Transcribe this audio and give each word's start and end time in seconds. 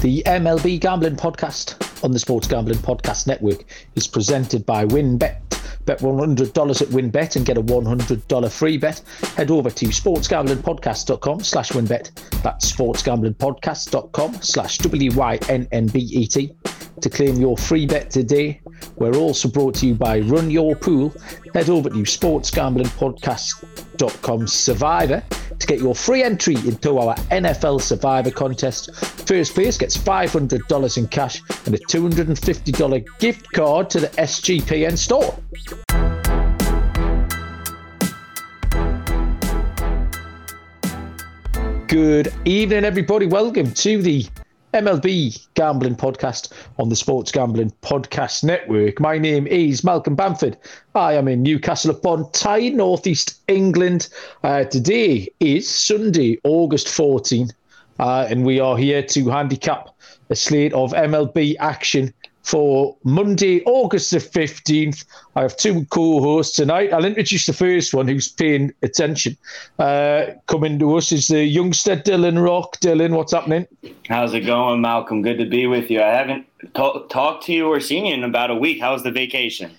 The 0.00 0.22
MLB 0.24 0.80
Gambling 0.80 1.16
Podcast 1.16 2.02
on 2.02 2.10
the 2.10 2.18
Sports 2.18 2.48
Gambling 2.48 2.78
Podcast 2.78 3.26
Network 3.26 3.64
is 3.96 4.06
presented 4.06 4.64
by 4.64 4.86
WynnBET. 4.86 5.36
Bet 5.84 5.98
$100 5.98 6.40
at 6.40 6.88
WynnBET 6.88 7.36
and 7.36 7.44
get 7.44 7.58
a 7.58 7.62
$100 7.62 8.50
free 8.50 8.78
bet. 8.78 9.02
Head 9.36 9.50
over 9.50 9.68
to 9.68 9.86
sportsgamblingpodcast.com 9.88 11.40
slash 11.40 11.72
WynnBET. 11.72 12.42
That's 12.42 12.72
sportsgamblingpodcast.com 12.72 14.40
slash 14.40 14.78
W-Y-N-N-B-E-T 14.78 16.52
to 17.02 17.10
claim 17.10 17.36
your 17.36 17.58
free 17.58 17.84
bet 17.84 18.10
today. 18.10 18.62
We're 18.96 19.16
also 19.16 19.50
brought 19.50 19.74
to 19.76 19.86
you 19.86 19.94
by 19.94 20.18
Run 20.20 20.50
Your 20.50 20.74
Pool. 20.76 21.12
Head 21.52 21.68
over 21.68 21.90
to 21.90 21.96
sportsgamblingpodcast.com 21.96 24.46
Survivor 24.46 25.22
to 25.60 25.66
get 25.66 25.78
your 25.78 25.94
free 25.94 26.22
entry 26.22 26.56
into 26.56 26.98
our 26.98 27.14
NFL 27.30 27.80
Survivor 27.80 28.30
contest. 28.30 28.94
First 29.26 29.54
place 29.54 29.78
gets 29.78 29.96
$500 29.96 30.98
in 30.98 31.06
cash 31.08 31.42
and 31.66 31.74
a 31.74 31.78
$250 31.78 33.18
gift 33.18 33.52
card 33.52 33.90
to 33.90 34.00
the 34.00 34.08
SGPN 34.08 34.96
store. 34.96 35.38
Good 41.86 42.32
evening, 42.44 42.84
everybody. 42.84 43.26
Welcome 43.26 43.72
to 43.72 44.00
the 44.00 44.26
MLB 44.74 45.48
Gambling 45.54 45.96
Podcast 45.96 46.52
on 46.78 46.90
the 46.90 46.96
Sports 46.96 47.32
Gambling 47.32 47.72
Podcast 47.82 48.44
Network. 48.44 49.00
My 49.00 49.18
name 49.18 49.48
is 49.48 49.82
Malcolm 49.82 50.14
Bamford. 50.14 50.56
I 50.94 51.14
am 51.14 51.26
in 51.26 51.42
Newcastle 51.42 51.90
upon 51.90 52.30
Tyne, 52.30 52.76
Northeast 52.76 53.40
England. 53.48 54.08
Uh, 54.44 54.62
today 54.64 55.28
is 55.40 55.68
Sunday, 55.68 56.38
August 56.44 56.88
14, 56.88 57.50
uh, 57.98 58.28
and 58.30 58.44
we 58.44 58.60
are 58.60 58.76
here 58.76 59.02
to 59.02 59.28
handicap 59.28 59.88
a 60.30 60.36
slate 60.36 60.72
of 60.72 60.92
MLB 60.92 61.56
action 61.58 62.14
for 62.50 62.96
Monday, 63.04 63.62
August 63.64 64.10
the 64.10 64.18
15th. 64.18 65.04
I 65.36 65.42
have 65.42 65.56
two 65.56 65.84
co 65.86 66.20
hosts 66.20 66.56
tonight. 66.56 66.92
I'll 66.92 67.04
introduce 67.04 67.46
the 67.46 67.52
first 67.52 67.94
one 67.94 68.08
who's 68.08 68.28
paying 68.28 68.72
attention. 68.82 69.36
Uh, 69.78 70.26
coming 70.46 70.78
to 70.80 70.96
us 70.96 71.12
is 71.12 71.28
the 71.28 71.44
youngster 71.44 71.94
Dylan 71.94 72.44
Rock. 72.44 72.78
Dylan, 72.80 73.12
what's 73.12 73.32
happening? 73.32 73.68
How's 74.08 74.34
it 74.34 74.40
going, 74.40 74.80
Malcolm? 74.80 75.22
Good 75.22 75.38
to 75.38 75.46
be 75.46 75.68
with 75.68 75.90
you. 75.90 76.02
I 76.02 76.08
haven't 76.08 76.46
t- 76.74 77.04
talked 77.08 77.44
to 77.46 77.52
you 77.52 77.68
or 77.68 77.78
seen 77.78 78.06
you 78.06 78.14
in 78.14 78.24
about 78.24 78.50
a 78.50 78.56
week. 78.56 78.80
How 78.80 78.94
was 78.94 79.04
the 79.04 79.12
vacation? 79.12 79.70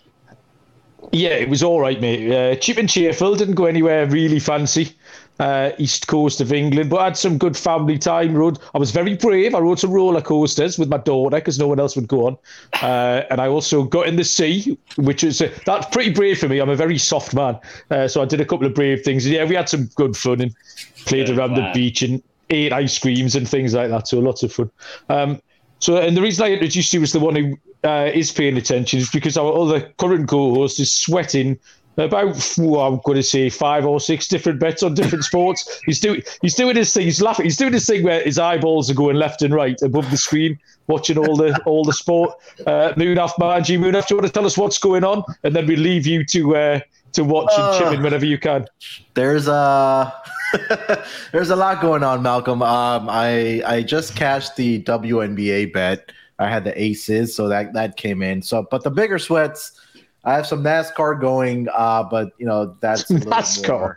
Yeah, 1.11 1.31
it 1.31 1.49
was 1.49 1.61
all 1.61 1.81
right, 1.81 1.99
mate. 1.99 2.31
Uh, 2.31 2.55
cheap 2.55 2.77
and 2.77 2.87
cheerful. 2.87 3.35
Didn't 3.35 3.55
go 3.55 3.65
anywhere 3.65 4.05
really 4.05 4.39
fancy 4.39 4.95
uh, 5.39 5.71
east 5.77 6.07
coast 6.07 6.41
of 6.41 6.53
England, 6.53 6.89
but 6.89 6.97
I 6.97 7.05
had 7.05 7.17
some 7.17 7.37
good 7.37 7.57
family 7.57 7.97
time. 7.97 8.35
Rode, 8.35 8.59
I 8.73 8.77
was 8.77 8.91
very 8.91 9.15
brave. 9.15 9.55
I 9.55 9.59
rode 9.59 9.79
some 9.79 9.91
roller 9.91 10.21
coasters 10.21 10.77
with 10.77 10.89
my 10.89 10.97
daughter 10.97 11.37
because 11.37 11.57
no 11.57 11.67
one 11.67 11.79
else 11.79 11.95
would 11.95 12.07
go 12.07 12.27
on, 12.27 12.37
uh, 12.81 13.23
and 13.29 13.41
I 13.41 13.47
also 13.47 13.83
got 13.83 14.07
in 14.07 14.15
the 14.15 14.23
sea, 14.23 14.77
which 14.97 15.23
is 15.23 15.41
uh, 15.41 15.51
that's 15.65 15.87
pretty 15.87 16.11
brave 16.11 16.39
for 16.39 16.47
me. 16.47 16.59
I'm 16.59 16.69
a 16.69 16.75
very 16.75 16.97
soft 16.97 17.33
man, 17.33 17.59
uh, 17.89 18.07
so 18.07 18.21
I 18.21 18.25
did 18.25 18.41
a 18.41 18.45
couple 18.45 18.67
of 18.67 18.73
brave 18.73 19.03
things. 19.03 19.27
Yeah, 19.27 19.45
we 19.45 19.55
had 19.55 19.69
some 19.69 19.85
good 19.95 20.15
fun 20.15 20.41
and 20.41 20.55
played 21.05 21.27
good 21.27 21.37
around 21.37 21.55
the 21.55 21.69
beach 21.73 22.01
and 22.01 22.21
ate 22.49 22.73
ice 22.73 22.99
creams 22.99 23.35
and 23.35 23.47
things 23.47 23.73
like 23.73 23.89
that. 23.89 24.07
So 24.07 24.19
lots 24.19 24.43
of 24.43 24.53
fun. 24.53 24.71
Um, 25.09 25.41
so, 25.79 25.97
and 25.97 26.15
the 26.15 26.21
reason 26.21 26.45
I 26.45 26.51
introduced 26.51 26.93
you 26.93 27.01
as 27.01 27.11
the 27.11 27.19
one 27.19 27.35
who 27.35 27.57
uh, 27.83 28.11
is 28.13 28.31
paying 28.31 28.57
attention 28.57 28.99
is 28.99 29.09
because 29.09 29.37
our 29.37 29.51
other 29.51 29.81
current 29.97 30.29
co-host 30.29 30.79
is 30.79 30.93
sweating 30.93 31.57
about 31.97 32.55
well, 32.57 32.81
I'm 32.81 33.01
going 33.03 33.17
to 33.17 33.23
say 33.23 33.49
five 33.49 33.85
or 33.85 33.99
six 33.99 34.27
different 34.27 34.59
bets 34.59 34.83
on 34.83 34.93
different 34.93 35.23
sports. 35.25 35.81
He's 35.85 35.99
doing 35.99 36.23
he's 36.41 36.55
doing 36.55 36.75
his 36.75 36.93
thing. 36.93 37.03
He's 37.03 37.21
laughing. 37.21 37.45
He's 37.45 37.57
doing 37.57 37.73
his 37.73 37.85
thing 37.85 38.03
where 38.03 38.23
his 38.23 38.39
eyeballs 38.39 38.89
are 38.89 38.93
going 38.93 39.15
left 39.15 39.41
and 39.41 39.53
right 39.53 39.79
above 39.81 40.09
the 40.09 40.17
screen, 40.17 40.57
watching 40.87 41.17
all 41.17 41.35
the 41.35 41.59
all 41.65 41.83
the 41.83 41.93
sport. 41.93 42.31
Uh, 42.65 42.93
Munaf 42.93 43.33
Manji, 43.33 43.77
Munaf, 43.77 44.07
do 44.07 44.15
you 44.15 44.17
want 44.17 44.27
to 44.27 44.33
tell 44.33 44.45
us 44.45 44.57
what's 44.57 44.77
going 44.77 45.03
on, 45.03 45.23
and 45.43 45.55
then 45.55 45.65
we 45.67 45.75
leave 45.75 46.07
you 46.07 46.23
to 46.25 46.55
uh, 46.55 46.79
to 47.13 47.23
watch 47.23 47.51
and 47.57 47.77
chip 47.77 47.93
in 47.93 47.99
uh, 47.99 48.03
whenever 48.03 48.25
you 48.25 48.37
can. 48.37 48.67
There's 49.13 49.47
a 49.47 50.13
there's 51.31 51.49
a 51.49 51.55
lot 51.55 51.81
going 51.81 52.03
on, 52.03 52.21
Malcolm. 52.21 52.61
Um, 52.61 53.09
I 53.09 53.61
I 53.65 53.83
just 53.83 54.15
cashed 54.15 54.55
the 54.55 54.81
WNBA 54.83 55.73
bet. 55.73 56.11
I 56.39 56.49
had 56.49 56.63
the 56.63 56.81
aces, 56.81 57.35
so 57.35 57.47
that 57.49 57.73
that 57.73 57.97
came 57.97 58.21
in. 58.21 58.41
So, 58.41 58.65
but 58.71 58.83
the 58.83 58.91
bigger 58.91 59.19
sweats 59.19 59.80
I 60.23 60.33
have 60.35 60.45
some 60.45 60.63
NASCAR 60.63 61.19
going, 61.19 61.67
uh, 61.73 62.03
but 62.03 62.33
you 62.37 62.45
know 62.45 62.75
that's 62.79 63.05
NASCAR. 63.11 63.95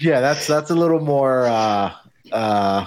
yeah, 0.00 0.20
that's 0.20 0.46
that's 0.46 0.70
a 0.70 0.74
little 0.74 1.00
more. 1.00 1.46
Uh, 1.46 1.94
uh, 2.32 2.86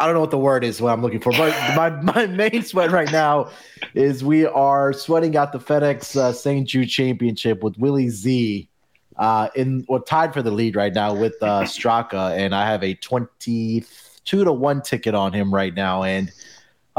I 0.00 0.06
don't 0.06 0.14
know 0.14 0.20
what 0.20 0.30
the 0.30 0.38
word 0.38 0.64
is. 0.64 0.80
What 0.80 0.92
I'm 0.92 1.02
looking 1.02 1.20
for, 1.20 1.32
but 1.32 1.54
my 1.76 1.90
my 1.90 2.26
main 2.26 2.62
sweat 2.62 2.90
right 2.90 3.10
now 3.12 3.50
is 3.94 4.24
we 4.24 4.46
are 4.46 4.92
sweating 4.92 5.36
out 5.36 5.52
the 5.52 5.60
FedEx 5.60 6.16
uh, 6.16 6.32
St. 6.32 6.66
Jude 6.66 6.88
Championship 6.88 7.62
with 7.62 7.78
Willie 7.78 8.08
Z. 8.08 8.68
Uh, 9.16 9.48
in 9.56 9.84
or 9.88 10.00
tied 10.00 10.32
for 10.32 10.42
the 10.42 10.50
lead 10.52 10.76
right 10.76 10.94
now 10.94 11.12
with 11.12 11.34
uh, 11.42 11.62
Straka, 11.62 12.36
and 12.36 12.54
I 12.54 12.70
have 12.70 12.84
a 12.84 12.94
twenty-two 12.94 14.44
to 14.44 14.52
one 14.52 14.80
ticket 14.80 15.12
on 15.16 15.32
him 15.32 15.52
right 15.52 15.74
now, 15.74 16.04
and 16.04 16.30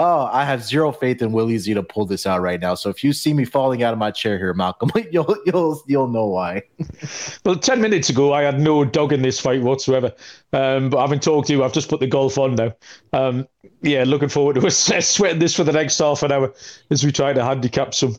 Oh, 0.02 0.30
I 0.32 0.46
have 0.46 0.64
zero 0.64 0.94
faith 0.94 1.22
in 1.22 1.34
Willie 1.34 1.58
Z 1.58 1.74
to 1.74 1.84
pull 1.84 2.06
this 2.06 2.26
out 2.26 2.40
right 2.40 2.62
now. 2.62 2.74
So 2.74 2.90
if 2.90 3.04
you 3.04 3.12
see 3.12 3.34
me 3.34 3.44
falling 3.44 3.84
out 3.84 3.92
of 3.92 4.00
my 4.00 4.12
chair 4.12 4.38
here, 4.38 4.54
Malcolm, 4.54 4.90
you'll 5.12 5.36
you'll 5.46 5.84
you'll 5.88 6.08
know 6.08 6.26
why. 6.26 6.62
well, 7.46 7.58
ten 7.58 7.82
minutes 7.82 8.10
ago, 8.10 8.32
I 8.32 8.44
had 8.44 8.62
no 8.62 8.86
dog 8.86 9.12
in 9.12 9.24
this 9.24 9.42
fight 9.42 9.62
whatsoever. 9.62 10.14
Um, 10.54 10.90
but 10.90 11.02
having 11.02 11.20
talked 11.20 11.48
to 11.48 11.54
you, 11.54 11.66
I've 11.66 11.74
just 11.74 11.90
put 11.90 12.00
the 12.00 12.08
golf 12.08 12.38
on 12.38 12.56
now. 12.56 12.74
Um, 13.12 13.46
yeah, 13.82 14.06
looking 14.06 14.30
forward 14.30 14.56
to 14.56 14.66
us 14.68 14.78
sweating 15.06 15.40
this 15.40 15.54
for 15.54 15.66
the 15.66 15.74
next 15.74 16.00
half 16.00 16.24
an 16.24 16.32
hour 16.32 16.54
as 16.92 17.04
we 17.04 17.12
try 17.12 17.34
to 17.34 17.44
handicap 17.44 17.94
some 17.94 18.16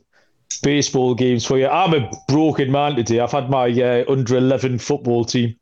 baseball 0.63 1.15
games 1.15 1.47
for 1.47 1.57
you. 1.57 1.67
I'm 1.67 1.95
a 1.95 2.11
broken 2.29 2.71
man 2.71 2.97
today. 2.97 3.21
I've 3.21 3.33
had 3.33 3.49
my 3.49 3.71
uh, 3.71 4.05
under 4.07 4.37
eleven 4.37 4.79
football 4.79 5.25
team 5.25 5.57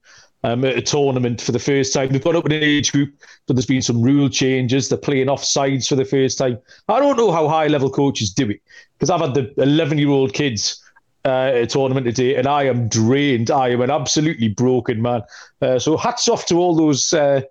um, 0.45 0.65
at 0.65 0.77
a 0.77 0.83
tournament 0.83 1.41
for 1.41 1.53
the 1.53 1.59
first 1.59 1.93
time. 1.93 2.11
They've 2.11 2.23
got 2.23 2.37
up 2.37 2.47
an 2.47 2.53
age 2.53 2.93
group, 2.93 3.15
but 3.47 3.57
there's 3.57 3.67
been 3.67 3.83
some 3.83 4.01
rule 4.03 4.29
changes. 4.29 4.89
They're 4.89 4.99
playing 4.99 5.29
off 5.29 5.45
sides 5.45 5.89
for 5.89 5.97
the 5.97 6.05
first 6.05 6.39
time. 6.39 6.59
I 6.89 7.01
don't 7.01 7.17
know 7.17 7.33
how 7.33 7.49
high 7.49 7.67
level 7.67 7.91
coaches 7.91 8.31
do 8.33 8.49
it 8.51 8.61
because 8.99 9.11
I've 9.11 9.21
had 9.21 9.35
the 9.35 9.53
11 9.61 9.99
year 9.99 10.11
old 10.11 10.33
kids 10.33 10.83
uh, 11.25 11.29
at 11.29 11.63
a 11.63 11.67
tournament 11.67 12.07
today 12.07 12.37
and 12.37 12.47
I 12.47 12.65
am 12.65 12.89
drained. 12.89 13.51
I 13.51 13.71
am 13.71 13.81
an 13.81 13.91
absolutely 13.91 14.49
broken 14.49 15.03
man. 15.03 15.23
Uh, 15.61 15.79
so 15.79 15.97
hats 15.97 16.29
off 16.29 16.47
to 16.47 16.57
all 16.57 16.75
those. 16.75 17.13
Uh, 17.13 17.43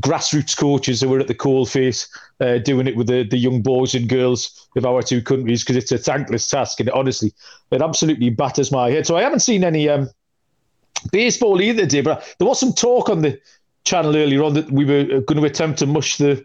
grassroots 0.00 0.56
coaches 0.56 1.00
who 1.00 1.08
were 1.08 1.18
at 1.18 1.26
the 1.26 1.34
coal 1.34 1.66
face 1.66 2.08
uh, 2.40 2.58
doing 2.58 2.86
it 2.86 2.96
with 2.96 3.08
the, 3.08 3.24
the 3.24 3.36
young 3.36 3.60
boys 3.60 3.94
and 3.94 4.08
girls 4.08 4.68
of 4.76 4.86
our 4.86 5.02
two 5.02 5.20
countries 5.20 5.62
because 5.62 5.76
it's 5.76 5.92
a 5.92 5.98
thankless 5.98 6.46
task 6.46 6.80
and 6.80 6.88
honestly 6.90 7.34
it 7.70 7.82
absolutely 7.82 8.30
batters 8.30 8.70
my 8.70 8.88
head 8.88 9.04
so 9.06 9.16
i 9.16 9.20
haven't 9.20 9.40
seen 9.40 9.64
any 9.64 9.88
um, 9.88 10.08
baseball 11.12 11.60
either, 11.60 11.86
did, 11.86 12.04
but 12.04 12.34
there 12.38 12.48
was 12.48 12.60
some 12.60 12.72
talk 12.72 13.08
on 13.08 13.22
the 13.22 13.40
channel 13.84 14.16
earlier 14.16 14.42
on 14.42 14.54
that 14.54 14.70
we 14.70 14.84
were 14.84 15.20
going 15.22 15.40
to 15.40 15.44
attempt 15.44 15.78
to 15.80 15.86
mush 15.86 16.16
the. 16.18 16.44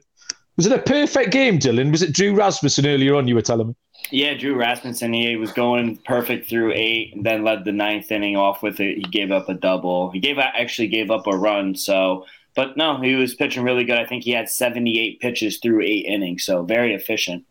Was 0.58 0.66
it 0.66 0.72
a 0.72 0.82
perfect 0.82 1.32
game, 1.32 1.60
Dylan? 1.60 1.92
Was 1.92 2.02
it 2.02 2.14
Drew 2.14 2.34
Rasmussen 2.34 2.86
earlier 2.86 3.16
on? 3.16 3.28
You 3.28 3.36
were 3.36 3.42
telling 3.42 3.68
me. 3.70 3.76
Yeah, 4.12 4.36
Drew 4.36 4.56
Rasmussen. 4.56 5.14
He 5.14 5.36
was 5.36 5.52
going 5.52 5.98
perfect 5.98 6.48
through 6.48 6.74
eight, 6.74 7.14
and 7.16 7.26
then 7.26 7.44
led 7.44 7.66
the 7.66 7.72
ninth 7.72 8.12
inning 8.12 8.38
off 8.38 8.62
with 8.64 8.80
it. 8.80 8.98
He 8.98 9.04
gave 9.04 9.32
up 9.32 9.50
a 9.50 9.54
double. 9.54 10.12
He 10.12 10.20
gave 10.20 10.38
actually 10.38 10.88
gave 10.88 11.12
up 11.12 11.28
a 11.28 11.36
run. 11.36 11.76
So, 11.76 12.26
but 12.56 12.78
no, 12.78 13.02
he 13.02 13.16
was 13.16 13.36
pitching 13.36 13.64
really 13.64 13.84
good. 13.84 13.98
I 13.98 14.06
think 14.06 14.24
he 14.24 14.32
had 14.32 14.50
78 14.50 15.20
pitches 15.20 15.58
through 15.58 15.82
eight 15.82 16.06
innings, 16.06 16.46
so 16.46 16.64
very 16.64 16.94
efficient. 16.94 17.44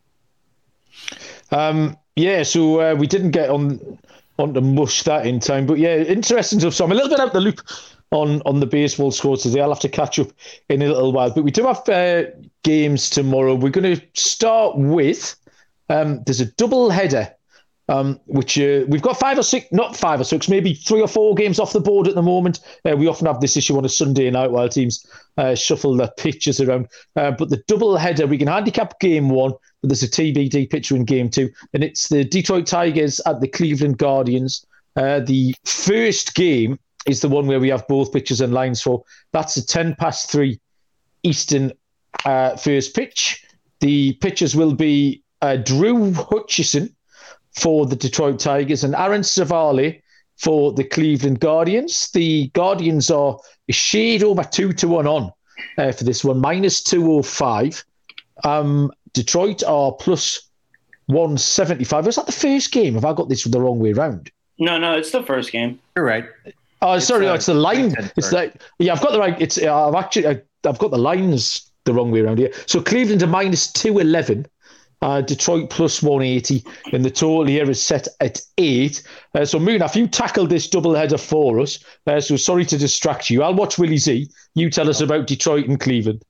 Um, 1.51 1.97
yeah, 2.17 2.43
so 2.45 2.81
uh, 2.81 2.95
we 2.95 3.07
didn't 3.07 3.33
get 3.33 3.51
on 3.51 3.99
on 4.39 4.55
to 4.55 4.61
mush 4.61 5.03
that 5.05 5.27
in 5.27 5.41
time. 5.41 5.67
But 5.67 5.79
yeah, 5.79 5.97
interesting 5.97 6.61
stuff. 6.61 6.75
So 6.75 6.85
I'm 6.85 6.93
a 6.93 6.95
little 6.95 7.11
bit 7.11 7.21
out 7.21 7.33
the 7.33 7.41
loop 7.41 7.61
on 8.11 8.43
on 8.47 8.61
the 8.61 8.67
baseball 8.67 9.11
scores 9.11 9.43
today. 9.43 9.61
I'll 9.61 9.71
have 9.71 9.81
to 9.81 9.89
catch 9.89 10.19
up 10.19 10.29
in 10.69 10.83
a 10.83 10.89
little 10.89 11.13
while. 11.13 11.31
But 11.31 11.45
we 11.45 11.51
do 11.51 11.67
have 11.67 11.89
uh, 11.89 12.25
games 12.63 13.11
tomorrow. 13.11 13.55
We're 13.55 13.71
going 13.71 13.97
to 13.97 14.03
start 14.15 14.77
with 14.77 15.37
um, 15.89 16.23
there's 16.25 16.41
a 16.41 16.47
double 16.47 16.91
header. 16.91 17.34
Um, 17.87 18.19
which 18.25 18.59
uh, 18.59 18.87
we've 18.89 19.03
got 19.03 19.19
five 19.19 19.39
or 19.39 19.43
six, 19.43 19.67
not 19.71 19.95
five 19.95 20.19
or 20.19 20.25
six, 20.25 20.49
maybe 20.49 20.73
three 20.73 21.03
or 21.03 21.09
four 21.09 21.35
games 21.35 21.59
off 21.59 21.75
the 21.75 21.81
board 21.81 22.09
at 22.09 22.15
the 22.15 22.23
moment. 22.23 22.61
Uh, 22.89 22.97
we 22.97 23.07
often 23.07 23.27
have 23.27 23.41
this 23.41 23.59
issue 23.59 23.77
on 23.77 23.85
a 23.85 23.91
Sunday 23.91 24.31
night 24.31 24.51
while 24.51 24.71
teams 24.71 25.07
uh, 25.37 25.55
shuffle 25.55 25.95
their 25.95 26.11
pitches 26.17 26.63
around. 26.63 26.89
Uh, 27.15 27.33
but 27.33 27.51
the 27.51 27.63
double 27.69 27.99
header, 27.99 28.27
we 28.27 28.39
can 28.39 28.49
handicap 28.49 28.99
game 29.01 29.29
one, 29.29 29.53
but 29.83 29.89
there's 29.89 30.03
a 30.03 30.09
TBD 30.09 30.71
picture 30.71 30.97
in 30.97 31.05
game 31.05 31.29
two, 31.29 31.51
and 31.75 31.85
it's 31.85 32.09
the 32.09 32.25
Detroit 32.25 32.67
Tigers 32.67 33.21
at 33.27 33.43
the 33.43 33.49
Cleveland 33.49 33.99
Guardians. 33.99 34.65
Uh, 34.97 35.21
the 35.21 35.55
first 35.67 36.35
game 36.35 36.79
is 37.07 37.21
the 37.21 37.29
one 37.29 37.47
where 37.47 37.61
we 37.61 37.69
have 37.69 37.87
both 37.87 38.15
pitches 38.15 38.41
and 38.41 38.55
lines 38.55 38.81
for. 38.81 39.03
That's 39.33 39.59
a 39.59 39.67
10 39.67 39.97
past 39.97 40.31
three 40.31 40.59
Eastern 41.23 41.71
uh, 42.25 42.57
first 42.57 42.97
pitch. 42.97 43.45
The 43.81 44.15
pitchers 44.15 44.57
will 44.57 44.73
be 44.73 45.23
Drew 45.65 46.15
Hutchison 46.15 46.94
for 47.55 47.87
the 47.87 47.97
Detroit 47.97 48.41
Tigers 48.41 48.85
and 48.85 48.95
Aaron 48.95 49.23
Civale 49.23 50.01
for 50.37 50.73
the 50.73 50.85
Cleveland 50.85 51.41
Guardians. 51.41 52.11
The 52.11 52.49
Guardians 52.49 53.11
are 53.11 53.39
a 53.69 53.73
shade 53.73 54.23
over 54.23 54.45
two 54.45 54.73
to 54.75 54.89
one 54.89 55.07
on 55.07 55.33
uh, 55.79 55.93
for 55.93 56.05
this 56.05 56.25
one, 56.25 56.41
minus 56.41 56.83
205. 56.83 57.85
Um, 58.43 58.91
Detroit 59.13 59.63
are 59.65 59.93
plus 59.93 60.49
175. 61.07 62.07
Was 62.07 62.17
that 62.17 62.27
the 62.27 62.33
first 62.33 62.73
game? 62.73 62.95
Have 62.95 63.05
I 63.05 63.13
got 63.13 63.29
this 63.29 63.45
the 63.45 63.61
wrong 63.61 63.79
way 63.79 63.93
around? 63.93 64.31
No, 64.59 64.79
no, 64.79 64.93
it's 64.93 65.11
the 65.11 65.23
first 65.23 65.53
game. 65.53 65.79
You're 65.97 66.05
right. 66.05 66.27
Oh, 66.83 66.99
sorry, 66.99 67.29
uh, 67.29 67.35
it's 67.35 67.47
the 67.47 67.55
line. 67.55 67.95
It's 68.17 68.31
sorry. 68.31 68.49
like 68.49 68.63
yeah, 68.79 68.93
I've 68.93 69.01
got 69.01 69.13
the 69.13 69.19
right. 69.19 69.41
It's 69.41 69.59
uh, 69.59 69.89
I've 69.89 69.95
actually 69.95 70.27
I, 70.29 70.43
I've 70.67 70.79
got 70.79 70.91
the 70.91 70.99
lines 70.99 71.71
the 71.85 71.95
wrong 71.95 72.11
way 72.11 72.21
around 72.21 72.39
here. 72.39 72.53
So 72.67 72.81
Cleveland 72.81 73.23
are 73.23 73.29
minus 73.29 73.73
two 73.73 73.99
eleven. 73.99 74.47
Uh, 75.03 75.21
Detroit 75.21 75.69
plus 75.69 76.03
180, 76.03 76.65
and 76.93 77.05
the 77.05 77.11
total 77.11 77.45
here 77.45 77.69
is 77.69 77.83
set 77.83 78.09
at 78.21 78.41
eight. 78.57 79.03
Uh, 79.35 79.45
so, 79.45 79.59
Moon, 79.59 79.83
if 79.83 79.95
you 79.95 80.07
tackled 80.07 80.49
this 80.49 80.67
doubleheader 80.67 81.21
for 81.21 81.61
us, 81.61 81.79
uh, 82.07 82.21
so 82.21 82.37
sorry 82.37 82.65
to 82.65 82.79
distract 82.79 83.29
you. 83.29 83.43
I'll 83.43 83.55
watch 83.55 83.79
Willie 83.79 83.99
Z. 83.99 84.29
You 84.55 84.71
tell 84.71 84.89
us 84.89 85.01
about 85.01 85.27
Detroit 85.27 85.69
and 85.69 85.79
Cleveland. 85.79 86.25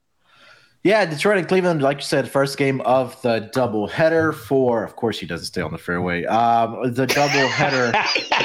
Yeah, 0.84 1.06
Detroit 1.06 1.38
and 1.38 1.48
Cleveland, 1.48 1.80
like 1.80 1.96
you 1.96 2.02
said, 2.02 2.30
first 2.30 2.58
game 2.58 2.82
of 2.82 3.20
the 3.22 3.50
doubleheader 3.54 4.34
for, 4.34 4.84
of 4.84 4.96
course, 4.96 5.18
he 5.18 5.24
doesn't 5.24 5.46
stay 5.46 5.62
on 5.62 5.72
the 5.72 5.78
fairway. 5.78 6.26
Um, 6.26 6.92
the 6.92 7.06
doubleheader 7.06 7.94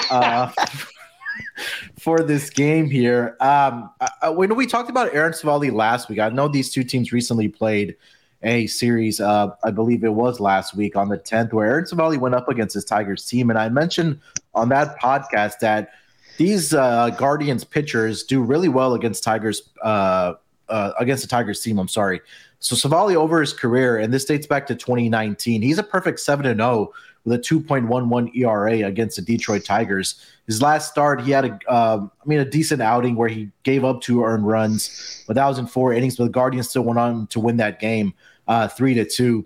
uh, 0.09 0.49
for 1.99 2.21
this 2.21 2.49
game 2.49 2.89
here. 2.89 3.35
Um, 3.41 3.89
I, 4.21 4.29
when 4.29 4.55
we 4.55 4.67
talked 4.67 4.89
about 4.89 5.13
Aaron 5.13 5.33
Civale 5.33 5.69
last 5.73 6.07
week, 6.07 6.19
I 6.19 6.29
know 6.29 6.47
these 6.47 6.71
two 6.71 6.85
teams 6.85 7.11
recently 7.11 7.49
played 7.49 7.97
a 8.41 8.67
series, 8.67 9.19
uh, 9.19 9.49
I 9.63 9.71
believe 9.71 10.03
it 10.03 10.13
was 10.13 10.39
last 10.39 10.75
week 10.75 10.95
on 10.95 11.09
the 11.09 11.17
10th, 11.17 11.53
where 11.53 11.67
Aaron 11.67 11.85
Civale 11.85 12.17
went 12.17 12.35
up 12.35 12.47
against 12.47 12.73
his 12.73 12.85
Tigers 12.85 13.25
team. 13.25 13.49
And 13.49 13.59
I 13.59 13.69
mentioned 13.69 14.19
on 14.53 14.69
that 14.69 14.99
podcast 14.99 15.59
that 15.59 15.91
these 16.37 16.73
uh, 16.73 17.09
Guardians 17.11 17.63
pitchers 17.63 18.23
do 18.23 18.41
really 18.41 18.69
well 18.69 18.93
against 18.93 19.23
Tigers, 19.23 19.69
uh, 19.83 20.33
uh, 20.69 20.91
against 20.99 21.23
the 21.23 21.27
Tigers 21.27 21.61
team. 21.61 21.77
I'm 21.79 21.89
sorry. 21.89 22.21
So 22.59 22.75
Civale 22.75 23.15
over 23.15 23.39
his 23.39 23.53
career, 23.53 23.97
and 23.97 24.13
this 24.13 24.25
dates 24.25 24.45
back 24.45 24.67
to 24.67 24.75
2019. 24.75 25.61
He's 25.61 25.77
a 25.77 25.83
perfect 25.83 26.19
7 26.19 26.45
and 26.45 26.59
0 26.59 26.91
with 27.23 27.39
a 27.39 27.41
2.11 27.41 28.35
ERA 28.35 28.87
against 28.87 29.15
the 29.15 29.21
Detroit 29.21 29.63
Tigers. 29.63 30.25
His 30.45 30.61
last 30.61 30.89
start, 30.89 31.21
he 31.21 31.31
had 31.31 31.45
a, 31.45 31.59
uh, 31.69 32.05
I 32.05 32.25
mean, 32.25 32.39
a 32.39 32.45
decent 32.45 32.81
outing 32.81 33.15
where 33.15 33.29
he 33.29 33.49
gave 33.63 33.85
up 33.85 34.01
two 34.01 34.23
earned 34.23 34.47
runs, 34.47 35.23
but 35.27 35.35
that 35.35 35.47
was 35.47 35.57
in 35.57 35.67
four 35.67 35.93
innings. 35.93 36.17
But 36.17 36.25
the 36.25 36.31
Guardians 36.31 36.69
still 36.69 36.83
went 36.83 36.99
on 36.99 37.27
to 37.27 37.39
win 37.39 37.57
that 37.57 37.79
game, 37.79 38.13
uh, 38.47 38.67
three 38.67 38.93
to 38.93 39.05
two. 39.05 39.45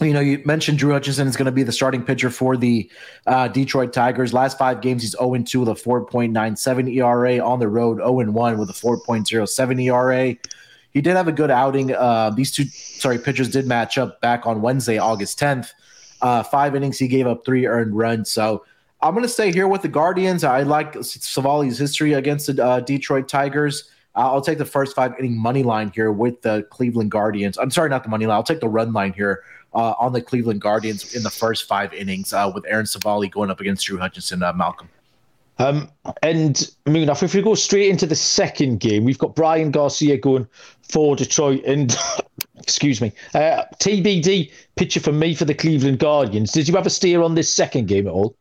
You 0.00 0.12
know, 0.12 0.20
you 0.20 0.42
mentioned 0.44 0.78
Drew 0.78 0.92
Hutchinson 0.92 1.26
is 1.26 1.36
going 1.36 1.46
to 1.46 1.52
be 1.52 1.62
the 1.62 1.72
starting 1.72 2.02
pitcher 2.02 2.28
for 2.28 2.56
the 2.56 2.90
uh, 3.26 3.48
Detroit 3.48 3.94
Tigers. 3.94 4.34
Last 4.34 4.58
five 4.58 4.82
games, 4.82 5.02
he's 5.02 5.12
0 5.12 5.42
2 5.42 5.60
with 5.60 5.68
a 5.70 5.72
4.97 5.72 6.94
ERA 6.94 7.38
on 7.38 7.58
the 7.58 7.68
road, 7.68 7.98
0 7.98 8.30
1 8.30 8.58
with 8.58 8.68
a 8.68 8.74
4.07 8.74 9.82
ERA. 9.82 10.36
He 10.92 11.00
did 11.00 11.16
have 11.16 11.28
a 11.28 11.32
good 11.32 11.50
outing. 11.50 11.94
Uh, 11.94 12.30
these 12.30 12.50
two, 12.50 12.64
sorry, 12.64 13.18
pitchers 13.18 13.48
did 13.48 13.66
match 13.66 13.98
up 13.98 14.20
back 14.20 14.46
on 14.46 14.62
Wednesday, 14.62 14.98
August 14.98 15.38
10th. 15.38 15.72
Uh, 16.22 16.42
five 16.42 16.74
innings, 16.74 16.98
he 16.98 17.08
gave 17.08 17.26
up 17.26 17.44
three 17.44 17.66
earned 17.66 17.96
runs. 17.96 18.30
So 18.30 18.64
I'm 19.02 19.12
going 19.12 19.22
to 19.22 19.28
stay 19.28 19.52
here 19.52 19.68
with 19.68 19.82
the 19.82 19.88
Guardians. 19.88 20.42
I 20.44 20.62
like 20.62 20.94
Civale's 20.94 21.78
history 21.78 22.14
against 22.14 22.54
the 22.54 22.64
uh, 22.64 22.80
Detroit 22.80 23.28
Tigers. 23.28 23.90
Uh, 24.14 24.32
I'll 24.32 24.40
take 24.40 24.56
the 24.56 24.64
first 24.64 24.96
five 24.96 25.12
inning 25.18 25.36
money 25.36 25.62
line 25.62 25.92
here 25.94 26.10
with 26.10 26.40
the 26.40 26.66
Cleveland 26.70 27.10
Guardians. 27.10 27.58
I'm 27.58 27.70
sorry, 27.70 27.90
not 27.90 28.02
the 28.02 28.08
money 28.08 28.26
line. 28.26 28.36
I'll 28.36 28.42
take 28.42 28.60
the 28.60 28.68
run 28.68 28.94
line 28.94 29.12
here 29.12 29.42
uh, 29.74 29.94
on 29.98 30.14
the 30.14 30.22
Cleveland 30.22 30.62
Guardians 30.62 31.14
in 31.14 31.22
the 31.22 31.30
first 31.30 31.68
five 31.68 31.92
innings 31.92 32.32
uh, 32.32 32.50
with 32.54 32.64
Aaron 32.66 32.86
Civale 32.86 33.30
going 33.30 33.50
up 33.50 33.60
against 33.60 33.84
Drew 33.84 33.98
Hutchinson. 33.98 34.38
Malcolm. 34.38 34.88
Um, 35.58 35.90
and 36.22 36.70
Moon, 36.86 37.08
if 37.08 37.34
we 37.34 37.42
go 37.42 37.54
straight 37.54 37.88
into 37.88 38.06
the 38.06 38.14
second 38.14 38.80
game, 38.80 39.04
we've 39.04 39.18
got 39.18 39.34
Bryan 39.34 39.70
Garcia 39.70 40.18
going 40.18 40.46
for 40.82 41.16
Detroit 41.16 41.64
and 41.64 41.96
excuse 42.58 43.00
me, 43.00 43.12
uh, 43.34 43.64
TBD 43.78 44.52
pitcher 44.74 45.00
for 45.00 45.12
me 45.12 45.34
for 45.34 45.44
the 45.44 45.54
Cleveland 45.54 45.98
Guardians. 45.98 46.52
Did 46.52 46.68
you 46.68 46.74
have 46.74 46.86
a 46.86 46.90
steer 46.90 47.22
on 47.22 47.34
this 47.34 47.52
second 47.52 47.88
game 47.88 48.06
at 48.06 48.12
all? 48.12 48.36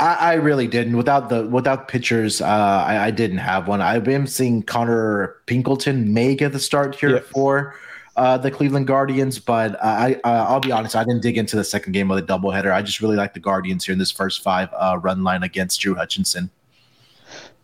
I, 0.00 0.14
I 0.14 0.32
really 0.34 0.66
didn't. 0.66 0.96
Without 0.96 1.28
the 1.28 1.46
without 1.46 1.88
pitchers, 1.88 2.40
uh, 2.40 2.44
I, 2.44 3.06
I, 3.06 3.10
didn't 3.10 3.38
have 3.38 3.66
one. 3.66 3.80
I've 3.80 4.04
been 4.04 4.26
seeing 4.26 4.62
Connor 4.62 5.36
Pinkleton 5.46 6.08
may 6.08 6.34
get 6.34 6.52
the 6.52 6.58
start 6.58 6.94
here 6.94 7.20
for 7.20 7.74
uh, 8.16 8.36
the 8.36 8.50
Cleveland 8.50 8.86
Guardians, 8.86 9.38
but 9.38 9.82
I, 9.82 10.20
I 10.24 10.30
I'll 10.30 10.60
be 10.60 10.72
honest, 10.72 10.96
I 10.96 11.04
didn't 11.04 11.22
dig 11.22 11.38
into 11.38 11.56
the 11.56 11.64
second 11.64 11.92
game 11.92 12.10
of 12.10 12.16
the 12.16 12.22
doubleheader. 12.32 12.72
I 12.72 12.82
just 12.82 13.00
really 13.00 13.16
like 13.16 13.32
the 13.32 13.40
Guardians 13.40 13.86
here 13.86 13.92
in 13.94 13.98
this 13.98 14.10
first 14.10 14.42
five 14.42 14.68
uh, 14.74 14.98
run 15.00 15.22
line 15.22 15.42
against 15.42 15.80
Drew 15.80 15.94
Hutchinson. 15.94 16.50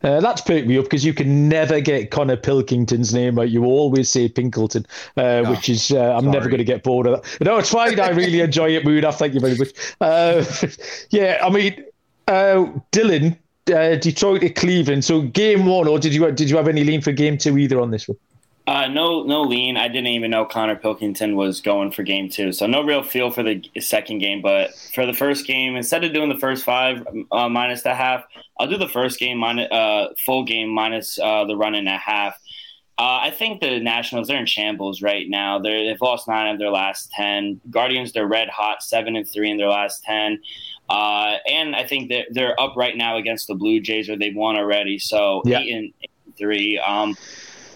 Uh, 0.02 0.20
that's 0.20 0.40
perked 0.40 0.66
me 0.66 0.78
up 0.78 0.84
because 0.84 1.04
you 1.04 1.14
can 1.14 1.48
never 1.48 1.80
get 1.80 2.10
Connor 2.10 2.36
Pilkington's 2.36 3.14
name 3.14 3.36
right. 3.36 3.48
You 3.48 3.64
always 3.64 4.10
say 4.10 4.28
Pinkleton, 4.28 4.84
uh, 5.16 5.20
oh, 5.20 5.50
which 5.50 5.68
is 5.68 5.90
uh, 5.90 6.14
I'm 6.14 6.24
sorry. 6.24 6.32
never 6.32 6.48
going 6.48 6.58
to 6.58 6.64
get 6.64 6.82
bored 6.82 7.06
of 7.06 7.22
that. 7.22 7.44
No, 7.44 7.58
it's 7.58 7.70
fine. 7.70 7.98
I 8.00 8.10
really 8.10 8.40
enjoy 8.48 8.70
it, 8.70 8.84
Moon. 8.84 9.04
Thank 9.12 9.34
you 9.34 9.40
very 9.40 9.56
much. 9.56 9.68
Uh, 10.00 10.44
yeah, 11.10 11.40
I 11.42 11.50
mean, 11.50 11.84
uh, 12.28 12.66
Dylan, 12.92 13.36
uh, 13.72 13.96
Detroit 13.96 14.42
at 14.42 14.56
Cleveland. 14.56 15.04
So 15.04 15.22
game 15.22 15.66
one, 15.66 15.88
or 15.88 15.98
did 15.98 16.14
you 16.14 16.30
did 16.32 16.50
you 16.50 16.56
have 16.56 16.68
any 16.68 16.84
lean 16.84 17.00
for 17.00 17.12
game 17.12 17.38
two 17.38 17.58
either 17.58 17.80
on 17.80 17.90
this 17.90 18.08
one? 18.08 18.18
Uh, 18.72 18.88
no, 18.88 19.22
no 19.24 19.42
lean. 19.42 19.76
I 19.76 19.86
didn't 19.86 20.06
even 20.06 20.30
know 20.30 20.46
Connor 20.46 20.76
Pilkington 20.76 21.36
was 21.36 21.60
going 21.60 21.92
for 21.92 22.02
game 22.02 22.30
two, 22.30 22.52
so 22.52 22.66
no 22.66 22.82
real 22.82 23.02
feel 23.02 23.30
for 23.30 23.42
the 23.42 23.62
second 23.78 24.20
game. 24.20 24.40
But 24.40 24.74
for 24.94 25.04
the 25.04 25.12
first 25.12 25.46
game, 25.46 25.76
instead 25.76 26.04
of 26.04 26.14
doing 26.14 26.30
the 26.30 26.38
first 26.38 26.64
five 26.64 27.06
uh, 27.30 27.50
minus 27.50 27.82
the 27.82 27.94
half, 27.94 28.24
I'll 28.58 28.66
do 28.66 28.78
the 28.78 28.88
first 28.88 29.18
game 29.18 29.36
minus 29.36 29.70
uh, 29.70 30.14
full 30.24 30.44
game 30.44 30.70
minus 30.70 31.18
uh, 31.18 31.44
the 31.44 31.54
run 31.54 31.74
and 31.74 31.86
a 31.86 31.98
half. 31.98 32.32
Uh, 32.98 33.20
I 33.20 33.30
think 33.30 33.60
the 33.60 33.78
Nationals 33.78 34.28
they're 34.28 34.40
in 34.40 34.46
shambles 34.46 35.02
right 35.02 35.28
now. 35.28 35.58
they 35.58 35.88
have 35.88 36.00
lost 36.00 36.26
nine 36.26 36.50
of 36.50 36.58
their 36.58 36.70
last 36.70 37.10
ten. 37.10 37.60
Guardians 37.68 38.12
they're 38.12 38.26
red 38.26 38.48
hot, 38.48 38.82
seven 38.82 39.16
and 39.16 39.28
three 39.28 39.50
in 39.50 39.58
their 39.58 39.68
last 39.68 40.02
ten. 40.02 40.40
Uh, 40.88 41.36
and 41.46 41.76
I 41.76 41.84
think 41.84 42.08
that 42.08 42.28
they're 42.30 42.58
up 42.58 42.74
right 42.78 42.96
now 42.96 43.18
against 43.18 43.48
the 43.48 43.54
Blue 43.54 43.80
Jays, 43.80 44.08
or 44.08 44.16
they've 44.16 44.34
won 44.34 44.56
already. 44.56 44.98
So 44.98 45.42
yeah. 45.44 45.58
eight, 45.58 45.74
and, 45.74 45.92
eight 46.00 46.10
and 46.24 46.36
three. 46.38 46.78
Um, 46.78 47.18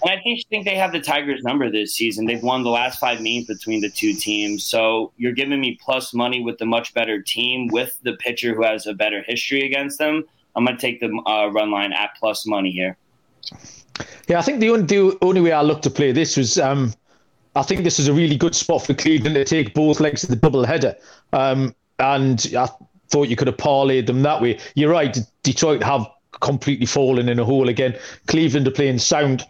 and 0.02 0.10
I 0.10 0.22
think, 0.22 0.46
think 0.48 0.64
they 0.64 0.76
have 0.76 0.92
the 0.92 1.00
Tigers' 1.00 1.42
number 1.42 1.70
this 1.70 1.94
season. 1.94 2.26
They've 2.26 2.42
won 2.42 2.62
the 2.62 2.70
last 2.70 2.98
five 2.98 3.22
games 3.22 3.46
between 3.46 3.80
the 3.80 3.88
two 3.88 4.14
teams. 4.14 4.64
So 4.64 5.12
you're 5.16 5.32
giving 5.32 5.60
me 5.60 5.78
plus 5.82 6.12
money 6.12 6.42
with 6.42 6.58
the 6.58 6.66
much 6.66 6.92
better 6.94 7.22
team, 7.22 7.68
with 7.68 7.98
the 8.02 8.14
pitcher 8.14 8.54
who 8.54 8.62
has 8.62 8.86
a 8.86 8.94
better 8.94 9.22
history 9.22 9.64
against 9.66 9.98
them. 9.98 10.24
I'm 10.54 10.64
going 10.64 10.76
to 10.76 10.80
take 10.80 11.00
the 11.00 11.08
uh, 11.26 11.48
run 11.48 11.70
line 11.70 11.92
at 11.92 12.10
plus 12.18 12.46
money 12.46 12.70
here. 12.70 12.96
Yeah, 14.28 14.38
I 14.38 14.42
think 14.42 14.60
the 14.60 14.70
only, 14.70 14.86
the 14.86 15.18
only 15.22 15.40
way 15.40 15.52
I 15.52 15.62
looked 15.62 15.84
to 15.84 15.90
play 15.90 16.12
this 16.12 16.36
was 16.36 16.58
um, 16.58 16.92
I 17.54 17.62
think 17.62 17.84
this 17.84 17.98
is 17.98 18.08
a 18.08 18.12
really 18.12 18.36
good 18.36 18.54
spot 18.54 18.84
for 18.84 18.94
Cleveland 18.94 19.34
to 19.34 19.44
take 19.44 19.74
both 19.74 20.00
legs 20.00 20.24
of 20.24 20.30
the 20.30 20.36
double 20.36 20.64
header. 20.64 20.94
Um, 21.32 21.74
and 21.98 22.52
I 22.56 22.68
thought 23.08 23.28
you 23.28 23.36
could 23.36 23.46
have 23.46 23.56
parlayed 23.56 24.06
them 24.06 24.22
that 24.22 24.42
way. 24.42 24.58
You're 24.74 24.90
right, 24.90 25.16
Detroit 25.42 25.82
have 25.82 26.06
completely 26.40 26.86
fallen 26.86 27.28
in 27.28 27.38
a 27.38 27.44
hole 27.44 27.68
again. 27.68 27.96
Cleveland 28.26 28.68
are 28.68 28.72
playing 28.72 28.98
sound 28.98 29.46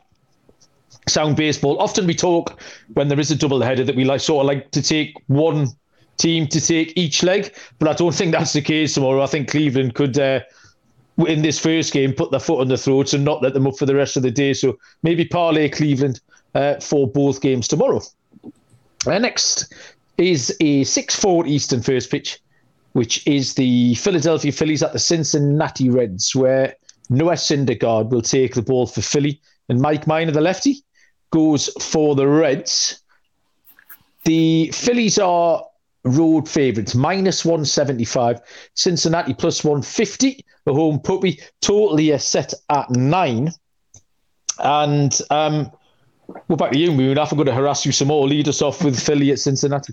sound 1.09 1.37
baseball. 1.37 1.81
Often 1.81 2.07
we 2.07 2.15
talk 2.15 2.61
when 2.95 3.09
there 3.09 3.21
is 3.21 3.31
a 3.31 3.37
double 3.37 3.61
header 3.61 3.85
that 3.85 3.97
we 3.97 4.05
like 4.05 4.21
sort 4.21 4.43
of 4.43 4.47
like 4.47 4.71
to 4.73 4.83
take 4.83 5.15
one 5.29 5.69
team 6.17 6.47
to 6.49 6.61
take 6.61 6.93
each 6.97 7.23
leg, 7.23 7.55
but 7.79 7.89
I 7.89 7.93
don't 7.93 8.15
think 8.15 8.33
that's 8.33 8.53
the 8.53 8.63
case 8.63 8.95
tomorrow. 8.95 9.23
I 9.23 9.27
think 9.27 9.51
Cleveland 9.51 9.95
could. 9.95 10.19
Uh, 10.19 10.41
in 11.27 11.41
this 11.41 11.59
first 11.59 11.95
game, 11.95 12.13
put 12.13 12.31
their 12.31 12.41
foot 12.41 12.61
on 12.61 12.69
the 12.69 12.77
throats 12.77 13.15
and 13.15 13.25
not 13.25 13.43
let 13.43 13.55
them 13.55 13.67
up 13.67 13.79
for 13.79 13.87
the 13.87 13.95
rest 13.95 14.19
of 14.19 14.23
the 14.23 14.31
day. 14.31 14.53
So 14.53 14.79
maybe 15.03 15.25
parlay 15.25 15.71
Cleveland 15.71 16.21
uh, 16.55 16.79
for 16.81 17.09
both 17.09 17.41
games 17.41 17.67
tomorrow. 17.69 18.03
Uh, 19.07 19.19
next 19.19 19.73
is 20.19 20.55
a 20.61 20.83
6-4 20.83 21.49
Eastern 21.49 21.83
first 21.83 22.11
pitch, 22.11 22.39
which 22.93 23.27
is 23.27 23.55
the 23.55 23.95
Philadelphia 23.95 24.53
Phillies 24.53 24.83
at 24.83 24.93
the 24.93 24.99
Cincinnati 24.99 25.89
Reds, 25.89 26.35
where 26.35 26.75
Noah 27.09 27.33
Syndergaard 27.33 28.11
will 28.11 28.23
take 28.23 28.55
the 28.55 28.61
ball 28.61 28.87
for 28.87 29.01
Philly, 29.01 29.41
and 29.69 29.81
Mike 29.81 30.07
Minor, 30.07 30.33
the 30.33 30.41
lefty, 30.41 30.85
goes 31.31 31.69
for 31.83 32.15
the 32.15 32.27
Reds. 32.27 33.03
The 34.25 34.71
Phillies 34.73 35.19
are 35.19 35.65
road 36.05 36.49
favourites, 36.49 36.95
minus 36.95 37.45
175. 37.45 38.41
Cincinnati 38.75 39.35
plus 39.35 39.63
150. 39.65 40.45
The 40.65 40.75
home 40.75 41.01
puppy 41.01 41.41
totally 41.61 42.13
are 42.13 42.19
set 42.19 42.55
at 42.71 42.91
nine. 42.91 43.53
And 44.59 45.19
um, 45.31 45.71
what 46.47 46.73
to 46.73 46.79
you, 46.79 46.93
Moon? 46.93 47.19
I'm 47.19 47.29
going 47.29 47.47
to 47.47 47.55
harass 47.55 47.87
you 47.87 47.93
some 47.93 48.09
more. 48.09 48.27
Lead 48.27 48.49
us 48.49 48.63
off 48.63 48.83
with 48.83 49.01
Philly 49.01 49.31
at 49.31 49.39
Cincinnati. 49.39 49.93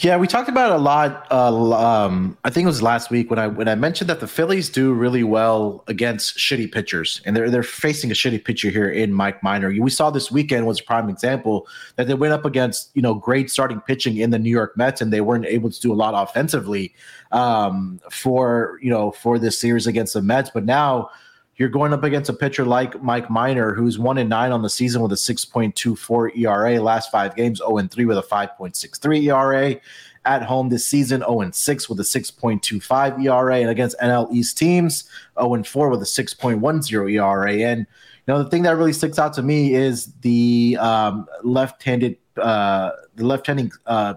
Yeah, 0.00 0.16
we 0.16 0.28
talked 0.28 0.48
about 0.48 0.70
a 0.70 0.78
lot. 0.78 1.26
Uh, 1.30 1.72
um, 1.72 2.38
I 2.44 2.50
think 2.50 2.64
it 2.64 2.68
was 2.68 2.82
last 2.82 3.10
week 3.10 3.30
when 3.30 3.40
I 3.40 3.48
when 3.48 3.66
I 3.66 3.74
mentioned 3.74 4.08
that 4.10 4.20
the 4.20 4.28
Phillies 4.28 4.68
do 4.68 4.92
really 4.92 5.24
well 5.24 5.82
against 5.88 6.38
shitty 6.38 6.70
pitchers, 6.70 7.20
and 7.26 7.36
they're 7.36 7.50
they're 7.50 7.64
facing 7.64 8.10
a 8.12 8.14
shitty 8.14 8.44
pitcher 8.44 8.70
here 8.70 8.88
in 8.88 9.12
Mike 9.12 9.42
Minor. 9.42 9.70
We 9.70 9.90
saw 9.90 10.10
this 10.10 10.30
weekend 10.30 10.66
was 10.66 10.78
a 10.78 10.84
prime 10.84 11.08
example 11.08 11.66
that 11.96 12.06
they 12.06 12.14
went 12.14 12.32
up 12.32 12.44
against 12.44 12.90
you 12.94 13.02
know 13.02 13.14
great 13.14 13.50
starting 13.50 13.80
pitching 13.80 14.18
in 14.18 14.30
the 14.30 14.38
New 14.38 14.50
York 14.50 14.76
Mets, 14.76 15.00
and 15.00 15.12
they 15.12 15.20
weren't 15.20 15.46
able 15.46 15.70
to 15.70 15.80
do 15.80 15.92
a 15.92 15.96
lot 15.96 16.14
offensively 16.14 16.94
um, 17.32 18.00
for 18.08 18.78
you 18.82 18.90
know 18.90 19.10
for 19.10 19.36
this 19.36 19.58
series 19.58 19.88
against 19.88 20.14
the 20.14 20.22
Mets. 20.22 20.50
But 20.54 20.64
now 20.64 21.10
you're 21.56 21.68
going 21.68 21.92
up 21.92 22.02
against 22.02 22.30
a 22.30 22.32
pitcher 22.32 22.64
like 22.64 23.02
Mike 23.02 23.28
Minor, 23.28 23.74
who's 23.74 23.98
one 23.98 24.18
and 24.18 24.28
nine 24.28 24.52
on 24.52 24.62
the 24.62 24.70
season 24.70 25.02
with 25.02 25.12
a 25.12 25.16
6.24 25.16 26.36
ERA. 26.36 26.80
Last 26.80 27.10
five 27.10 27.36
games, 27.36 27.58
0 27.58 27.78
and 27.78 27.90
3 27.90 28.06
with 28.06 28.18
a 28.18 28.22
5.63 28.22 29.24
ERA. 29.24 29.80
At 30.24 30.42
home 30.42 30.68
this 30.68 30.86
season, 30.86 31.20
0 31.20 31.40
and 31.42 31.54
6 31.54 31.88
with 31.88 32.00
a 32.00 32.04
6.25 32.04 33.24
ERA. 33.24 33.56
And 33.56 33.70
against 33.70 33.98
NL 33.98 34.32
East 34.32 34.56
teams, 34.56 35.04
0 35.38 35.54
and 35.54 35.66
4 35.66 35.90
with 35.90 36.00
a 36.00 36.06
6.10 36.06 37.12
ERA. 37.12 37.52
And 37.52 37.80
you 37.80 38.34
know 38.34 38.42
the 38.42 38.48
thing 38.48 38.62
that 38.62 38.76
really 38.76 38.92
sticks 38.92 39.18
out 39.18 39.32
to 39.34 39.42
me 39.42 39.74
is 39.74 40.12
the 40.22 40.78
um, 40.80 41.26
left-handed, 41.42 42.16
uh, 42.36 42.92
the 43.16 43.26
left-handed 43.26 43.72
uh, 43.84 44.14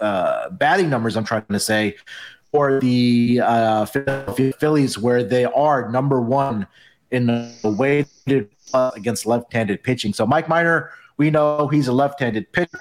uh, 0.00 0.50
batting 0.50 0.90
numbers. 0.90 1.16
I'm 1.16 1.24
trying 1.24 1.46
to 1.48 1.60
say 1.60 1.96
for 2.54 2.78
the 2.78 3.40
uh, 3.42 3.84
Phillies, 3.84 4.96
where 4.96 5.24
they 5.24 5.44
are 5.44 5.90
number 5.90 6.20
one 6.20 6.68
in 7.10 7.26
the 7.26 7.52
weighted 7.64 8.48
against 8.72 9.26
left-handed 9.26 9.82
pitching. 9.82 10.12
So 10.12 10.24
Mike 10.24 10.48
Minor, 10.48 10.92
we 11.16 11.30
know 11.30 11.66
he's 11.66 11.88
a 11.88 11.92
left-handed 11.92 12.52
pitcher. 12.52 12.78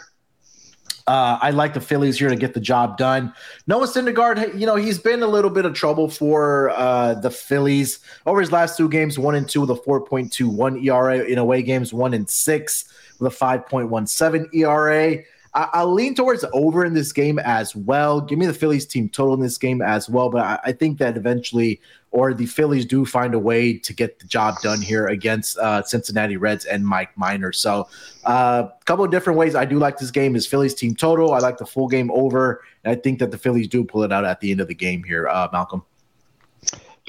Uh, 1.08 1.40
I 1.42 1.50
like 1.50 1.74
the 1.74 1.82
Phillies 1.82 2.20
here 2.20 2.30
to 2.30 2.36
get 2.36 2.54
the 2.54 2.60
job 2.60 2.98
done. 2.98 3.34
Noah 3.66 3.88
Syndergaard, 3.88 4.58
you 4.60 4.68
know, 4.68 4.76
he's 4.76 5.00
been 5.00 5.24
a 5.24 5.28
little 5.28 5.50
bit 5.50 5.66
of 5.66 5.74
trouble 5.74 6.08
for 6.08 6.70
uh, 6.70 7.16
the 7.16 7.32
Phillies 7.32 8.00
over 8.28 8.42
his 8.42 8.52
last 8.52 8.78
two 8.78 8.88
games, 8.88 9.18
one 9.18 9.34
and 9.34 9.50
two 9.50 9.62
with 9.62 9.72
a 9.72 9.76
4.21 9.76 10.86
ERA 10.86 11.26
in 11.26 11.40
away 11.40 11.64
games, 11.64 11.92
one 11.92 12.14
and 12.14 12.30
six 12.30 12.86
with 13.20 13.34
a 13.34 13.36
5.17 13.36 14.54
ERA. 14.54 15.24
I, 15.56 15.84
will 15.84 15.94
lean 15.94 16.16
towards 16.16 16.44
over 16.52 16.84
in 16.84 16.94
this 16.94 17.12
game 17.12 17.38
as 17.40 17.76
well. 17.76 18.20
Give 18.20 18.40
me 18.40 18.48
the 18.48 18.54
Phillies 18.54 18.88
team 18.88 19.08
total 19.08 19.36
in 19.36 19.40
this 19.40 19.58
game 19.58 19.82
as 19.82 20.10
well. 20.10 20.30
But 20.30 20.42
I, 20.42 20.60
I, 20.66 20.72
think 20.72 20.98
that 20.98 21.16
eventually, 21.16 21.80
or 22.10 22.34
the 22.34 22.48
Phillies 22.48 22.86
do 22.86 23.06
find 23.06 23.36
a 23.36 23.40
way 23.40 23.78
to 23.78 23.94
get 23.94 24.18
the 24.18 24.26
job 24.26 24.56
done 24.64 24.82
here 24.82 25.08
against 25.08 25.58
uh, 25.60 25.84
Cincinnati 25.84 26.38
Reds 26.38 26.66
and 26.66 26.86
Mike 26.86 27.16
Minor. 27.18 27.52
So 27.52 27.88
a 28.26 28.30
uh, 28.30 28.72
couple 28.86 29.06
of 29.06 29.12
different 29.12 29.38
ways 29.38 29.54
I 29.54 29.66
do 29.66 29.78
like 29.78 30.00
this 30.00 30.12
game 30.12 30.36
is 30.36 30.48
Phillies 30.48 30.74
team 30.74 30.96
total. 30.96 31.34
I 31.34 31.40
like 31.40 31.58
the 31.58 31.68
full 31.68 31.88
game 31.88 32.10
over. 32.12 32.64
And 32.84 32.98
I 32.98 33.00
think 33.00 33.20
that 33.20 33.30
the 33.30 33.38
Phillies 33.38 33.68
do 33.68 33.84
pull 33.84 34.02
it 34.04 34.12
out 34.12 34.26
at 34.26 34.40
the 34.40 34.50
end 34.50 34.60
of 34.60 34.68
the 34.68 34.76
game 34.76 35.04
here, 35.04 35.28
uh, 35.28 35.50
Malcolm. 35.54 35.84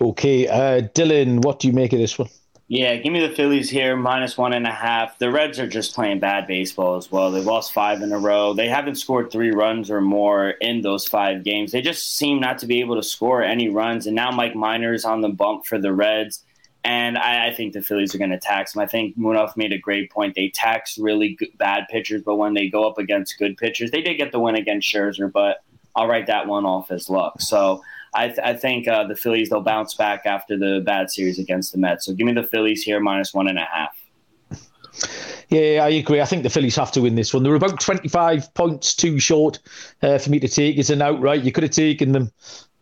Okay. 0.01 0.49
Uh, 0.49 0.83
Dylan, 0.95 1.43
what 1.43 1.61
do 1.61 1.69
you 1.69 1.73
make 1.73 1.95
of 1.95 1.99
this 1.99 2.19
one? 2.19 2.29
Yeah, 2.67 2.97
give 2.97 3.13
me 3.13 3.21
the 3.21 3.35
Phillies 3.35 3.69
here, 3.69 3.95
minus 3.95 4.39
one 4.39 4.55
and 4.55 4.67
a 4.67 4.73
half. 4.73 5.19
The 5.19 5.31
Reds 5.31 5.59
are 5.59 5.67
just 5.67 5.95
playing 5.95 6.21
bad 6.21 6.47
baseball 6.47 6.97
as 6.97 7.13
well. 7.13 7.31
They've 7.31 7.45
lost 7.45 7.75
five 7.75 8.01
in 8.01 8.11
a 8.11 8.19
row. 8.19 8.55
They 8.55 8.69
haven't 8.69 8.95
scored 8.95 9.31
three 9.31 9.51
runs 9.51 9.91
or 9.91 10.01
more 10.01 10.51
in 10.51 10.81
those 10.81 11.07
five 11.07 11.45
games. 11.45 11.73
They 11.73 11.83
just 11.83 12.17
seem 12.17 12.41
not 12.41 12.59
to 12.61 12.67
be 12.67 12.81
able 12.81 12.97
to 12.97 13.03
score 13.03 13.43
any 13.43 13.69
runs. 13.69 14.07
And 14.07 14.17
now 14.17 14.31
Mike 14.31 14.55
Minor's 14.55 15.05
on 15.05 15.21
the 15.21 15.29
bump 15.29 15.67
for 15.67 15.79
the 15.79 15.93
Reds. 15.93 16.43
And 16.85 17.19
I, 17.19 17.49
I 17.49 17.55
think 17.55 17.75
the 17.75 17.83
Phillies 17.83 18.15
are 18.15 18.19
going 18.19 18.31
to 18.31 18.39
tax 18.39 18.73
them. 18.73 18.83
I 18.83 18.87
think 18.87 19.19
Munaf 19.19 19.59
made 19.59 19.73
a 19.73 19.79
great 19.79 20.11
point. 20.11 20.35
They 20.35 20.49
tax 20.49 20.97
really 20.97 21.35
good, 21.35 21.57
bad 21.59 21.85
pitchers, 21.91 22.23
but 22.23 22.37
when 22.37 22.55
they 22.55 22.69
go 22.69 22.89
up 22.89 22.97
against 22.97 23.39
good 23.39 23.59
pitchers, 23.59 23.91
they 23.91 24.01
did 24.01 24.17
get 24.17 24.33
the 24.33 24.41
win 24.41 24.55
against 24.55 24.91
Scherzer, 24.93 25.31
but 25.31 25.63
I'll 25.95 26.09
write 26.09 26.27
that 26.27 26.47
one 26.47 26.65
off 26.65 26.91
as 26.91 27.11
luck. 27.11 27.41
So 27.41 27.83
I, 28.15 28.29
th- 28.29 28.41
I 28.43 28.55
think 28.55 28.87
uh, 28.87 29.05
the 29.05 29.17
Phillies 29.17 29.51
they'll 29.51 29.61
bounce 29.61 29.95
back 29.95 30.27
after 30.27 30.57
the 30.57 30.83
bad 30.85 31.11
series 31.11 31.39
against 31.39 31.73
the 31.73 31.79
Mets. 31.79 32.07
So 32.07 32.15
give 32.15 32.27
me 32.27 32.33
the 32.33 32.45
Phillies 32.45 32.83
here 32.83 33.01
minus 33.01 33.35
one 33.35 33.49
and 33.49 33.59
a 33.59 33.65
half. 33.65 33.97
Yeah, 35.49 35.85
I 35.85 35.89
agree. 35.91 36.21
I 36.21 36.25
think 36.25 36.43
the 36.43 36.51
Phillies 36.51 36.77
have 36.77 36.93
to 36.93 37.03
win 37.03 37.17
this 37.17 37.35
one. 37.35 37.43
They're 37.43 37.55
about 37.55 37.81
25 37.81 38.55
points 38.55 38.95
too 38.95 39.19
short 39.19 39.59
uh, 40.03 40.19
for 40.19 40.31
me 40.31 40.41
to 40.41 40.49
take 40.49 40.79
as 40.79 40.91
an 40.91 41.03
outright. 41.03 41.43
You 41.43 41.53
could 41.53 41.65
have 41.65 41.73
taken 41.73 42.13
them 42.13 42.33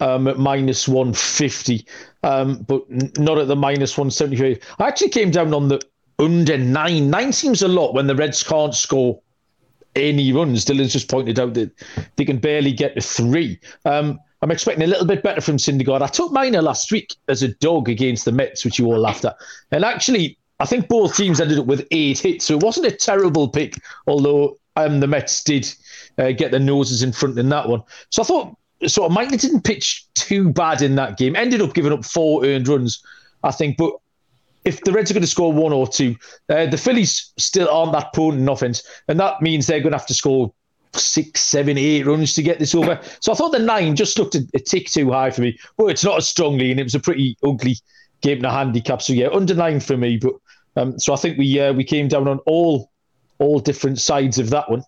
um, 0.00 0.28
at 0.28 0.38
minus 0.38 0.86
150, 0.86 1.86
um, 2.22 2.62
but 2.62 2.82
not 3.18 3.38
at 3.38 3.48
the 3.48 3.56
minus 3.56 3.96
175. 3.96 4.58
I 4.78 4.88
actually 4.88 5.10
came 5.10 5.30
down 5.30 5.54
on 5.54 5.68
the 5.68 5.80
under 6.18 6.58
nine. 6.58 7.10
Nine 7.10 7.32
seems 7.32 7.62
a 7.62 7.68
lot 7.68 7.94
when 7.94 8.06
the 8.06 8.16
Reds 8.16 8.42
can't 8.42 8.74
score 8.74 9.20
any 9.94 10.32
runs. 10.32 10.64
Dylan's 10.64 10.92
just 10.92 11.10
pointed 11.10 11.38
out 11.38 11.54
that 11.54 11.70
they 12.16 12.24
can 12.24 12.38
barely 12.38 12.72
get 12.72 12.94
to 12.94 13.00
three. 13.00 13.58
Um, 13.84 14.20
I'm 14.42 14.50
expecting 14.50 14.82
a 14.82 14.88
little 14.88 15.06
bit 15.06 15.22
better 15.22 15.40
from 15.40 15.56
Syndergaard. 15.56 16.02
I 16.02 16.08
took 16.08 16.32
Minor 16.32 16.62
last 16.62 16.90
week 16.90 17.14
as 17.28 17.42
a 17.42 17.48
dog 17.48 17.88
against 17.88 18.24
the 18.24 18.32
Mets, 18.32 18.64
which 18.64 18.78
you 18.78 18.86
all 18.86 18.98
laughed 18.98 19.24
at. 19.24 19.36
And 19.70 19.84
actually, 19.84 20.36
I 20.58 20.66
think 20.66 20.88
both 20.88 21.16
teams 21.16 21.40
ended 21.40 21.58
up 21.58 21.66
with 21.66 21.86
eight 21.92 22.18
hits, 22.18 22.46
so 22.46 22.54
it 22.54 22.62
wasn't 22.62 22.86
a 22.86 22.92
terrible 22.92 23.48
pick, 23.48 23.76
although 24.06 24.58
um, 24.76 25.00
the 25.00 25.06
Mets 25.06 25.44
did 25.44 25.72
uh, 26.18 26.32
get 26.32 26.50
their 26.50 26.60
noses 26.60 27.02
in 27.02 27.12
front 27.12 27.38
in 27.38 27.48
that 27.50 27.68
one. 27.68 27.82
So 28.10 28.22
I 28.22 28.24
thought 28.24 28.56
so 28.86 29.08
Minor 29.08 29.36
didn't 29.36 29.62
pitch 29.62 30.06
too 30.14 30.50
bad 30.50 30.82
in 30.82 30.96
that 30.96 31.18
game. 31.18 31.36
Ended 31.36 31.62
up 31.62 31.74
giving 31.74 31.92
up 31.92 32.04
four 32.04 32.44
earned 32.44 32.66
runs, 32.66 33.02
I 33.44 33.52
think. 33.52 33.76
But 33.76 33.92
if 34.64 34.80
the 34.82 34.92
Reds 34.92 35.10
are 35.10 35.14
going 35.14 35.22
to 35.22 35.28
score 35.28 35.52
one 35.52 35.72
or 35.72 35.86
two, 35.86 36.16
uh, 36.48 36.66
the 36.66 36.78
Phillies 36.78 37.32
still 37.38 37.68
aren't 37.68 37.92
that 37.92 38.12
potent 38.12 38.42
in 38.42 38.48
offense, 38.48 38.82
and 39.08 39.18
that 39.20 39.40
means 39.40 39.66
they're 39.66 39.80
going 39.80 39.92
to 39.92 39.98
have 39.98 40.06
to 40.06 40.14
score 40.14 40.52
six, 40.94 41.40
seven, 41.40 41.78
eight 41.78 42.06
runs 42.06 42.34
to 42.34 42.42
get 42.42 42.58
this 42.58 42.74
over. 42.74 43.00
So 43.20 43.32
I 43.32 43.34
thought 43.34 43.52
the 43.52 43.58
nine 43.58 43.96
just 43.96 44.18
looked 44.18 44.34
a, 44.34 44.46
a 44.54 44.58
tick 44.58 44.86
too 44.86 45.10
high 45.10 45.30
for 45.30 45.40
me. 45.40 45.58
Well, 45.76 45.88
it's 45.88 46.04
not 46.04 46.18
as 46.18 46.28
strongly, 46.28 46.70
and 46.70 46.80
it 46.80 46.84
was 46.84 46.94
a 46.94 47.00
pretty 47.00 47.36
ugly 47.42 47.76
game 48.20 48.38
in 48.38 48.44
a 48.44 48.52
handicap. 48.52 49.02
So 49.02 49.12
yeah, 49.12 49.28
under 49.28 49.54
nine 49.54 49.80
for 49.80 49.96
me. 49.96 50.18
But 50.18 50.34
um, 50.76 50.98
so 50.98 51.12
I 51.12 51.16
think 51.16 51.38
we 51.38 51.60
uh, 51.60 51.72
we 51.72 51.84
came 51.84 52.08
down 52.08 52.28
on 52.28 52.38
all 52.46 52.90
all 53.38 53.58
different 53.58 53.98
sides 53.98 54.38
of 54.38 54.50
that 54.50 54.70
one. 54.70 54.82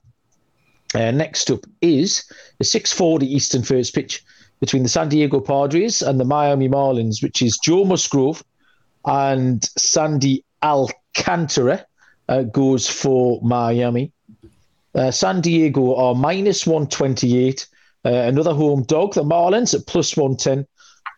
Uh, 0.95 1.11
next 1.11 1.51
up 1.51 1.61
is 1.81 2.25
the 2.59 2.65
6:40 2.65 3.25
Eastern 3.25 3.63
first 3.63 3.95
pitch 3.95 4.23
between 4.61 4.83
the 4.83 4.89
San 4.89 5.09
Diego 5.09 5.41
Padres 5.41 6.03
and 6.03 6.21
the 6.21 6.25
Miami 6.25 6.69
Marlins, 6.69 7.23
which 7.23 7.43
is 7.43 7.59
Joe 7.63 7.85
Musgrove 7.85 8.43
and 9.05 9.65
Sandy 9.77 10.45
Alcantara 10.63 11.85
uh, 12.29 12.43
goes 12.43 12.89
for 12.89 13.41
Miami. 13.43 14.13
Uh, 14.95 15.11
San 15.11 15.41
Diego 15.41 15.95
are 15.97 16.15
minus 16.15 16.67
128. 16.67 17.67
Uh, 18.05 18.11
another 18.11 18.55
home 18.55 18.83
dog, 18.85 19.15
the 19.15 19.23
Marlins 19.23 19.75
at 19.75 19.87
plus 19.87 20.17
110. 20.17 20.67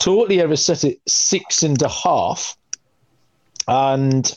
Totally 0.00 0.40
ever 0.40 0.56
set 0.56 0.84
at 0.84 0.96
six 1.06 1.62
and 1.62 1.80
a 1.82 1.88
half. 1.88 2.56
And 3.68 4.36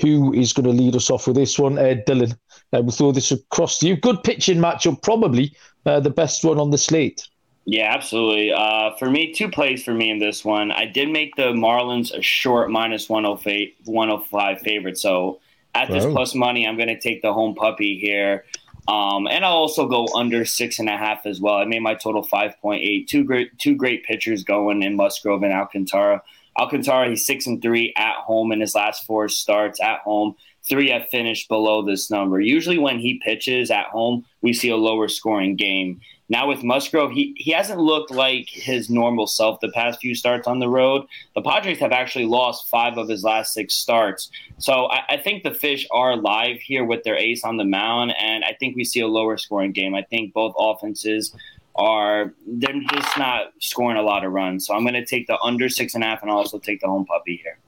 who 0.00 0.32
is 0.32 0.52
going 0.52 0.64
to 0.64 0.82
lead 0.82 0.96
us 0.96 1.10
off 1.10 1.26
with 1.26 1.36
this 1.36 1.58
one? 1.58 1.78
Uh, 1.78 1.96
Dylan. 2.06 2.36
We'll 2.72 2.90
throw 2.90 3.12
this 3.12 3.30
across 3.30 3.78
to 3.78 3.88
you. 3.88 3.96
Good 3.96 4.22
pitching 4.24 4.58
matchup, 4.58 5.02
probably 5.02 5.54
uh, 5.84 6.00
the 6.00 6.10
best 6.10 6.42
one 6.42 6.58
on 6.58 6.70
the 6.70 6.78
slate. 6.78 7.28
Yeah, 7.64 7.92
absolutely. 7.94 8.52
Uh, 8.52 8.90
for 8.98 9.08
me, 9.08 9.32
two 9.32 9.48
plays 9.48 9.84
for 9.84 9.94
me 9.94 10.10
in 10.10 10.18
this 10.18 10.44
one. 10.44 10.72
I 10.72 10.86
did 10.86 11.10
make 11.10 11.36
the 11.36 11.52
Marlins 11.52 12.16
a 12.16 12.22
short 12.22 12.70
minus 12.70 13.08
105 13.08 14.60
favorite. 14.60 14.98
So 14.98 15.40
at 15.74 15.88
this 15.88 16.04
plus 16.04 16.34
money, 16.34 16.66
I'm 16.66 16.76
going 16.76 16.88
to 16.88 16.98
take 16.98 17.22
the 17.22 17.32
home 17.32 17.54
puppy 17.54 17.98
here. 17.98 18.44
Um, 18.88 19.28
and 19.28 19.44
I'll 19.44 19.52
also 19.52 19.86
go 19.86 20.08
under 20.14 20.44
six 20.44 20.78
and 20.78 20.88
a 20.88 20.96
half 20.96 21.24
as 21.24 21.40
well. 21.40 21.54
I 21.54 21.64
made 21.64 21.82
my 21.82 21.94
total 21.94 22.24
5.8. 22.24 23.06
Two 23.06 23.24
great, 23.24 23.56
two 23.58 23.76
great 23.76 24.04
pitchers 24.04 24.42
going 24.42 24.82
in 24.82 24.96
Musgrove 24.96 25.42
and 25.42 25.52
Alcantara. 25.52 26.22
Alcantara, 26.58 27.08
he's 27.08 27.24
six 27.24 27.46
and 27.46 27.62
three 27.62 27.92
at 27.96 28.16
home 28.16 28.52
in 28.52 28.60
his 28.60 28.74
last 28.74 29.06
four 29.06 29.28
starts 29.28 29.80
at 29.80 30.00
home. 30.00 30.34
Three 30.68 30.90
have 30.90 31.08
finished 31.08 31.48
below 31.48 31.82
this 31.82 32.10
number. 32.10 32.40
Usually, 32.40 32.78
when 32.78 32.98
he 32.98 33.20
pitches 33.24 33.70
at 33.70 33.86
home, 33.86 34.24
we 34.42 34.52
see 34.52 34.68
a 34.68 34.76
lower 34.76 35.08
scoring 35.08 35.56
game. 35.56 36.00
Now 36.28 36.48
with 36.48 36.62
Musgrove, 36.62 37.12
he, 37.12 37.34
he 37.36 37.50
hasn't 37.50 37.78
looked 37.78 38.10
like 38.10 38.48
his 38.48 38.88
normal 38.88 39.26
self 39.26 39.60
the 39.60 39.70
past 39.72 40.00
few 40.00 40.14
starts 40.14 40.46
on 40.46 40.60
the 40.60 40.68
road. 40.68 41.04
The 41.34 41.42
Padres 41.42 41.78
have 41.80 41.92
actually 41.92 42.24
lost 42.24 42.68
five 42.70 42.96
of 42.96 43.06
his 43.06 43.22
last 43.22 43.52
six 43.52 43.74
starts. 43.74 44.30
So 44.56 44.86
I, 44.86 45.02
I 45.10 45.16
think 45.18 45.42
the 45.42 45.52
Fish 45.52 45.86
are 45.90 46.16
live 46.16 46.58
here 46.60 46.84
with 46.84 47.02
their 47.02 47.16
ace 47.16 47.44
on 47.44 47.58
the 47.58 47.64
mound, 47.64 48.14
and 48.18 48.44
I 48.44 48.54
think 48.58 48.76
we 48.76 48.84
see 48.84 49.00
a 49.00 49.08
lower 49.08 49.36
scoring 49.36 49.72
game. 49.72 49.94
I 49.94 50.02
think 50.02 50.32
both 50.32 50.54
offenses 50.58 51.34
are 51.74 52.32
they're 52.46 52.80
just 52.92 53.18
not 53.18 53.52
scoring 53.60 53.98
a 53.98 54.02
lot 54.02 54.24
of 54.24 54.32
runs. 54.32 54.66
So 54.66 54.74
I'm 54.74 54.84
going 54.84 54.94
to 54.94 55.04
take 55.04 55.26
the 55.26 55.38
under 55.42 55.68
six 55.68 55.94
and 55.94 56.02
a 56.02 56.06
half, 56.06 56.22
and 56.22 56.30
also 56.30 56.58
take 56.58 56.80
the 56.80 56.86
home 56.86 57.04
puppy 57.04 57.40
here. 57.42 57.58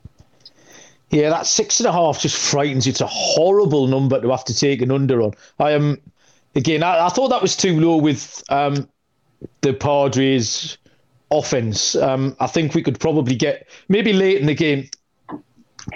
Yeah, 1.11 1.31
that 1.31 1.47
six 1.47 1.81
and 1.81 1.87
a 1.87 1.93
half 1.93 2.21
just 2.21 2.37
frightens 2.37 2.87
you. 2.87 2.91
It's 2.91 3.01
a 3.01 3.07
horrible 3.07 3.87
number 3.87 4.21
to 4.21 4.31
have 4.31 4.45
to 4.47 4.55
take 4.55 4.83
an 4.83 4.91
under 4.91 5.23
on. 5.23 5.33
I 5.59 5.73
am 5.73 6.01
again, 6.55 6.83
I, 6.83 7.07
I, 7.07 7.09
thought 7.09 7.29
that 7.29 7.43
was 7.43 7.57
too 7.57 7.79
low 7.79 7.97
with 7.97 8.43
um, 8.49 8.89
the 9.61 9.73
Padres 9.73 10.79
offense. 11.31 11.97
Um, 11.97 12.37
I 12.41 12.47
think 12.47 12.75
we 12.75 12.83
could 12.83 12.99
probably 12.99 13.35
get 13.35 13.69
maybe 13.89 14.13
late 14.13 14.41
in 14.41 14.47
the 14.47 14.55
game, 14.55 14.89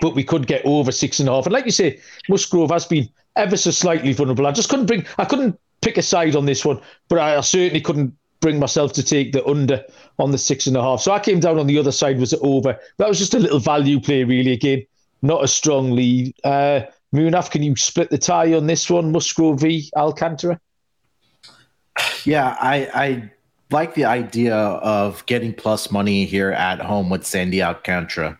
but 0.00 0.14
we 0.14 0.24
could 0.24 0.46
get 0.46 0.64
over 0.64 0.92
six 0.92 1.20
and 1.20 1.28
a 1.28 1.32
half. 1.32 1.46
And 1.46 1.52
like 1.52 1.64
you 1.64 1.70
say, 1.70 2.00
Musgrove 2.28 2.70
has 2.70 2.86
been 2.86 3.08
ever 3.36 3.56
so 3.56 3.70
slightly 3.70 4.12
vulnerable. 4.12 4.46
I 4.46 4.52
just 4.52 4.68
couldn't 4.68 4.86
bring, 4.86 5.06
I 5.18 5.24
couldn't 5.24 5.58
pick 5.80 5.96
a 5.96 6.02
side 6.02 6.36
on 6.36 6.46
this 6.46 6.64
one, 6.64 6.80
but 7.08 7.18
I, 7.18 7.36
I 7.36 7.40
certainly 7.40 7.80
couldn't 7.80 8.14
bring 8.40 8.58
myself 8.58 8.92
to 8.92 9.02
take 9.02 9.32
the 9.32 9.44
under 9.46 9.84
on 10.18 10.30
the 10.30 10.38
six 10.38 10.66
and 10.66 10.76
a 10.76 10.82
half. 10.82 11.00
So 11.00 11.12
I 11.12 11.18
came 11.18 11.40
down 11.40 11.58
on 11.58 11.66
the 11.66 11.78
other 11.78 11.92
side, 11.92 12.18
was 12.18 12.34
over? 12.34 12.78
That 12.98 13.08
was 13.08 13.18
just 13.18 13.34
a 13.34 13.38
little 13.38 13.58
value 13.58 14.00
play, 14.00 14.24
really. 14.24 14.52
Again, 14.52 14.86
not 15.22 15.44
a 15.44 15.48
strong 15.48 15.92
lead. 15.92 16.34
Uh, 16.44 16.80
Munaf, 17.14 17.50
can 17.50 17.62
you 17.62 17.74
split 17.76 18.10
the 18.10 18.18
tie 18.18 18.52
on 18.54 18.66
this 18.66 18.88
one? 18.90 19.12
Musgrove 19.12 19.60
v 19.60 19.90
Alcantara? 19.96 20.60
Yeah, 22.24 22.56
I, 22.60 22.88
I 22.94 23.32
like 23.70 23.94
the 23.94 24.04
idea 24.04 24.54
of 24.54 25.24
getting 25.26 25.54
plus 25.54 25.90
money 25.90 26.24
here 26.24 26.52
at 26.52 26.80
home 26.80 27.10
with 27.10 27.26
Sandy 27.26 27.62
Alcantara. 27.62 28.38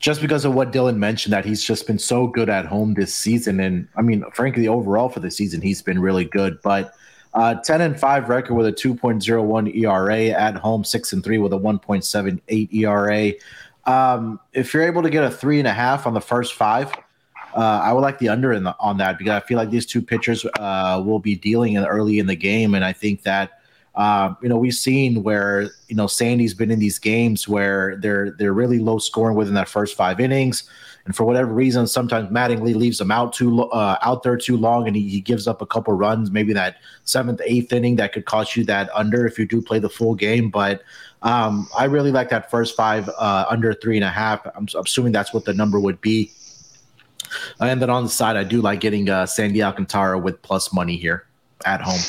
just 0.00 0.20
because 0.20 0.44
of 0.44 0.54
what 0.54 0.70
Dylan 0.70 0.98
mentioned, 0.98 1.32
that 1.32 1.46
he's 1.46 1.64
just 1.64 1.86
been 1.86 1.98
so 1.98 2.26
good 2.26 2.50
at 2.50 2.66
home 2.66 2.92
this 2.92 3.14
season. 3.14 3.58
And 3.58 3.88
I 3.96 4.02
mean, 4.02 4.22
frankly, 4.32 4.68
overall 4.68 5.08
for 5.08 5.20
the 5.20 5.30
season, 5.30 5.62
he's 5.62 5.80
been 5.80 5.98
really 5.98 6.26
good. 6.26 6.58
But 6.62 6.92
uh, 7.32 7.54
10 7.54 7.80
and 7.80 7.98
5 7.98 8.28
record 8.28 8.54
with 8.54 8.66
a 8.66 8.72
2.01 8.72 9.74
ERA 9.76 10.26
at 10.26 10.56
home, 10.56 10.84
6 10.84 11.12
and 11.14 11.24
3 11.24 11.38
with 11.38 11.52
a 11.52 11.58
1.78 11.58 12.74
ERA. 12.74 13.32
Um, 13.86 14.40
if 14.52 14.72
you're 14.72 14.84
able 14.84 15.02
to 15.02 15.10
get 15.10 15.24
a 15.24 15.30
three 15.30 15.58
and 15.58 15.68
a 15.68 15.72
half 15.72 16.06
on 16.06 16.14
the 16.14 16.20
first 16.20 16.54
five, 16.54 16.92
uh, 17.54 17.80
I 17.82 17.92
would 17.92 18.00
like 18.00 18.18
the 18.18 18.28
under 18.28 18.52
in 18.52 18.64
the, 18.64 18.74
on 18.80 18.96
that 18.98 19.18
because 19.18 19.32
I 19.32 19.40
feel 19.46 19.56
like 19.56 19.70
these 19.70 19.86
two 19.86 20.02
pitchers 20.02 20.44
uh, 20.58 21.02
will 21.04 21.20
be 21.20 21.36
dealing 21.36 21.74
in 21.74 21.84
early 21.84 22.18
in 22.18 22.26
the 22.26 22.34
game, 22.34 22.74
and 22.74 22.84
I 22.84 22.92
think 22.92 23.22
that 23.22 23.60
uh, 23.94 24.34
you 24.42 24.48
know 24.48 24.56
we've 24.56 24.74
seen 24.74 25.22
where 25.22 25.70
you 25.88 25.94
know 25.94 26.06
Sandy's 26.06 26.54
been 26.54 26.70
in 26.70 26.80
these 26.80 26.98
games 26.98 27.46
where 27.46 27.96
they're 27.96 28.32
they're 28.32 28.52
really 28.52 28.80
low 28.80 28.98
scoring 28.98 29.36
within 29.36 29.54
that 29.54 29.68
first 29.68 29.96
five 29.96 30.18
innings, 30.18 30.68
and 31.06 31.14
for 31.14 31.24
whatever 31.24 31.52
reason, 31.52 31.86
sometimes 31.86 32.30
Mattingly 32.30 32.74
leaves 32.74 32.98
them 32.98 33.10
out 33.10 33.32
too 33.32 33.64
uh, 33.64 33.98
out 34.02 34.22
there 34.22 34.36
too 34.36 34.56
long, 34.56 34.86
and 34.86 34.96
he, 34.96 35.08
he 35.08 35.20
gives 35.20 35.46
up 35.46 35.60
a 35.60 35.66
couple 35.66 35.92
runs, 35.94 36.30
maybe 36.30 36.52
that 36.54 36.76
seventh, 37.04 37.40
eighth 37.44 37.72
inning 37.72 37.96
that 37.96 38.12
could 38.12 38.24
cost 38.24 38.56
you 38.56 38.64
that 38.64 38.88
under 38.94 39.26
if 39.26 39.38
you 39.38 39.46
do 39.46 39.60
play 39.60 39.78
the 39.78 39.90
full 39.90 40.14
game, 40.14 40.50
but. 40.50 40.82
Um, 41.22 41.68
I 41.74 41.84
really 41.84 42.12
like 42.12 42.28
that 42.28 42.50
first 42.50 42.76
five 42.76 43.08
uh, 43.08 43.46
under 43.48 43.72
three 43.72 43.96
and 43.96 44.04
a 44.04 44.10
half. 44.10 44.46
I'm 44.54 44.68
assuming 44.78 45.12
that's 45.12 45.32
what 45.32 45.46
the 45.46 45.54
number 45.54 45.80
would 45.80 45.98
be. 46.02 46.30
And 47.60 47.80
then 47.80 47.88
on 47.88 48.04
the 48.04 48.10
side, 48.10 48.36
I 48.36 48.44
do 48.44 48.60
like 48.60 48.80
getting 48.80 49.08
uh, 49.08 49.24
Sandy 49.24 49.62
Alcantara 49.62 50.18
with 50.18 50.42
plus 50.42 50.72
money 50.72 50.98
here 50.98 51.26
at 51.64 51.80
home. 51.80 52.00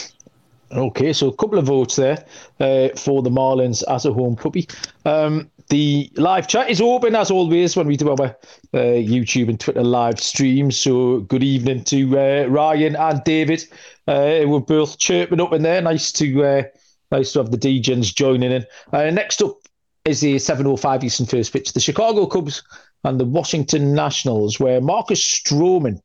Okay, 0.72 1.14
so 1.14 1.30
a 1.30 1.36
couple 1.36 1.58
of 1.58 1.66
votes 1.66 1.96
there 1.96 2.25
uh, 2.60 2.90
for 2.98 3.22
the 3.22 3.30
Marlins 3.30 3.84
as 3.88 4.06
a 4.06 4.12
home 4.12 4.36
puppy. 4.36 4.68
Um, 5.06 5.50
the 5.70 6.12
live 6.16 6.48
chat 6.48 6.70
is 6.70 6.80
open 6.80 7.16
as 7.16 7.32
always 7.32 7.76
when 7.76 7.88
we 7.88 7.98
do 7.98 8.10
our 8.10 8.26
uh, 8.26 8.36
YouTube 8.74 9.50
and 9.50 9.60
Twitter 9.60 9.84
live 9.84 10.20
streams. 10.20 10.78
So 10.78 11.22
good 11.22 11.44
evening 11.44 11.84
to 11.86 12.20
uh, 12.20 12.46
Ryan 12.48 12.96
and 12.96 13.24
David. 13.24 13.64
Uh, 14.08 14.44
we're 14.46 14.60
both 14.60 15.00
chirping 15.00 15.42
up 15.42 15.54
in 15.54 15.64
there. 15.64 15.82
Nice 15.82 16.12
to 16.14 16.44
uh, 16.44 16.64
nice 17.12 17.34
to 17.34 17.40
have 17.40 17.52
the 17.52 17.58
DJs 17.58 18.14
joining 18.14 18.52
in. 18.52 18.66
Uh, 18.94 19.10
next 19.10 19.42
up 19.42 19.58
is 20.06 20.22
the 20.22 20.36
7:05 20.36 21.04
Eastern 21.04 21.26
first 21.26 21.52
pitch. 21.52 21.74
The 21.74 21.80
Chicago 21.80 22.28
Cubs 22.28 22.62
and 23.04 23.20
the 23.20 23.26
Washington 23.26 23.96
Nationals, 23.96 24.60
where 24.60 24.82
Marcus 24.82 25.20
Stroman, 25.20 26.00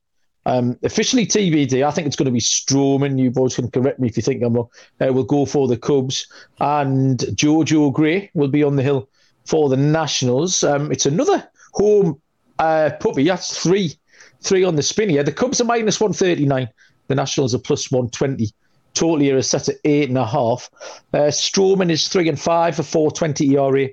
um, 0.47 0.79
officially 0.83 1.26
TBD, 1.26 1.87
I 1.87 1.90
think 1.90 2.07
it's 2.07 2.17
going 2.17 2.26
to 2.26 2.33
be 2.33 2.40
Stroman. 2.40 3.19
You 3.19 3.31
boys 3.31 3.57
can 3.57 3.71
correct 3.71 4.00
me 4.00 4.09
if 4.09 4.17
you 4.17 4.23
think 4.23 4.43
I'm 4.43 4.55
wrong. 4.55 4.69
Uh, 5.00 5.12
will 5.12 5.25
go 5.25 5.45
for 5.45 5.69
the 5.69 5.76
Cubs, 5.76 6.26
and 6.61 7.19
Jojo 7.19 7.93
Gray 7.93 8.31
will 8.33 8.49
be 8.49 8.62
on 8.62 8.76
the 8.76 8.83
hill 8.83 9.10
for 9.50 9.69
the 9.69 9.76
Nationals. 9.76 10.62
Um, 10.62 10.92
it's 10.92 11.07
another 11.07 11.47
home 11.73 12.21
uh, 12.61 12.90
puppy. 13.00 13.25
That's 13.25 13.61
three, 13.61 13.99
three 14.42 14.62
on 14.62 14.76
the 14.76 14.83
spin 14.83 15.09
here. 15.09 15.25
The 15.25 15.33
Cubs 15.33 15.61
are 15.61 15.64
minus 15.64 16.00
one 16.00 16.12
thirty 16.12 16.47
nine. 16.47 16.69
The 17.09 17.16
Nationals 17.16 17.52
are 17.54 17.59
plus 17.59 17.90
one 17.90 18.09
twenty. 18.11 18.52
Total 18.95 19.19
here 19.19 19.37
is 19.37 19.50
set 19.50 19.69
at 19.69 19.76
eight 19.85 20.09
and 20.09 20.19
a 20.19 20.26
half. 20.26 20.71
Uh, 21.12 21.25
is 21.25 22.09
three 22.09 22.28
and 22.28 22.40
five 22.40 22.76
for 22.76 22.85
four 22.85 23.11
twenty 23.11 23.57
ERA 23.57 23.88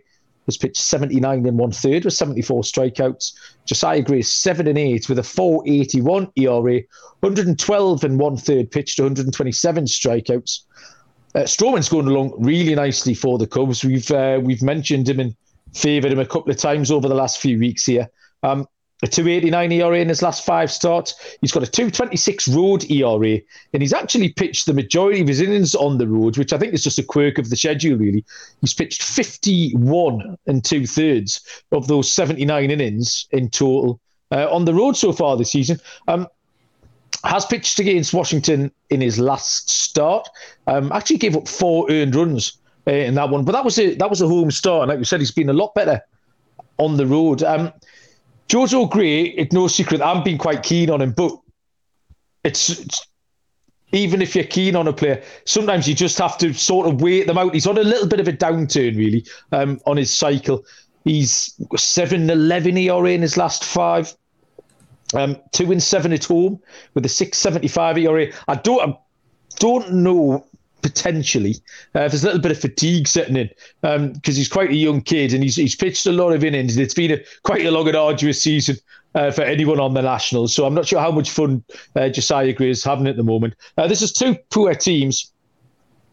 has 0.46 0.58
pitched 0.58 0.78
79 0.78 1.46
in 1.46 1.58
one 1.58 1.72
third 1.72 2.06
with 2.06 2.14
74 2.14 2.62
strikeouts. 2.62 3.34
Josiah 3.66 4.02
Gray 4.02 4.20
is 4.20 4.32
7 4.32 4.66
and 4.66 4.78
8 4.78 5.10
with 5.10 5.20
a 5.20 5.24
481 5.24 6.32
ERA, 6.38 6.82
112 7.20 8.04
and 8.06 8.18
one 8.18 8.38
third 8.38 8.72
pitched, 8.72 8.98
127 8.98 9.84
strikeouts. 9.84 10.62
Uh, 11.36 11.46
going 11.90 12.08
along 12.08 12.34
really 12.38 12.76
nicely 12.76 13.14
for 13.14 13.38
the 13.38 13.46
Cubs. 13.46 13.84
We've 13.84 14.10
uh, 14.10 14.40
we've 14.42 14.64
mentioned 14.64 15.10
him 15.10 15.20
and 15.20 15.36
favoured 15.78 16.12
him 16.12 16.20
a 16.20 16.26
couple 16.26 16.52
of 16.52 16.58
times 16.58 16.92
over 16.92 17.08
the 17.08 17.16
last 17.16 17.40
few 17.40 17.60
weeks 17.60 17.86
here. 17.86 18.10
Um, 18.44 18.68
a 19.04 19.08
289 19.08 19.72
ERA 19.74 20.00
in 20.00 20.10
his 20.10 20.24
last 20.24 20.44
five 20.44 20.72
starts. 20.72 21.38
He's 21.42 21.52
got 21.52 21.62
a 21.62 21.68
226 21.68 22.48
road 22.48 22.90
ERA, 22.90 23.40
and 23.74 23.82
he's 23.82 23.94
actually 23.94 24.30
pitched 24.30 24.66
the 24.66 24.74
majority 24.74 25.22
of 25.22 25.28
his 25.28 25.40
innings 25.40 25.76
on 25.76 26.00
the 26.00 26.08
road, 26.08 26.38
which 26.38 26.52
I 26.52 26.58
think 26.58 26.74
is 26.74 26.84
just 26.84 26.98
a 26.98 27.04
quirk 27.04 27.38
of 27.38 27.52
the 27.52 27.56
schedule, 27.56 27.98
really. 27.98 28.26
He's 28.62 28.74
pitched 28.74 29.04
51 29.04 30.38
and 30.48 30.66
two 30.66 30.88
thirds 30.88 31.42
of 31.72 31.88
those 31.88 32.12
79 32.12 32.72
innings 32.72 33.28
in 33.30 33.50
total 33.50 34.00
uh, 34.32 34.52
on 34.52 34.66
the 34.66 34.74
road 34.74 34.98
so 34.98 35.14
far 35.14 35.38
this 35.38 35.52
season. 35.52 35.80
Um, 36.08 36.28
has 37.24 37.46
pitched 37.46 37.80
against 37.80 38.14
Washington 38.14 38.72
in 38.90 39.02
his 39.02 39.20
last 39.20 39.70
start. 39.70 40.28
Um, 40.66 40.92
actually 40.92 41.18
gave 41.18 41.36
up 41.36 41.48
four 41.48 41.90
earned 41.90 42.16
runs 42.16 42.58
uh, 42.88 42.92
in 42.92 43.16
that 43.16 43.30
one, 43.30 43.44
but 43.44 43.52
that 43.52 43.66
was 43.66 43.78
a 43.78 43.96
that 43.96 44.10
was 44.10 44.22
a 44.22 44.28
home 44.28 44.52
start, 44.52 44.84
and 44.84 44.90
like 44.90 45.00
you 45.00 45.06
said, 45.06 45.20
he's 45.20 45.32
been 45.32 45.50
a 45.50 45.54
lot 45.54 45.74
better 45.76 46.02
on 46.78 46.98
the 46.98 47.06
road. 47.06 47.44
Um, 47.44 47.74
Jojo 48.48 48.90
Gray, 48.90 49.24
it's 49.24 49.54
no 49.54 49.68
secret, 49.68 50.02
I'm 50.02 50.24
being 50.24 50.38
quite 50.38 50.64
keen 50.64 50.90
on 50.90 51.02
him, 51.02 51.12
but 51.12 51.38
it's, 52.44 52.70
it's, 52.70 53.06
even 53.92 54.22
if 54.22 54.36
you're 54.36 54.46
keen 54.46 54.76
on 54.76 54.88
a 54.88 54.94
player, 54.94 55.22
sometimes 55.46 55.88
you 55.88 55.94
just 55.94 56.18
have 56.18 56.38
to 56.38 56.54
sort 56.54 56.88
of 56.88 57.02
wait 57.02 57.28
them 57.28 57.38
out. 57.38 57.54
He's 57.54 57.68
on 57.68 57.78
a 57.78 57.84
little 57.84 58.08
bit 58.08 58.20
of 58.20 58.28
a 58.28 58.34
downturn, 58.34 58.98
really, 58.98 59.26
um, 59.52 59.80
on 59.86 59.98
his 59.98 60.16
cycle. 60.16 60.66
He's 61.04 61.60
7 61.76 62.30
11 62.30 62.78
ERA 62.78 63.12
in 63.12 63.22
his 63.22 63.38
last 63.38 63.64
five, 63.66 64.16
um, 65.14 65.38
2 65.52 65.72
and 65.72 65.84
7 65.84 66.14
at 66.14 66.26
home 66.26 66.62
with 66.94 67.06
a 67.06 67.10
675 67.10 67.98
ERA. 67.98 68.28
I 68.48 68.56
don't, 68.56 68.90
I 68.90 68.98
don't 69.60 69.94
know 69.94 70.47
potentially. 70.82 71.56
Uh, 71.96 72.08
there's 72.08 72.24
a 72.24 72.28
little 72.28 72.42
bit 72.42 72.52
of 72.52 72.60
fatigue 72.60 73.08
setting 73.08 73.36
in 73.36 73.50
because 73.82 74.00
um, 74.00 74.14
he's 74.24 74.48
quite 74.48 74.70
a 74.70 74.76
young 74.76 75.02
kid 75.02 75.34
and 75.34 75.44
he's, 75.44 75.56
he's 75.56 75.76
pitched 75.76 76.06
a 76.06 76.12
lot 76.12 76.34
of 76.34 76.44
innings. 76.44 76.78
It's 76.78 76.94
been 76.94 77.12
a, 77.12 77.20
quite 77.44 77.66
a 77.66 77.72
long 77.72 77.88
and 77.88 77.98
arduous 77.98 78.42
season 78.42 78.78
uh, 79.16 79.32
for 79.32 79.42
anyone 79.42 79.80
on 79.80 79.94
the 79.94 80.02
Nationals. 80.02 80.54
So 80.54 80.66
I'm 80.66 80.74
not 80.74 80.88
sure 80.88 81.00
how 81.00 81.12
much 81.12 81.32
fun 81.32 81.64
uh, 81.96 82.10
Josiah 82.10 82.54
Gray 82.54 82.70
is 82.70 82.84
having 82.84 83.08
at 83.08 83.18
the 83.18 83.24
moment. 83.24 83.56
Uh, 83.78 83.88
this 83.88 84.02
is 84.02 84.12
two 84.12 84.36
poor 84.50 84.74
teams, 84.76 85.32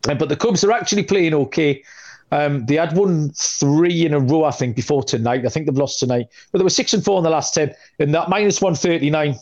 uh, 0.09 0.15
but 0.15 0.29
the 0.29 0.37
Cubs 0.37 0.65
are 0.65 0.73
actually 0.73 1.05
playing 1.05 1.35
okay. 1.35 1.83
Um, 2.33 2.67
they 2.67 2.77
had 2.77 2.97
won 2.97 3.31
three 3.37 4.05
in 4.05 4.15
a 4.15 4.19
row, 4.19 4.45
I 4.45 4.51
think, 4.51 4.75
before 4.75 5.05
tonight. 5.05 5.47
I 5.47 5.51
think 5.51 5.67
they've 5.67 5.77
lost 5.77 6.01
tonight, 6.01 6.27
but 6.51 6.59
they 6.59 6.65
were 6.65 6.71
six 6.71 6.93
and 6.93 7.05
four 7.05 7.19
in 7.19 7.25
the 7.25 7.31
last 7.31 7.55
ten. 7.55 7.73
And 7.99 8.13
that 8.15 8.29
minus 8.29 8.61
one 8.61 8.75
thirty 8.75 9.11
nine 9.11 9.37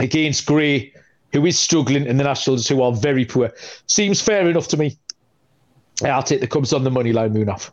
against 0.00 0.46
Gray 0.46 0.92
who 1.32 1.46
is 1.46 1.58
struggling, 1.58 2.06
and 2.06 2.18
the 2.18 2.24
Nationals, 2.24 2.68
who 2.68 2.82
are 2.82 2.92
very 2.92 3.24
poor. 3.24 3.50
Seems 3.86 4.20
fair 4.20 4.48
enough 4.48 4.68
to 4.68 4.76
me. 4.76 4.96
I'll 6.04 6.22
take 6.22 6.40
the 6.40 6.46
Cubs 6.46 6.72
on 6.72 6.84
the 6.84 6.90
money 6.90 7.12
line, 7.12 7.32
Munaf. 7.32 7.70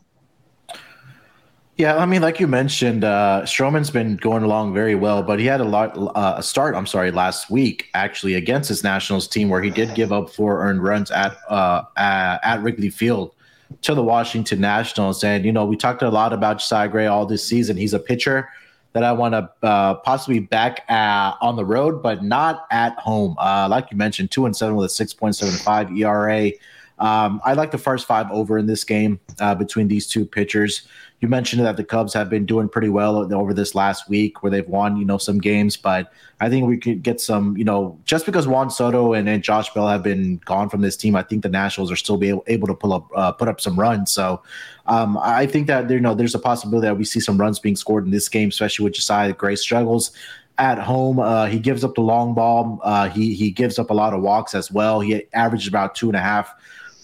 Yeah, 1.76 1.96
I 1.96 2.04
mean, 2.04 2.20
like 2.20 2.38
you 2.38 2.46
mentioned, 2.46 3.04
uh, 3.04 3.40
Stroman's 3.44 3.90
been 3.90 4.16
going 4.16 4.42
along 4.42 4.74
very 4.74 4.94
well, 4.94 5.22
but 5.22 5.38
he 5.38 5.46
had 5.46 5.62
a 5.62 5.64
lot 5.64 5.96
uh, 5.96 6.34
a 6.36 6.42
start. 6.42 6.74
I'm 6.74 6.86
sorry, 6.86 7.10
last 7.10 7.50
week 7.50 7.88
actually 7.94 8.34
against 8.34 8.68
his 8.68 8.84
Nationals 8.84 9.26
team 9.26 9.48
where 9.48 9.62
he 9.62 9.70
did 9.70 9.94
give 9.94 10.12
up 10.12 10.28
four 10.28 10.60
earned 10.62 10.82
runs 10.82 11.10
at 11.10 11.38
uh, 11.48 11.84
at 11.96 12.62
Wrigley 12.62 12.90
Field 12.90 13.34
to 13.80 13.94
the 13.94 14.02
Washington 14.02 14.60
Nationals. 14.60 15.24
And 15.24 15.42
you 15.42 15.52
know, 15.52 15.64
we 15.64 15.74
talked 15.74 16.02
a 16.02 16.10
lot 16.10 16.34
about 16.34 16.58
Josiah 16.58 16.86
Gray 16.86 17.06
all 17.06 17.24
this 17.24 17.42
season. 17.42 17.78
He's 17.78 17.94
a 17.94 17.98
pitcher 17.98 18.50
that 18.92 19.04
I 19.04 19.12
want 19.12 19.34
to 19.34 19.50
uh, 19.66 19.94
possibly 19.94 20.40
back 20.40 20.84
uh, 20.88 21.34
on 21.40 21.56
the 21.56 21.64
road, 21.64 22.02
but 22.02 22.24
not 22.24 22.66
at 22.70 22.98
home. 22.98 23.36
Uh, 23.38 23.68
like 23.68 23.90
you 23.90 23.96
mentioned, 23.96 24.30
two 24.30 24.46
and 24.46 24.56
seven 24.56 24.74
with 24.74 24.86
a 24.86 24.88
six 24.88 25.12
point 25.12 25.36
seven 25.36 25.54
five 25.54 25.96
ERA. 25.96 26.50
Um, 27.00 27.40
I 27.44 27.54
like 27.54 27.70
the 27.70 27.78
first 27.78 28.06
five 28.06 28.30
over 28.30 28.58
in 28.58 28.66
this 28.66 28.84
game 28.84 29.18
uh, 29.40 29.54
between 29.54 29.88
these 29.88 30.06
two 30.06 30.24
pitchers 30.24 30.86
you 31.20 31.28
mentioned 31.28 31.64
that 31.64 31.76
the 31.76 31.84
Cubs 31.84 32.14
have 32.14 32.30
been 32.30 32.46
doing 32.46 32.68
pretty 32.68 32.88
well 32.88 33.32
over 33.34 33.52
this 33.52 33.74
last 33.74 34.08
week 34.08 34.42
where 34.42 34.50
they've 34.50 34.66
won, 34.66 34.96
you 34.96 35.04
know, 35.04 35.18
some 35.18 35.38
games, 35.38 35.76
but 35.76 36.10
I 36.40 36.48
think 36.48 36.66
we 36.66 36.78
could 36.78 37.02
get 37.02 37.20
some, 37.20 37.58
you 37.58 37.64
know, 37.64 37.98
just 38.04 38.24
because 38.24 38.48
Juan 38.48 38.70
Soto 38.70 39.12
and, 39.12 39.28
and 39.28 39.42
Josh 39.42 39.72
Bell 39.74 39.86
have 39.86 40.02
been 40.02 40.40
gone 40.46 40.70
from 40.70 40.80
this 40.80 40.96
team, 40.96 41.14
I 41.14 41.22
think 41.22 41.42
the 41.42 41.50
Nationals 41.50 41.92
are 41.92 41.96
still 41.96 42.16
be 42.16 42.30
able, 42.30 42.44
able 42.46 42.66
to 42.68 42.74
pull 42.74 42.94
up, 42.94 43.10
uh, 43.14 43.32
put 43.32 43.48
up 43.48 43.60
some 43.60 43.78
runs. 43.78 44.10
So 44.10 44.42
um, 44.86 45.18
I 45.18 45.44
think 45.44 45.66
that, 45.66 45.90
you 45.90 46.00
know, 46.00 46.14
there's 46.14 46.34
a 46.34 46.38
possibility 46.38 46.86
that 46.86 46.96
we 46.96 47.04
see 47.04 47.20
some 47.20 47.38
runs 47.38 47.58
being 47.58 47.76
scored 47.76 48.06
in 48.06 48.10
this 48.10 48.28
game, 48.30 48.48
especially 48.48 48.84
with 48.84 48.94
Josiah 48.94 49.34
Gray 49.34 49.56
struggles 49.56 50.12
at 50.56 50.78
home. 50.78 51.18
Uh, 51.18 51.46
he 51.46 51.58
gives 51.58 51.84
up 51.84 51.96
the 51.96 52.00
long 52.00 52.32
ball. 52.32 52.80
Uh, 52.82 53.10
he 53.10 53.34
he 53.34 53.50
gives 53.50 53.78
up 53.78 53.90
a 53.90 53.94
lot 53.94 54.14
of 54.14 54.22
walks 54.22 54.54
as 54.54 54.70
well. 54.70 55.00
He 55.00 55.22
averages 55.34 55.68
about 55.68 55.94
two 55.94 56.08
and 56.08 56.16
a 56.16 56.20
half 56.20 56.54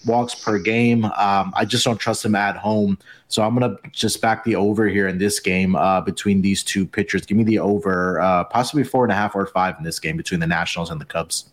walks 0.07 0.33
per 0.33 0.57
game. 0.57 1.05
Um, 1.05 1.53
I 1.55 1.65
just 1.65 1.85
don't 1.85 1.97
trust 1.97 2.25
him 2.25 2.35
at 2.35 2.57
home. 2.57 2.97
So 3.27 3.43
I'm 3.43 3.57
going 3.57 3.75
to 3.75 3.89
just 3.91 4.21
back 4.21 4.43
the 4.43 4.55
over 4.55 4.87
here 4.87 5.07
in 5.07 5.17
this 5.17 5.39
game 5.39 5.75
uh, 5.75 6.01
between 6.01 6.41
these 6.41 6.63
two 6.63 6.85
pitchers. 6.85 7.25
Give 7.25 7.37
me 7.37 7.43
the 7.43 7.59
over, 7.59 8.19
uh, 8.19 8.45
possibly 8.45 8.83
four 8.83 9.03
and 9.03 9.11
a 9.11 9.15
half 9.15 9.35
or 9.35 9.45
five 9.45 9.75
in 9.77 9.83
this 9.83 9.99
game 9.99 10.17
between 10.17 10.39
the 10.39 10.47
Nationals 10.47 10.89
and 10.89 10.99
the 10.99 11.05
Cubs. 11.05 11.49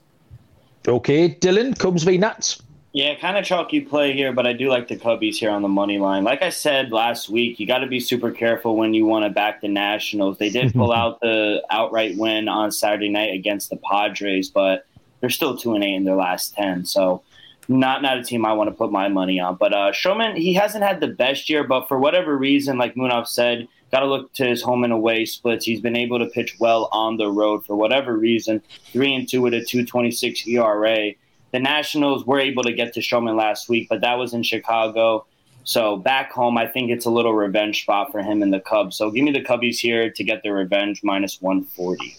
Okay, 0.87 1.31
Dylan, 1.31 1.79
Cubs 1.79 2.05
v 2.05 2.19
Nats. 2.19 2.63
Yeah, 2.93 3.17
kind 3.17 3.37
of 3.37 3.45
chalky 3.45 3.81
play 3.81 4.13
here, 4.13 4.33
but 4.33 4.47
I 4.47 4.53
do 4.53 4.69
like 4.69 4.87
the 4.87 4.97
Cubbies 4.97 5.35
here 5.35 5.51
on 5.51 5.63
the 5.63 5.69
money 5.69 5.99
line. 5.99 6.23
Like 6.23 6.43
I 6.43 6.51
said 6.51 6.93
last 6.93 7.29
week, 7.29 7.59
you 7.59 7.67
got 7.67 7.79
to 7.79 7.89
be 7.89 7.99
super 7.99 8.31
careful 8.31 8.77
when 8.77 8.95
you 8.95 9.05
want 9.05 9.25
to 9.25 9.31
back 9.31 9.63
the 9.63 9.67
Nationals. 9.67 10.39
They 10.39 10.49
did 10.49 10.73
pull 10.73 10.93
out 11.01 11.21
the 11.21 11.61
outright 11.71 12.17
win 12.17 12.47
on 12.47 12.71
Saturday 12.71 13.09
night 13.09 13.35
against 13.35 13.71
the 13.71 13.79
Padres, 13.79 14.49
but 14.49 14.87
they're 15.19 15.29
still 15.29 15.57
two 15.57 15.75
and 15.75 15.83
eight 15.83 15.97
in 15.97 16.05
their 16.05 16.15
last 16.15 16.55
ten. 16.55 16.85
So 16.85 17.25
not 17.69 18.03
not 18.03 18.19
a 18.19 18.23
team 18.23 18.45
I 18.45 18.53
want 18.53 18.71
to 18.71 18.77
put 18.77 18.93
my 18.93 19.09
money 19.09 19.41
on. 19.41 19.57
But 19.57 19.73
uh, 19.73 19.93
Stroman, 19.93 20.37
he 20.37 20.55
hasn't 20.55 20.85
had 20.85 21.01
the 21.01 21.09
best 21.09 21.49
year, 21.49 21.65
but 21.65 21.89
for 21.89 21.99
whatever 21.99 22.37
reason, 22.37 22.79
like 22.79 22.95
Munaf 22.95 23.27
said, 23.27 23.69
got 23.91 24.01
to 24.01 24.07
look 24.07 24.33
to 24.35 24.47
his 24.47 24.63
home 24.63 24.85
and 24.85 24.93
away 24.93 25.25
splits. 25.25 25.65
He's 25.65 25.81
been 25.81 25.97
able 25.97 26.19
to 26.19 26.27
pitch 26.27 26.57
well 26.59 26.89
on 26.93 27.17
the 27.17 27.31
road 27.31 27.65
for 27.65 27.77
whatever 27.77 28.17
reason. 28.17 28.63
Three 28.93 29.15
and 29.15 29.29
two 29.29 29.41
with 29.41 29.55
a 29.55 29.61
2.26 29.61 30.47
ERA. 30.49 31.13
The 31.53 31.61
Nationals 31.61 32.27
were 32.27 32.41
able 32.41 32.65
to 32.65 32.73
get 32.73 32.93
to 32.95 33.01
Stroman 33.01 33.37
last 33.37 33.69
week, 33.69 33.89
but 33.89 34.01
that 34.01 34.19
was 34.19 34.35
in 34.35 34.43
Chicago. 34.43 35.25
So 35.63 35.97
back 35.97 36.33
home, 36.33 36.59
I 36.59 36.67
think 36.67 36.91
it's 36.91 37.07
a 37.07 37.11
little 37.11 37.35
revenge 37.35 37.83
spot 37.83 38.13
for 38.13 38.21
him 38.21 38.43
and 38.43 38.53
the 38.53 38.61
Cubs. 38.61 38.97
So 38.97 39.11
give 39.11 39.25
me 39.25 39.31
the 39.31 39.41
Cubbies 39.41 39.79
here 39.79 40.11
to 40.11 40.25
get 40.25 40.43
their 40.43 40.55
revenge 40.55 41.03
minus 41.03 41.41
140. 41.41 42.17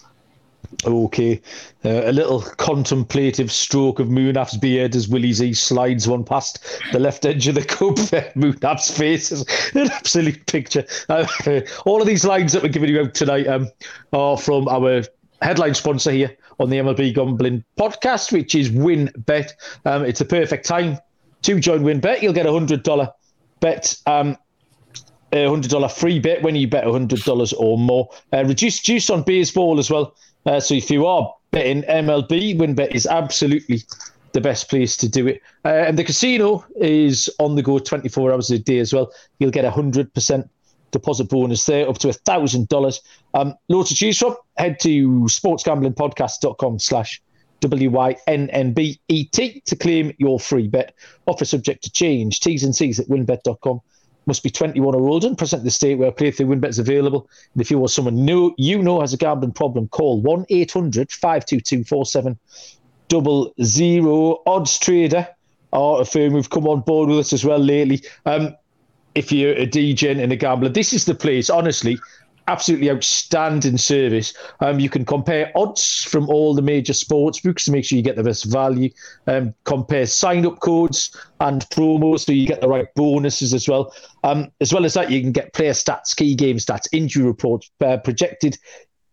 Okay, 0.85 1.41
uh, 1.83 2.03
a 2.05 2.11
little 2.11 2.41
contemplative 2.41 3.51
stroke 3.51 3.99
of 3.99 4.07
Munaf's 4.07 4.57
beard 4.57 4.95
as 4.95 5.07
Willie 5.07 5.33
Z 5.33 5.53
slides 5.53 6.07
one 6.07 6.23
past 6.23 6.65
the 6.91 6.99
left 6.99 7.25
edge 7.25 7.47
of 7.47 7.55
the 7.55 7.63
cup. 7.63 7.95
Munaf's 8.35 8.95
face 8.95 9.31
is 9.31 9.45
an 9.73 9.89
absolute 9.91 10.45
picture. 10.45 10.85
Uh, 11.09 11.25
all 11.85 12.01
of 12.01 12.07
these 12.07 12.25
lines 12.25 12.53
that 12.53 12.63
we're 12.63 12.69
giving 12.69 12.89
you 12.89 13.01
out 13.01 13.13
tonight 13.13 13.47
um, 13.47 13.67
are 14.13 14.37
from 14.37 14.67
our 14.67 15.03
headline 15.41 15.73
sponsor 15.73 16.11
here 16.11 16.35
on 16.59 16.69
the 16.69 16.77
MLB 16.77 17.13
Gambling 17.13 17.63
podcast, 17.77 18.31
which 18.31 18.55
is 18.55 18.69
WynnBET. 18.69 19.51
Um, 19.85 20.05
it's 20.05 20.21
a 20.21 20.25
perfect 20.25 20.65
time 20.65 20.97
to 21.43 21.59
join 21.59 21.81
WynnBET. 21.81 22.21
You'll 22.21 22.33
get 22.33 22.45
a 22.45 22.53
hundred 22.53 22.83
dollar 22.83 23.11
bet. 23.59 23.95
Um, 24.05 24.37
a 25.33 25.49
hundred 25.49 25.71
dollar 25.71 25.89
free 25.89 26.19
bet 26.19 26.41
when 26.43 26.55
you 26.55 26.67
bet 26.67 26.85
hundred 26.85 27.21
dollars 27.21 27.53
or 27.53 27.77
more. 27.77 28.09
Uh, 28.31 28.45
reduced 28.45 28.85
juice 28.85 29.09
on 29.09 29.23
baseball 29.23 29.79
as 29.79 29.89
well. 29.89 30.15
Uh, 30.45 30.59
so 30.59 30.73
if 30.73 30.91
you 30.91 31.05
are 31.05 31.33
betting 31.51 31.83
MLB, 31.83 32.57
WynnBET 32.57 32.93
is 32.93 33.05
absolutely 33.05 33.83
the 34.33 34.41
best 34.41 34.69
place 34.69 34.97
to 34.97 35.07
do 35.07 35.27
it. 35.27 35.41
Uh, 35.63 35.69
and 35.69 35.97
the 35.97 36.03
casino 36.03 36.65
is 36.75 37.29
on 37.39 37.55
the 37.55 37.63
go 37.63 37.79
24 37.79 38.33
hours 38.33 38.51
a 38.51 38.59
day 38.59 38.79
as 38.79 38.93
well. 38.93 39.11
You'll 39.39 39.51
get 39.51 39.65
a 39.65 39.71
100% 39.71 40.49
deposit 40.91 41.29
bonus 41.29 41.65
there, 41.65 41.89
up 41.89 41.97
to 41.99 42.09
a 42.09 42.13
$1,000. 42.13 42.99
Um, 43.33 43.55
loads 43.69 43.89
to 43.89 43.95
choose 43.95 44.17
from. 44.17 44.35
Head 44.57 44.79
to 44.81 45.09
sportsgamblingpodcast.com 45.23 46.79
slash 46.79 47.21
W-Y-N-N-B-E-T 47.61 48.03
to 49.65 49.75
claim 49.75 50.13
your 50.17 50.39
free 50.39 50.67
bet. 50.67 50.93
Offer 51.25 51.45
subject 51.45 51.83
to 51.83 51.91
change. 51.91 52.39
T's 52.41 52.63
and 52.63 52.75
C's 52.75 52.99
at 52.99 53.07
wynnbet.com 53.07 53.81
must 54.27 54.43
be 54.43 54.49
21 54.49 54.95
or 54.95 55.07
older 55.07 55.27
and 55.27 55.37
present 55.37 55.63
the 55.63 55.71
state 55.71 55.95
where 55.97 56.11
playthrough 56.11 56.47
win 56.47 56.59
bets 56.59 56.77
available. 56.77 57.29
And 57.53 57.61
if 57.61 57.71
you 57.71 57.79
or 57.79 57.89
someone 57.89 58.25
new, 58.25 58.53
you 58.57 58.81
know 58.81 59.01
has 59.01 59.13
a 59.13 59.17
gambling 59.17 59.51
problem, 59.51 59.87
call 59.89 60.21
1 60.21 60.45
800 60.49 61.11
522 61.11 61.83
4700. 61.83 62.37
Odds 64.47 64.79
Trader 64.79 65.27
are 65.73 66.01
a 66.01 66.05
firm 66.05 66.31
who've 66.31 66.49
come 66.49 66.67
on 66.67 66.81
board 66.81 67.09
with 67.09 67.19
us 67.19 67.33
as 67.33 67.45
well 67.45 67.59
lately. 67.59 68.01
Um, 68.25 68.55
if 69.13 69.31
you're 69.31 69.53
a 69.53 69.67
DJ 69.67 70.21
and 70.21 70.31
a 70.31 70.35
gambler, 70.35 70.69
this 70.69 70.93
is 70.93 71.05
the 71.05 71.15
place, 71.15 71.49
honestly 71.49 71.99
absolutely 72.47 72.91
outstanding 72.91 73.77
service. 73.77 74.33
Um, 74.59 74.79
you 74.79 74.89
can 74.89 75.05
compare 75.05 75.51
odds 75.55 76.03
from 76.03 76.29
all 76.29 76.53
the 76.53 76.61
major 76.61 76.93
sports 76.93 77.39
books 77.39 77.65
to 77.65 77.71
make 77.71 77.85
sure 77.85 77.97
you 77.97 78.03
get 78.03 78.15
the 78.15 78.23
best 78.23 78.45
value. 78.45 78.89
Um, 79.27 79.53
compare 79.63 80.05
sign 80.05 80.45
up 80.45 80.59
codes 80.59 81.15
and 81.39 81.67
promos 81.69 82.21
so 82.21 82.31
you 82.31 82.47
get 82.47 82.61
the 82.61 82.67
right 82.67 82.87
bonuses 82.95 83.53
as 83.53 83.67
well. 83.67 83.93
Um, 84.23 84.51
as 84.61 84.73
well 84.73 84.85
as 84.85 84.93
that, 84.93 85.11
you 85.11 85.21
can 85.21 85.31
get 85.31 85.53
player 85.53 85.73
stats, 85.73 86.15
key 86.15 86.35
game 86.35 86.57
stats, 86.57 86.87
injury 86.91 87.23
reports, 87.23 87.69
uh, 87.83 87.97
projected 87.97 88.57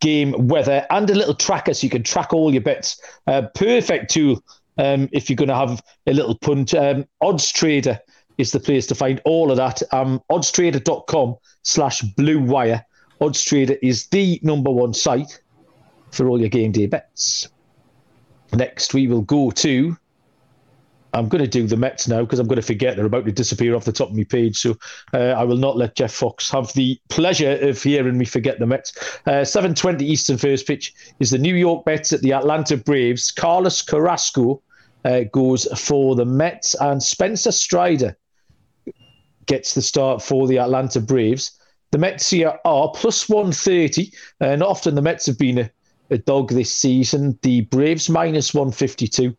game 0.00 0.48
weather, 0.48 0.86
and 0.90 1.08
a 1.10 1.14
little 1.14 1.34
tracker 1.34 1.74
so 1.74 1.84
you 1.84 1.90
can 1.90 2.02
track 2.02 2.32
all 2.32 2.52
your 2.52 2.62
bets. 2.62 3.00
Uh, 3.26 3.42
perfect 3.54 4.10
tool 4.10 4.42
um, 4.78 5.08
if 5.12 5.30
you're 5.30 5.36
going 5.36 5.48
to 5.48 5.54
have 5.54 5.82
a 6.06 6.12
little 6.12 6.36
punt. 6.36 6.74
Um, 6.74 7.06
odds 7.20 7.50
Trader 7.50 7.98
is 8.38 8.52
the 8.52 8.60
place 8.60 8.86
to 8.88 8.94
find 8.94 9.20
all 9.24 9.50
of 9.50 9.56
that. 9.56 9.82
Um, 9.92 10.20
oddstrader.com 10.30 11.36
slash 11.62 12.00
blue 12.02 12.40
wire 12.40 12.84
Odds 13.22 13.44
Trader 13.44 13.76
is 13.82 14.08
the 14.08 14.40
number 14.42 14.70
one 14.70 14.92
site 14.92 15.40
for 16.10 16.28
all 16.28 16.40
your 16.40 16.48
game 16.48 16.72
day 16.72 16.86
bets. 16.86 17.48
Next, 18.52 18.94
we 18.94 19.06
will 19.06 19.22
go 19.22 19.52
to. 19.52 19.96
I'm 21.14 21.28
going 21.28 21.44
to 21.44 21.48
do 21.48 21.66
the 21.66 21.76
Mets 21.76 22.08
now 22.08 22.22
because 22.22 22.40
I'm 22.40 22.48
going 22.48 22.60
to 22.60 22.66
forget 22.66 22.96
they're 22.96 23.06
about 23.06 23.26
to 23.26 23.32
disappear 23.32 23.76
off 23.76 23.84
the 23.84 23.92
top 23.92 24.10
of 24.10 24.16
my 24.16 24.24
page. 24.24 24.58
So 24.58 24.76
uh, 25.12 25.18
I 25.18 25.44
will 25.44 25.56
not 25.56 25.76
let 25.76 25.94
Jeff 25.94 26.12
Fox 26.12 26.50
have 26.50 26.72
the 26.72 26.98
pleasure 27.10 27.58
of 27.60 27.80
hearing 27.80 28.18
me 28.18 28.24
forget 28.24 28.58
the 28.58 28.66
Mets. 28.66 28.92
Uh, 29.26 29.44
7:20 29.44 30.02
Eastern 30.02 30.36
first 30.36 30.66
pitch 30.66 30.92
is 31.20 31.30
the 31.30 31.38
New 31.38 31.54
York 31.54 31.86
Mets 31.86 32.12
at 32.12 32.22
the 32.22 32.32
Atlanta 32.32 32.76
Braves. 32.76 33.30
Carlos 33.30 33.82
Carrasco 33.82 34.60
uh, 35.04 35.20
goes 35.32 35.66
for 35.78 36.16
the 36.16 36.24
Mets, 36.24 36.74
and 36.80 37.00
Spencer 37.00 37.52
Strider 37.52 38.16
gets 39.46 39.74
the 39.74 39.82
start 39.82 40.22
for 40.22 40.48
the 40.48 40.58
Atlanta 40.58 41.00
Braves. 41.00 41.52
The 41.92 41.98
Mets 41.98 42.30
here 42.30 42.58
are 42.64 42.90
plus 42.94 43.28
130. 43.28 44.12
Uh, 44.40 44.56
not 44.56 44.68
often 44.68 44.94
the 44.94 45.02
Mets 45.02 45.26
have 45.26 45.38
been 45.38 45.58
a, 45.58 45.70
a 46.10 46.16
dog 46.16 46.48
this 46.48 46.74
season. 46.74 47.38
The 47.42 47.60
Braves 47.62 48.08
minus 48.08 48.54
152. 48.54 49.36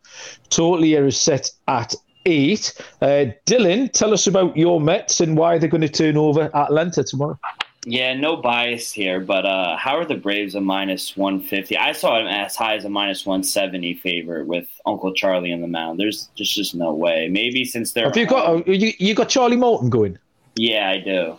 Total 0.50 0.84
here 0.84 1.08
is 1.08 1.20
set 1.20 1.50
at 1.68 1.96
eight. 2.28 2.80
Uh, 3.02 3.26
Dylan, 3.48 3.92
tell 3.92 4.14
us 4.14 4.28
about 4.28 4.56
your 4.56 4.80
Mets 4.80 5.20
and 5.20 5.36
why 5.36 5.58
they're 5.58 5.68
going 5.68 5.82
to 5.82 5.90
turn 5.90 6.16
over 6.16 6.56
Atlanta 6.56 7.04
tomorrow. 7.04 7.40
Yeah, 7.86 8.14
no 8.14 8.38
bias 8.38 8.92
here, 8.92 9.20
but 9.20 9.46
uh, 9.46 9.76
how 9.76 9.98
are 9.98 10.06
the 10.06 10.16
Braves 10.16 10.54
a 10.54 10.62
minus 10.62 11.18
150? 11.18 11.76
I 11.76 11.92
saw 11.92 12.18
them 12.18 12.28
as 12.28 12.56
high 12.56 12.76
as 12.76 12.86
a 12.86 12.90
minus 12.90 13.26
170 13.26 13.96
favorite 13.96 14.46
with 14.46 14.68
Uncle 14.86 15.14
Charlie 15.14 15.52
in 15.52 15.62
the 15.62 15.68
mound. 15.68 16.00
There's 16.00 16.30
just 16.36 16.54
just 16.54 16.76
no 16.76 16.94
way. 16.94 17.28
Maybe 17.30 17.66
since 17.66 17.92
they're 17.92 18.06
have 18.06 18.16
you 18.16 18.26
got 18.26 18.48
oh, 18.48 18.64
you, 18.72 18.94
you 19.00 19.16
got 19.16 19.28
Charlie 19.28 19.58
Morton 19.58 19.90
going? 19.90 20.18
Yeah, 20.56 20.90
I 20.90 21.00
do. 21.00 21.38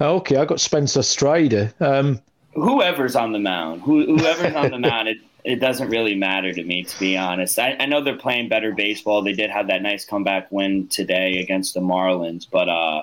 Okay, 0.00 0.36
I 0.36 0.44
got 0.44 0.60
Spencer 0.60 1.02
Strider. 1.02 1.72
Um, 1.80 2.20
whoever's 2.54 3.16
on 3.16 3.32
the 3.32 3.38
mound, 3.38 3.82
who, 3.82 4.16
whoever's 4.16 4.54
on 4.54 4.70
the 4.70 4.78
mound, 4.78 5.08
it, 5.08 5.18
it 5.44 5.56
doesn't 5.56 5.88
really 5.88 6.14
matter 6.14 6.52
to 6.52 6.62
me, 6.62 6.84
to 6.84 6.98
be 6.98 7.16
honest. 7.16 7.58
I, 7.58 7.76
I 7.78 7.86
know 7.86 8.02
they're 8.02 8.16
playing 8.16 8.48
better 8.48 8.72
baseball. 8.72 9.22
They 9.22 9.32
did 9.32 9.50
have 9.50 9.68
that 9.68 9.82
nice 9.82 10.04
comeback 10.04 10.50
win 10.50 10.88
today 10.88 11.38
against 11.38 11.74
the 11.74 11.80
Marlins, 11.80 12.46
but 12.50 12.68
uh, 12.68 13.02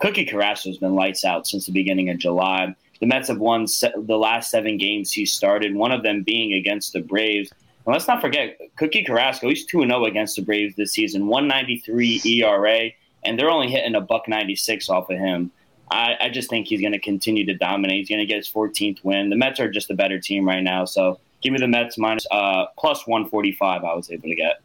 Cookie 0.00 0.24
Carrasco's 0.24 0.78
been 0.78 0.94
lights 0.94 1.24
out 1.24 1.46
since 1.46 1.66
the 1.66 1.72
beginning 1.72 2.10
of 2.10 2.18
July. 2.18 2.74
The 3.00 3.06
Mets 3.06 3.28
have 3.28 3.38
won 3.38 3.66
se- 3.66 3.92
the 3.96 4.16
last 4.16 4.50
seven 4.50 4.78
games 4.78 5.12
he 5.12 5.26
started, 5.26 5.74
one 5.74 5.92
of 5.92 6.02
them 6.02 6.22
being 6.22 6.54
against 6.54 6.92
the 6.92 7.00
Braves. 7.00 7.50
And 7.84 7.92
let's 7.92 8.08
not 8.08 8.20
forget, 8.20 8.58
Cookie 8.76 9.04
Carrasco, 9.04 9.48
he's 9.48 9.66
2 9.66 9.84
0 9.84 10.04
against 10.06 10.36
the 10.36 10.42
Braves 10.42 10.74
this 10.76 10.92
season, 10.92 11.26
193 11.26 12.20
ERA, 12.24 12.90
and 13.24 13.38
they're 13.38 13.50
only 13.50 13.70
hitting 13.70 13.94
a 13.94 14.00
buck 14.00 14.28
96 14.28 14.88
off 14.88 15.10
of 15.10 15.18
him. 15.18 15.52
I, 15.92 16.16
I 16.22 16.28
just 16.30 16.48
think 16.48 16.68
he's 16.68 16.80
going 16.80 16.92
to 16.92 16.98
continue 16.98 17.44
to 17.46 17.54
dominate. 17.54 17.98
He's 17.98 18.08
going 18.08 18.20
to 18.20 18.26
get 18.26 18.38
his 18.38 18.48
14th 18.48 19.04
win. 19.04 19.28
The 19.28 19.36
Mets 19.36 19.60
are 19.60 19.70
just 19.70 19.90
a 19.90 19.94
better 19.94 20.18
team 20.18 20.46
right 20.46 20.62
now. 20.62 20.86
So 20.86 21.20
give 21.42 21.52
me 21.52 21.58
the 21.58 21.68
Mets 21.68 21.98
minus, 21.98 22.26
uh, 22.30 22.66
plus 22.78 23.06
145 23.06 23.84
I 23.84 23.94
was 23.94 24.10
able 24.10 24.28
to 24.28 24.34
get. 24.34 24.62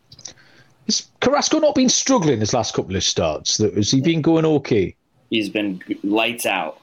Has 0.86 1.10
Carrasco 1.20 1.60
not 1.60 1.76
been 1.76 1.90
struggling 1.90 2.40
his 2.40 2.54
last 2.54 2.74
couple 2.74 2.96
of 2.96 3.04
starts? 3.04 3.58
Has 3.58 3.92
he 3.92 4.00
been 4.00 4.22
going 4.22 4.46
okay? 4.46 4.96
He's 5.30 5.50
been 5.50 5.82
lights 6.04 6.46
out. 6.46 6.80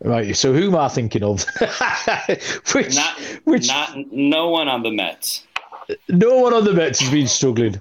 Right. 0.00 0.36
So 0.36 0.52
who 0.52 0.68
am 0.68 0.76
I 0.76 0.88
thinking 0.88 1.22
of? 1.22 1.46
which, 2.74 2.94
not, 2.94 3.18
which, 3.44 3.68
not 3.68 3.96
no 4.12 4.50
one 4.50 4.68
on 4.68 4.82
the 4.82 4.90
Mets. 4.90 5.44
No 6.10 6.38
one 6.38 6.52
on 6.52 6.64
the 6.64 6.74
Mets 6.74 7.00
has 7.00 7.10
been 7.10 7.26
struggling. 7.26 7.80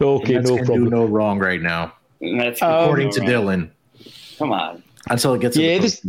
Okay, 0.00 0.38
no 0.38 0.56
problem. 0.56 0.84
Do 0.84 0.90
no 0.90 1.04
wrong 1.04 1.38
right 1.38 1.60
now. 1.60 1.92
That's 2.20 2.62
according 2.62 3.10
to 3.12 3.20
Dylan. 3.20 3.70
Come 4.38 4.52
on 4.52 4.82
until 5.10 5.34
it 5.34 5.40
gets 5.40 5.56
yeah, 5.56 5.78
this. 5.78 6.04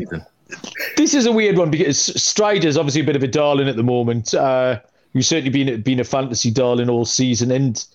This 0.98 1.14
is 1.14 1.26
a 1.26 1.32
weird 1.32 1.58
one 1.58 1.72
because 1.72 2.00
Strider's 2.22 2.78
obviously 2.78 3.02
a 3.02 3.06
bit 3.06 3.16
of 3.16 3.24
a 3.24 3.28
darling 3.28 3.68
at 3.68 3.76
the 3.76 3.84
moment. 3.84 4.34
Uh, 4.34 4.80
he's 5.14 5.28
certainly 5.28 5.50
been 5.50 5.82
been 5.82 6.00
a 6.00 6.04
fantasy 6.04 6.52
darling 6.52 6.90
all 6.90 7.06
season, 7.06 7.52
and 7.52 7.86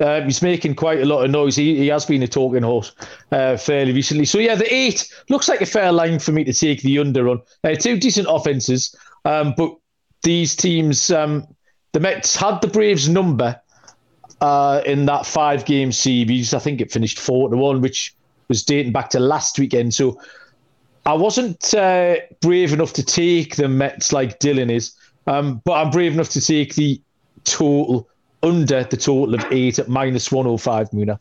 uh, 0.00 0.22
he's 0.22 0.42
making 0.42 0.74
quite 0.74 1.00
a 1.00 1.04
lot 1.04 1.24
of 1.24 1.30
noise. 1.30 1.56
He, 1.56 1.76
he 1.76 1.86
has 1.88 2.06
been 2.06 2.22
a 2.22 2.28
talking 2.28 2.62
horse 2.62 2.92
uh, 3.32 3.56
fairly 3.56 3.92
recently. 3.92 4.24
So 4.24 4.38
yeah, 4.38 4.54
the 4.54 4.72
eight 4.72 5.12
looks 5.28 5.48
like 5.48 5.60
a 5.60 5.66
fair 5.66 5.92
line 5.92 6.18
for 6.18 6.32
me 6.32 6.44
to 6.44 6.52
take 6.52 6.82
the 6.82 6.98
under 6.98 7.28
on. 7.28 7.42
Uh, 7.64 7.74
two 7.74 7.98
decent 7.98 8.26
offenses, 8.30 8.94
um, 9.24 9.54
but 9.56 9.74
these 10.22 10.56
teams, 10.56 11.10
um, 11.10 11.46
the 11.92 12.00
Mets 12.00 12.34
had 12.34 12.60
the 12.60 12.68
Braves 12.68 13.08
number 13.08 13.60
uh, 14.40 14.82
in 14.86 15.06
that 15.06 15.26
five 15.26 15.64
game 15.64 15.92
series. 15.92 16.54
I 16.54 16.58
think 16.58 16.80
it 16.80 16.90
finished 16.90 17.18
four 17.18 17.48
to 17.48 17.56
one, 17.56 17.80
which 17.80 18.14
was 18.48 18.64
dating 18.64 18.92
back 18.92 19.10
to 19.10 19.20
last 19.20 19.58
weekend. 19.58 19.94
So 19.94 20.20
I 21.08 21.14
wasn't 21.14 21.72
uh, 21.72 22.16
brave 22.42 22.74
enough 22.74 22.92
to 22.92 23.02
take 23.02 23.56
the 23.56 23.66
Mets 23.66 24.12
like 24.12 24.40
Dylan 24.40 24.70
is, 24.70 24.92
um, 25.26 25.62
but 25.64 25.72
I'm 25.72 25.90
brave 25.90 26.12
enough 26.12 26.28
to 26.30 26.40
take 26.40 26.74
the 26.74 27.00
total 27.44 28.06
under 28.42 28.84
the 28.84 28.98
total 28.98 29.34
of 29.34 29.42
eight 29.50 29.78
at 29.78 29.88
minus 29.88 30.30
105, 30.30 30.90
Muna. 30.90 31.18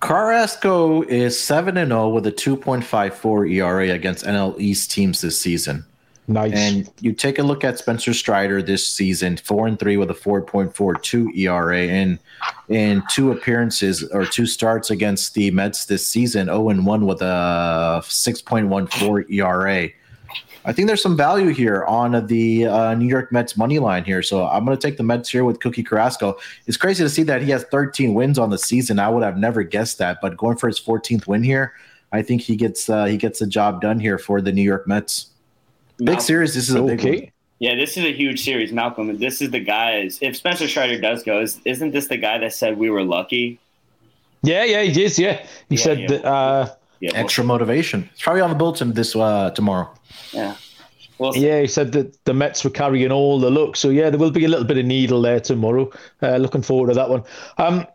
Carrasco 0.00 1.02
is 1.02 1.38
7 1.38 1.76
and 1.76 1.90
0 1.90 2.08
with 2.08 2.26
a 2.26 2.32
2.54 2.32 3.52
ERA 3.52 3.90
against 3.90 4.24
NL 4.24 4.58
East 4.58 4.90
teams 4.90 5.20
this 5.20 5.38
season. 5.38 5.84
Nice. 6.26 6.52
And 6.54 6.90
you 7.00 7.12
take 7.12 7.38
a 7.38 7.42
look 7.42 7.64
at 7.64 7.78
Spencer 7.78 8.14
Strider 8.14 8.62
this 8.62 8.86
season, 8.86 9.36
4 9.36 9.66
and 9.66 9.78
3 9.78 9.98
with 9.98 10.10
a 10.10 10.14
4.42 10.14 11.36
ERA. 11.36 11.80
And 11.80 12.18
in 12.68 13.02
two 13.10 13.30
appearances 13.30 14.02
or 14.04 14.24
two 14.24 14.46
starts 14.46 14.90
against 14.90 15.34
the 15.34 15.50
Mets 15.50 15.84
this 15.84 16.06
season, 16.06 16.46
0 16.46 16.70
and 16.70 16.86
1 16.86 17.06
with 17.06 17.20
a 17.20 18.00
6.14 18.04 19.30
ERA. 19.30 19.90
I 20.66 20.72
think 20.72 20.86
there's 20.86 21.02
some 21.02 21.16
value 21.16 21.48
here 21.48 21.84
on 21.84 22.26
the 22.26 22.66
uh, 22.66 22.94
New 22.94 23.06
York 23.06 23.30
Mets 23.30 23.58
money 23.58 23.78
line 23.78 24.04
here. 24.04 24.22
So 24.22 24.46
I'm 24.46 24.64
going 24.64 24.76
to 24.76 24.80
take 24.80 24.96
the 24.96 25.02
Mets 25.02 25.28
here 25.28 25.44
with 25.44 25.60
Cookie 25.60 25.82
Carrasco. 25.82 26.38
It's 26.66 26.78
crazy 26.78 27.04
to 27.04 27.10
see 27.10 27.22
that 27.24 27.42
he 27.42 27.50
has 27.50 27.64
13 27.64 28.14
wins 28.14 28.38
on 28.38 28.48
the 28.48 28.56
season. 28.56 28.98
I 28.98 29.10
would 29.10 29.22
have 29.22 29.36
never 29.36 29.62
guessed 29.62 29.98
that, 29.98 30.18
but 30.22 30.38
going 30.38 30.56
for 30.56 30.68
his 30.68 30.80
14th 30.80 31.26
win 31.26 31.42
here, 31.42 31.74
I 32.12 32.22
think 32.22 32.40
he 32.40 32.56
gets 32.56 32.88
uh, 32.88 33.04
he 33.04 33.18
gets 33.18 33.40
the 33.40 33.46
job 33.46 33.82
done 33.82 33.98
here 34.00 34.18
for 34.18 34.40
the 34.40 34.52
New 34.52 34.62
York 34.62 34.86
Mets. 34.86 35.33
Big 35.98 36.20
series. 36.20 36.54
This 36.54 36.68
is 36.68 36.74
a 36.74 36.82
big 36.82 37.00
okay. 37.00 37.20
one. 37.20 37.30
Yeah, 37.60 37.76
this 37.76 37.96
is 37.96 38.04
a 38.04 38.12
huge 38.12 38.44
series, 38.44 38.72
Malcolm. 38.72 39.16
This 39.18 39.40
is 39.40 39.50
the 39.50 39.60
guys. 39.60 40.18
If 40.20 40.36
Spencer 40.36 40.68
Strider 40.68 41.00
does 41.00 41.22
go, 41.22 41.40
is, 41.40 41.60
isn't 41.64 41.92
this 41.92 42.08
the 42.08 42.16
guy 42.16 42.38
that 42.38 42.52
said 42.52 42.76
we 42.78 42.90
were 42.90 43.04
lucky? 43.04 43.60
Yeah, 44.42 44.64
yeah, 44.64 44.82
he 44.82 45.04
is. 45.04 45.18
Yeah, 45.18 45.46
he 45.68 45.76
yeah, 45.76 45.82
said 45.82 46.00
yeah. 46.00 46.06
that. 46.08 46.24
Uh, 46.24 46.74
yeah, 47.00 47.10
extra 47.14 47.44
motivation. 47.44 48.08
It's 48.12 48.22
probably 48.22 48.40
on 48.40 48.50
the 48.50 48.56
bulletin 48.56 48.92
this 48.92 49.14
uh, 49.14 49.50
tomorrow. 49.50 49.90
Yeah. 50.32 50.56
Well, 51.18 51.36
yeah, 51.36 51.60
he 51.60 51.66
said 51.66 51.92
that 51.92 52.24
the 52.24 52.34
Mets 52.34 52.64
were 52.64 52.70
carrying 52.70 53.12
all 53.12 53.38
the 53.38 53.50
luck. 53.50 53.76
So 53.76 53.88
yeah, 53.90 54.10
there 54.10 54.18
will 54.18 54.30
be 54.30 54.44
a 54.44 54.48
little 54.48 54.64
bit 54.64 54.78
of 54.78 54.84
needle 54.84 55.22
there 55.22 55.38
tomorrow. 55.38 55.90
Uh, 56.22 56.36
looking 56.36 56.62
forward 56.62 56.88
to 56.88 56.94
that 56.94 57.08
one. 57.08 57.22
Um, 57.58 57.86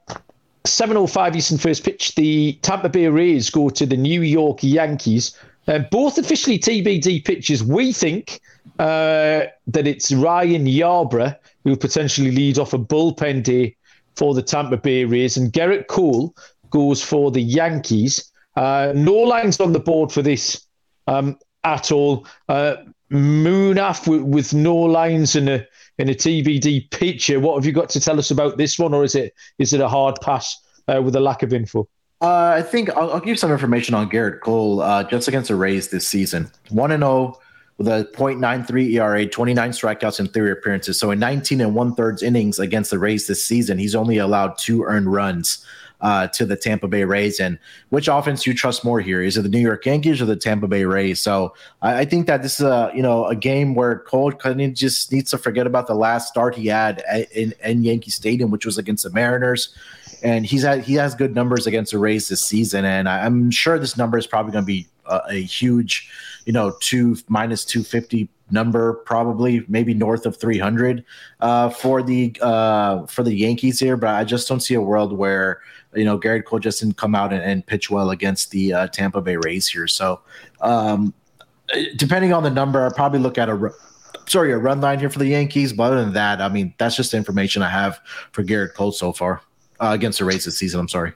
7.05 0.66 1.36
Eastern 1.36 1.58
first 1.58 1.84
pitch. 1.84 2.16
The 2.16 2.54
Tampa 2.62 2.90
Bay 2.90 3.08
Rays 3.08 3.50
go 3.50 3.70
to 3.70 3.86
the 3.86 3.98
New 3.98 4.22
York 4.22 4.60
Yankees. 4.62 5.38
Uh, 5.70 5.80
both 5.92 6.18
officially 6.18 6.58
TBD 6.58 7.24
pitches. 7.24 7.64
We 7.64 7.94
think 7.94 8.42
uh, 8.80 9.46
that 9.68 9.86
it's 9.86 10.12
Ryan 10.12 10.66
Yarbrough 10.66 11.38
who 11.64 11.76
potentially 11.78 12.32
leads 12.32 12.58
off 12.58 12.74
a 12.74 12.80
bullpen 12.80 13.44
day 13.44 13.76
for 14.16 14.34
the 14.34 14.42
Tampa 14.42 14.78
Bay 14.78 15.06
Rays, 15.06 15.38
and 15.38 15.54
Gerrit 15.54 15.88
Cole 15.88 16.36
goes 16.72 17.04
for 17.04 17.30
the 17.30 17.42
Yankees. 17.42 18.32
Uh, 18.56 18.94
no 18.96 19.14
lines 19.14 19.60
on 19.60 19.72
the 19.72 19.80
board 19.80 20.12
for 20.12 20.24
this 20.24 20.66
um, 21.08 21.38
at 21.64 21.92
all. 21.92 22.26
Uh, 22.48 22.78
Munaf 23.12 24.08
with, 24.08 24.22
with, 24.22 24.54
no 24.54 24.76
lines 24.76 25.36
in 25.36 25.48
a 25.48 25.66
in 25.98 26.10
a 26.10 26.14
TBD 26.14 26.90
picture. 26.92 27.40
What 27.40 27.56
have 27.56 27.66
you 27.66 27.72
got 27.72 27.90
to 27.90 28.00
tell 28.00 28.18
us 28.18 28.32
about 28.32 28.58
this 28.58 28.80
one, 28.80 28.94
or 28.94 29.04
is 29.04 29.16
it 29.16 29.34
is 29.60 29.74
it 29.74 29.82
a 29.82 29.88
hard 29.88 30.16
pass 30.22 30.60
uh, 30.88 31.02
with 31.02 31.16
a 31.16 31.20
lack 31.20 31.44
of 31.44 31.54
info? 31.54 31.88
Uh, 32.22 32.54
I 32.58 32.62
think 32.62 32.90
I'll, 32.98 33.12
I'll, 33.14 33.20
give 33.22 33.40
some 33.40 33.52
information 33.52 33.96
on 33.96 34.10
Gerrit 34.10 34.42
Cole 34.42 34.82
uh, 34.82 35.04
just 35.06 35.30
against 35.30 35.48
the 35.48 35.56
Rays 35.56 35.90
this 35.90 36.06
season. 36.06 36.52
One 36.70 36.92
and 36.92 37.02
zero 37.02 37.12
oh 37.12 37.42
with 37.78 37.88
a 37.88 38.10
.93 38.14 38.92
ERA, 38.96 39.26
29 39.26 39.72
strikeouts 39.72 40.20
in 40.20 40.28
three 40.28 40.52
appearances. 40.52 41.00
So 41.00 41.12
in 41.12 41.20
19 41.20 41.62
and 41.62 41.74
one 41.74 41.96
thirds 41.96 42.22
innings 42.22 42.60
against 42.60 42.92
the 42.92 43.00
Rays 43.00 43.26
this 43.28 43.44
season, 43.46 43.78
he's 43.78 43.96
only 43.96 44.18
allowed 44.18 44.58
two 44.58 44.84
earned 44.84 45.12
runs 45.12 45.66
uh, 46.02 46.28
to 46.28 46.46
the 46.46 46.56
Tampa 46.56 46.88
Bay 46.88 47.04
Rays. 47.04 47.40
And 47.40 47.60
which 47.90 48.08
offense 48.08 48.44
do 48.44 48.50
you 48.52 48.56
trust 48.56 48.86
more 48.86 49.00
here? 49.00 49.22
Is 49.22 49.38
it 49.38 49.42
the 49.42 49.50
New 49.50 49.60
York 49.60 49.86
Yankees 49.86 50.22
or 50.22 50.26
the 50.26 50.36
Tampa 50.36 50.68
Bay 50.68 50.86
Rays? 50.86 51.22
So 51.22 51.54
I, 51.82 52.00
I 52.00 52.06
think 52.06 52.28
that 52.28 52.42
this 52.42 52.60
is 52.60 52.66
a 52.66 52.92
you 52.94 53.02
know 53.02 53.26
a 53.26 53.36
game 53.36 53.76
where 53.76 54.00
Cole 54.00 54.32
kind 54.32 54.76
just 54.76 55.12
needs 55.12 55.32
to 55.32 55.38
forget 55.38 55.68
about 55.68 55.88
the 55.88 55.96
last 55.96 56.28
start 56.28 56.56
he 56.56 56.68
had 56.68 57.04
in, 57.34 57.54
in 57.64 57.84
Yankee 57.84 58.12
Stadium, 58.12 58.52
which 58.52 58.66
was 58.66 58.78
against 58.78 59.04
the 59.04 59.10
Mariners 59.12 59.74
and 60.24 60.46
he's 60.46 60.64
had 60.64 60.84
he 60.84 60.96
has 60.96 61.16
good 61.16 61.36
numbers 61.36 61.68
against 61.68 61.92
the 61.92 61.98
Rays 61.98 62.30
this 62.30 62.42
season, 62.42 62.86
and 62.86 63.08
I'm 63.08 63.52
sure 63.52 63.80
this 63.80 63.98
number 63.98 64.18
is 64.18 64.28
probably 64.28 64.52
going 64.52 64.64
to 64.64 64.68
be 64.68 64.88
a, 65.06 65.22
a, 65.30 65.42
huge, 65.42 66.10
you 66.46 66.54
know, 66.54 66.76
two 66.82 67.18
minus 67.28 67.66
two 67.66 67.84
fifty 67.84 68.30
number, 68.52 68.94
probably 69.06 69.64
maybe 69.68 69.94
north 69.94 70.26
of 70.26 70.38
three 70.38 70.58
hundred 70.58 71.06
uh, 71.40 71.70
for 71.70 72.02
the 72.04 72.36
uh, 72.42 73.06
for 73.06 73.24
the 73.24 73.34
Yankees 73.34 73.80
here. 73.80 73.98
But 73.98 74.10
I 74.10 74.24
just 74.24 74.48
don't 74.48 74.62
see 74.62 74.74
a 74.74 74.82
world 74.82 75.18
where 75.18 75.62
you 75.96 76.06
know 76.06 76.20
Gerrit 76.20 76.46
Cole 76.46 76.60
just 76.60 76.80
didn't 76.80 76.98
come 76.98 77.16
out 77.16 77.34
and, 77.34 77.42
and 77.42 77.66
pitch 77.66 77.90
well 77.90 78.12
against 78.12 78.52
the 78.52 78.74
uh, 78.74 78.88
Tampa 78.88 79.22
Bay 79.22 79.38
Rays 79.38 79.68
here. 79.68 79.88
So 79.88 80.22
um, 80.62 81.14
depending 81.96 82.34
on 82.34 82.44
the 82.44 82.50
number, 82.50 82.84
I'll 82.84 82.92
probably 82.92 83.20
look 83.20 83.38
at 83.38 83.50
a 83.50 83.72
sorry 84.28 84.52
a 84.52 84.58
run 84.58 84.82
line 84.82 85.00
here 85.00 85.10
for 85.10 85.20
the 85.20 85.28
Yankees. 85.28 85.74
But 85.74 85.92
other 85.92 86.04
than 86.04 86.14
that, 86.14 86.42
I 86.42 86.50
mean 86.50 86.74
that's 86.78 86.96
just 86.96 87.12
the 87.12 87.18
information 87.18 87.62
I 87.62 87.70
have 87.70 88.00
for 88.32 88.44
Gerrit 88.44 88.74
Cole 88.74 88.92
so 88.92 89.12
far 89.12 89.42
uh, 89.80 89.92
against 89.94 90.20
the 90.20 90.26
Rays 90.26 90.46
this 90.46 90.58
season. 90.58 90.80
I'm 90.80 90.90
sorry. 90.90 91.14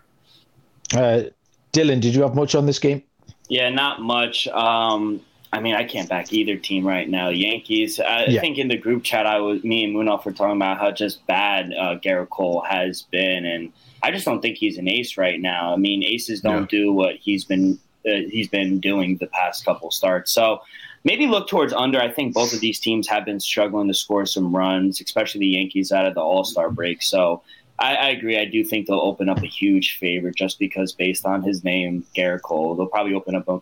Uh, 0.94 1.24
Dylan, 1.72 2.02
did 2.02 2.14
you 2.14 2.22
have 2.22 2.36
much 2.36 2.56
on 2.56 2.66
this 2.66 2.80
game? 2.80 3.02
Yeah, 3.50 3.70
not 3.70 4.02
much. 4.02 4.48
Um, 4.48 5.22
I 5.52 5.60
mean, 5.60 5.76
I 5.76 5.84
can't 5.84 6.10
back 6.10 6.34
either 6.34 6.58
team 6.58 6.86
right 6.86 7.08
now. 7.08 7.30
Yankees. 7.30 8.00
I 8.00 8.26
yeah. 8.26 8.42
think 8.42 8.58
in 8.58 8.68
the 8.68 8.78
group 8.78 9.04
chat, 9.04 9.28
I 9.28 9.40
was 9.40 9.64
me 9.64 9.84
and 9.84 9.96
Munaf 9.96 10.26
were 10.26 10.32
talking 10.32 10.56
about 10.56 10.80
how 10.80 10.92
just 10.92 11.26
bad 11.28 11.72
uh, 11.74 12.00
Gerrit 12.00 12.30
Cole 12.30 12.62
has 12.68 13.04
been, 13.04 13.46
and 13.46 13.72
I 14.04 14.12
just 14.12 14.26
don't 14.26 14.42
think 14.42 14.58
he's 14.58 14.78
an 14.78 14.88
ace 14.88 15.18
right 15.18 15.40
now. 15.40 15.74
I 15.74 15.78
mean, 15.78 16.04
aces 16.04 16.42
don't 16.42 16.72
yeah. 16.72 16.80
do 16.80 16.94
what 16.94 17.16
he's 17.16 17.46
been 17.46 17.80
uh, 18.06 18.28
he's 18.30 18.50
been 18.50 18.80
doing 18.80 19.18
the 19.18 19.28
past 19.28 19.64
couple 19.64 19.90
starts. 19.90 20.32
So 20.32 20.62
maybe 21.06 21.26
look 21.26 21.48
towards 21.48 21.72
under. 21.72 22.02
I 22.02 22.12
think 22.12 22.34
both 22.34 22.54
of 22.54 22.60
these 22.60 22.80
teams 22.80 23.08
have 23.08 23.24
been 23.24 23.40
struggling 23.40 23.88
to 23.88 23.94
score 23.94 24.26
some 24.26 24.54
runs, 24.54 25.00
especially 25.00 25.40
the 25.40 25.48
Yankees 25.48 25.92
out 25.94 26.06
of 26.06 26.14
the 26.14 26.22
All 26.22 26.44
Star 26.44 26.70
break. 26.70 27.02
So 27.02 27.42
I, 27.80 27.96
I, 27.96 28.10
agree. 28.10 28.38
I 28.38 28.46
do 28.46 28.64
think 28.64 28.88
they'll 28.88 29.00
open 29.00 29.30
up 29.30 29.42
a 29.42 29.48
huge 29.48 29.98
favorite 29.98 30.36
just 30.36 30.60
because, 30.60 30.92
based 30.92 31.26
on 31.26 31.42
his 31.42 31.64
name, 31.64 32.06
Gerrit 32.16 32.42
Cole, 32.42 32.76
they'll 32.76 32.88
probably 32.88 33.14
open 33.14 33.36
up 33.36 33.48
a, 33.48 33.62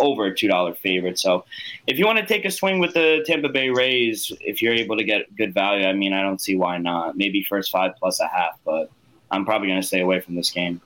over 0.00 0.24
a 0.24 0.34
two 0.34 0.48
dollar 0.48 0.74
favorite. 0.74 1.18
So, 1.18 1.44
if 1.86 1.98
you 1.98 2.06
want 2.06 2.18
to 2.18 2.26
take 2.26 2.44
a 2.44 2.50
swing 2.50 2.78
with 2.78 2.94
the 2.94 3.22
Tampa 3.26 3.48
Bay 3.48 3.70
Rays, 3.70 4.32
if 4.40 4.60
you're 4.60 4.74
able 4.74 4.96
to 4.96 5.04
get 5.04 5.34
good 5.36 5.54
value, 5.54 5.86
I 5.86 5.92
mean, 5.92 6.12
I 6.12 6.22
don't 6.22 6.40
see 6.40 6.56
why 6.56 6.78
not. 6.78 7.16
Maybe 7.16 7.44
first 7.44 7.70
five 7.70 7.92
plus 7.96 8.18
a 8.18 8.26
half, 8.26 8.58
but 8.64 8.90
I'm 9.34 9.44
probably 9.44 9.68
going 9.68 9.80
to 9.80 9.86
stay 9.86 10.00
away 10.00 10.20
from 10.20 10.34
this 10.34 10.50
game. 10.50 10.80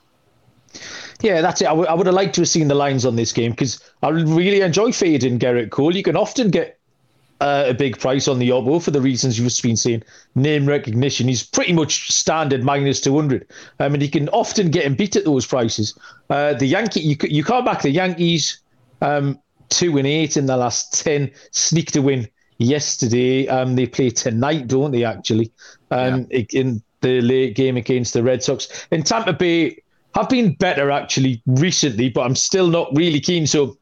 Yeah, 1.21 1.41
that's 1.41 1.61
it. 1.61 1.65
I, 1.65 1.71
w- 1.71 1.87
I 1.87 1.93
would 1.93 2.05
have 2.05 2.15
liked 2.15 2.35
to 2.35 2.41
have 2.41 2.49
seen 2.49 2.67
the 2.67 2.75
lines 2.75 3.05
on 3.05 3.15
this 3.15 3.33
game 3.33 3.51
because 3.51 3.81
I 4.01 4.09
really 4.09 4.61
enjoy 4.61 4.91
fading 4.91 5.39
Gerrit 5.39 5.69
Cole. 5.69 5.95
You 5.95 6.03
can 6.03 6.15
often 6.15 6.49
get 6.49 6.79
uh, 7.41 7.65
a 7.67 7.73
big 7.73 7.99
price 7.99 8.27
on 8.27 8.39
the 8.39 8.51
Obo 8.51 8.79
for 8.79 8.91
the 8.91 9.01
reasons 9.01 9.37
you've 9.37 9.47
just 9.47 9.63
been 9.63 9.75
saying. 9.75 10.03
Name 10.35 10.65
recognition. 10.65 11.27
He's 11.27 11.43
pretty 11.43 11.73
much 11.73 12.11
standard 12.11 12.63
minus 12.63 13.01
200. 13.01 13.47
I 13.79 13.89
mean, 13.89 14.01
he 14.01 14.09
can 14.09 14.29
often 14.29 14.71
get 14.71 14.85
him 14.85 14.95
beat 14.95 15.15
at 15.15 15.25
those 15.25 15.45
prices. 15.45 15.97
Uh, 16.29 16.53
the 16.53 16.65
Yankee, 16.65 17.01
you, 17.01 17.17
you 17.23 17.43
can't 17.43 17.65
back 17.65 17.81
the 17.81 17.89
Yankees 17.89 18.61
um, 19.01 19.39
2 19.69 19.97
and 19.97 20.07
8 20.07 20.37
in 20.37 20.45
the 20.45 20.57
last 20.57 21.03
10, 21.03 21.31
sneaked 21.51 21.95
a 21.95 22.01
win 22.01 22.27
yesterday. 22.57 23.47
Um, 23.47 23.75
they 23.75 23.87
play 23.87 24.09
tonight, 24.09 24.67
don't 24.67 24.91
they, 24.91 25.03
actually? 25.03 25.51
Um, 25.91 26.27
yeah. 26.29 26.43
In 26.53 26.83
the 27.01 27.21
late 27.21 27.55
game 27.55 27.77
against 27.77 28.13
the 28.13 28.23
Red 28.23 28.43
Sox. 28.43 28.87
In 28.91 29.03
Tampa 29.03 29.33
Bay, 29.33 29.81
have 30.15 30.29
been 30.29 30.53
better 30.55 30.91
actually 30.91 31.41
recently, 31.45 32.09
but 32.09 32.21
I'm 32.21 32.35
still 32.35 32.67
not 32.67 32.89
really 32.95 33.19
keen. 33.19 33.45
So 33.45 33.77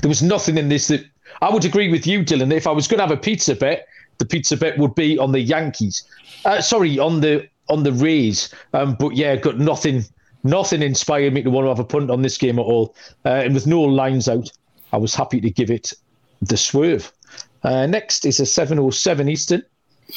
there 0.00 0.08
was 0.08 0.22
nothing 0.22 0.56
in 0.58 0.68
this 0.68 0.88
that 0.88 1.04
I 1.42 1.50
would 1.50 1.64
agree 1.64 1.90
with 1.90 2.06
you, 2.06 2.24
Dylan. 2.24 2.52
If 2.52 2.66
I 2.66 2.70
was 2.70 2.88
going 2.88 2.98
to 2.98 3.06
have 3.06 3.10
a 3.10 3.20
pizza 3.20 3.54
bet, 3.54 3.86
the 4.18 4.24
pizza 4.24 4.56
bet 4.56 4.78
would 4.78 4.94
be 4.94 5.18
on 5.18 5.32
the 5.32 5.40
Yankees. 5.40 6.04
Uh, 6.44 6.60
sorry, 6.60 6.98
on 6.98 7.20
the 7.20 7.48
on 7.68 7.82
the 7.82 7.92
Rays. 7.92 8.52
Um, 8.72 8.96
but 8.98 9.16
yeah, 9.16 9.36
got 9.36 9.58
nothing. 9.58 10.04
Nothing 10.42 10.82
inspired 10.82 11.32
me 11.32 11.42
to 11.42 11.50
want 11.50 11.64
to 11.64 11.68
have 11.70 11.78
a 11.78 11.84
punt 11.84 12.10
on 12.10 12.20
this 12.20 12.36
game 12.36 12.58
at 12.58 12.62
all. 12.62 12.94
Uh, 13.24 13.30
and 13.30 13.54
with 13.54 13.66
no 13.66 13.80
lines 13.80 14.28
out, 14.28 14.52
I 14.92 14.98
was 14.98 15.14
happy 15.14 15.40
to 15.40 15.50
give 15.50 15.70
it 15.70 15.92
the 16.42 16.58
swerve. 16.58 17.10
Uh, 17.62 17.86
next 17.86 18.26
is 18.26 18.40
a 18.40 18.44
7:07 18.44 19.30
Eastern. 19.30 19.62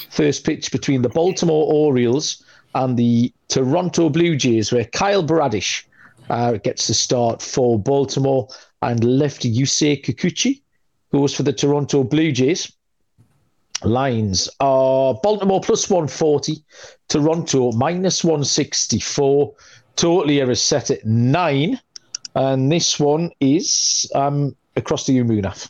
First 0.09 0.45
pitch 0.45 0.71
between 0.71 1.01
the 1.01 1.09
Baltimore 1.09 1.71
Orioles 1.71 2.43
and 2.75 2.97
the 2.97 3.33
Toronto 3.47 4.09
Blue 4.09 4.35
Jays, 4.35 4.71
where 4.71 4.85
Kyle 4.85 5.23
Bradish 5.23 5.87
uh, 6.29 6.53
gets 6.53 6.87
the 6.87 6.93
start 6.93 7.41
for 7.41 7.79
Baltimore 7.79 8.47
and 8.81 9.03
left 9.03 9.43
Yusei 9.43 10.03
Kikuchi 10.03 10.61
goes 11.11 11.33
for 11.33 11.43
the 11.43 11.53
Toronto 11.53 12.03
Blue 12.03 12.31
Jays. 12.31 12.71
Lines 13.83 14.49
are 14.59 15.13
Baltimore 15.21 15.61
plus 15.61 15.89
140, 15.89 16.63
Toronto 17.07 17.71
minus 17.73 18.23
164. 18.23 19.53
Totally 19.95 20.41
are 20.41 20.55
set 20.55 20.89
at 20.89 21.05
nine. 21.05 21.79
And 22.35 22.71
this 22.71 22.99
one 22.99 23.31
is 23.39 24.09
um, 24.13 24.55
across 24.75 25.05
the 25.05 25.17
Umunaf. 25.17 25.69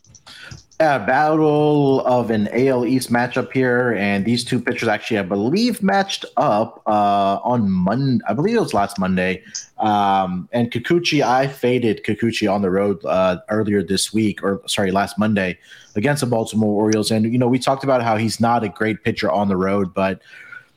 Yeah, 0.79 0.99
battle 0.99 2.05
of 2.05 2.29
an 2.29 2.49
AL 2.49 2.85
East 2.85 3.11
matchup 3.11 3.51
here, 3.51 3.93
and 3.93 4.23
these 4.23 4.43
two 4.43 4.61
pitchers 4.61 4.87
actually, 4.87 5.17
I 5.17 5.23
believe, 5.23 5.81
matched 5.81 6.23
up 6.37 6.83
uh, 6.85 7.39
on 7.43 7.71
Monday. 7.71 8.23
I 8.29 8.33
believe 8.33 8.57
it 8.57 8.59
was 8.59 8.75
last 8.75 8.99
Monday. 8.99 9.41
Um, 9.79 10.47
and 10.51 10.69
Kikuchi, 10.69 11.23
I 11.23 11.47
faded 11.47 12.03
Kikuchi 12.03 12.51
on 12.51 12.61
the 12.61 12.69
road 12.69 13.03
uh, 13.05 13.37
earlier 13.49 13.81
this 13.81 14.13
week, 14.13 14.43
or 14.43 14.61
sorry, 14.67 14.91
last 14.91 15.17
Monday 15.17 15.57
against 15.95 16.21
the 16.21 16.27
Baltimore 16.27 16.83
Orioles. 16.83 17.09
And 17.09 17.25
you 17.25 17.39
know, 17.39 17.47
we 17.47 17.57
talked 17.57 17.83
about 17.83 18.03
how 18.03 18.17
he's 18.17 18.39
not 18.39 18.63
a 18.63 18.69
great 18.69 19.03
pitcher 19.03 19.31
on 19.31 19.47
the 19.47 19.57
road, 19.57 19.95
but 19.95 20.21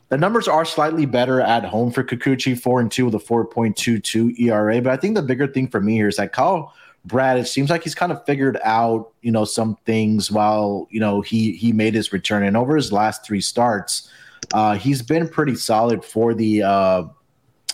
the 0.09 0.17
numbers 0.17 0.47
are 0.47 0.65
slightly 0.65 1.05
better 1.05 1.41
at 1.41 1.63
home 1.63 1.91
for 1.91 2.03
Kikuchi, 2.03 2.59
four 2.59 2.81
and 2.81 2.91
two 2.91 3.05
with 3.05 3.13
a 3.13 3.19
four 3.19 3.45
point 3.45 3.77
two 3.77 3.99
two 3.99 4.33
ERA. 4.39 4.81
But 4.81 4.93
I 4.93 4.97
think 4.97 5.13
the 5.13 5.21
bigger 5.21 5.45
thing 5.45 5.67
for 5.67 5.79
me 5.79 5.93
here 5.93 6.07
is 6.07 6.15
that 6.15 6.33
Kyle 6.33 6.73
Brad, 7.05 7.39
it 7.39 7.47
seems 7.47 7.69
like 7.69 7.83
he's 7.83 7.95
kind 7.95 8.11
of 8.11 8.23
figured 8.25 8.59
out, 8.63 9.11
you 9.21 9.31
know, 9.31 9.45
some 9.45 9.77
things 9.85 10.29
while, 10.29 10.87
you 10.91 10.99
know, 10.99 11.21
he 11.21 11.53
he 11.53 11.71
made 11.73 11.95
his 11.95 12.13
return. 12.13 12.43
And 12.43 12.55
over 12.55 12.75
his 12.75 12.91
last 12.91 13.25
three 13.25 13.41
starts, 13.41 14.09
uh, 14.53 14.75
he's 14.75 15.01
been 15.01 15.27
pretty 15.27 15.55
solid 15.55 16.05
for 16.05 16.33
the 16.33 16.61
uh, 16.61 17.03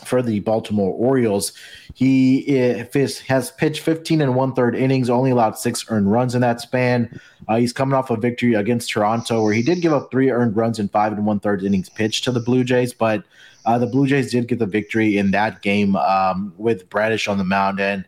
for 0.05 0.21
the 0.21 0.39
Baltimore 0.41 0.93
Orioles. 0.93 1.53
He 1.93 2.39
is, 2.39 3.19
has 3.19 3.51
pitched 3.51 3.81
15 3.81 4.21
and 4.21 4.35
one 4.35 4.53
third 4.53 4.75
innings, 4.75 5.09
only 5.09 5.31
allowed 5.31 5.57
six 5.57 5.85
earned 5.89 6.11
runs 6.11 6.35
in 6.35 6.41
that 6.41 6.61
span. 6.61 7.19
Uh, 7.47 7.57
he's 7.57 7.73
coming 7.73 7.95
off 7.95 8.09
a 8.09 8.15
victory 8.15 8.53
against 8.53 8.91
Toronto, 8.91 9.43
where 9.43 9.53
he 9.53 9.61
did 9.61 9.81
give 9.81 9.93
up 9.93 10.09
three 10.11 10.29
earned 10.29 10.55
runs 10.55 10.79
in 10.79 10.87
five 10.89 11.13
and 11.13 11.25
one 11.25 11.39
third 11.39 11.63
innings 11.63 11.89
pitched 11.89 12.23
to 12.25 12.31
the 12.31 12.39
Blue 12.39 12.63
Jays, 12.63 12.93
but 12.93 13.23
uh, 13.65 13.77
the 13.77 13.87
Blue 13.87 14.07
Jays 14.07 14.31
did 14.31 14.47
get 14.47 14.59
the 14.59 14.65
victory 14.65 15.17
in 15.17 15.31
that 15.31 15.61
game 15.61 15.95
um, 15.97 16.53
with 16.57 16.89
Bradish 16.89 17.27
on 17.27 17.37
the 17.37 17.43
mound. 17.43 17.79
And 17.79 18.05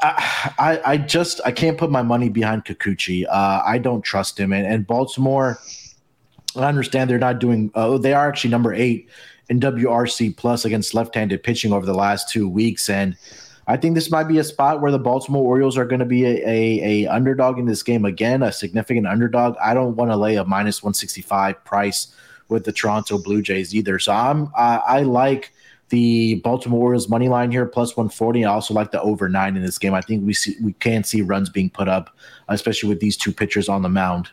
I, 0.00 0.80
I, 0.84 0.96
just 0.96 1.40
I 1.44 1.52
can't 1.52 1.78
put 1.78 1.90
my 1.90 2.02
money 2.02 2.28
behind 2.28 2.64
Kikuchi. 2.64 3.24
Uh, 3.28 3.62
I 3.64 3.78
don't 3.78 4.02
trust 4.02 4.38
him. 4.38 4.52
And, 4.52 4.66
and 4.66 4.86
Baltimore, 4.86 5.58
I 6.56 6.64
understand 6.64 7.10
they're 7.10 7.18
not 7.18 7.38
doing. 7.38 7.70
Uh, 7.74 7.98
they 7.98 8.12
are 8.12 8.28
actually 8.28 8.50
number 8.50 8.72
eight 8.72 9.08
in 9.48 9.60
WRC 9.60 10.36
plus 10.36 10.64
against 10.64 10.94
left-handed 10.94 11.42
pitching 11.42 11.72
over 11.72 11.86
the 11.86 11.94
last 11.94 12.28
two 12.28 12.48
weeks, 12.48 12.88
and 12.88 13.16
I 13.68 13.76
think 13.76 13.94
this 13.94 14.10
might 14.10 14.24
be 14.24 14.38
a 14.38 14.44
spot 14.44 14.80
where 14.80 14.90
the 14.90 14.98
Baltimore 14.98 15.44
Orioles 15.44 15.76
are 15.76 15.84
going 15.84 16.00
to 16.00 16.06
be 16.06 16.24
a, 16.24 16.36
a, 16.46 17.04
a, 17.04 17.06
underdog 17.06 17.58
in 17.58 17.66
this 17.66 17.82
game 17.82 18.06
again, 18.06 18.42
a 18.42 18.50
significant 18.50 19.06
underdog. 19.06 19.56
I 19.62 19.74
don't 19.74 19.94
want 19.94 20.10
to 20.10 20.16
lay 20.16 20.36
a 20.36 20.44
minus 20.44 20.82
165 20.82 21.62
price 21.64 22.08
with 22.48 22.64
the 22.64 22.72
Toronto 22.72 23.18
Blue 23.18 23.42
Jays 23.42 23.74
either. 23.74 23.98
So 23.98 24.12
I'm 24.12 24.50
I, 24.56 24.76
I 24.76 25.02
like 25.02 25.52
the 25.88 26.36
Baltimore 26.36 26.80
Orioles 26.80 27.08
money 27.08 27.28
line 27.28 27.50
here 27.50 27.66
plus 27.66 27.96
140. 27.96 28.44
I 28.44 28.52
also 28.52 28.74
like 28.74 28.90
the 28.90 29.00
over 29.00 29.28
nine 29.28 29.56
in 29.56 29.62
this 29.62 29.78
game. 29.78 29.94
I 29.94 30.00
think 30.00 30.24
we 30.24 30.34
see 30.34 30.56
we 30.62 30.72
can 30.74 31.04
see 31.04 31.22
runs 31.22 31.48
being 31.48 31.70
put 31.70 31.88
up, 31.88 32.10
especially 32.48 32.88
with 32.88 33.00
these 33.00 33.16
two 33.16 33.32
pitchers 33.32 33.68
on 33.68 33.82
the 33.82 33.88
mound. 33.88 34.30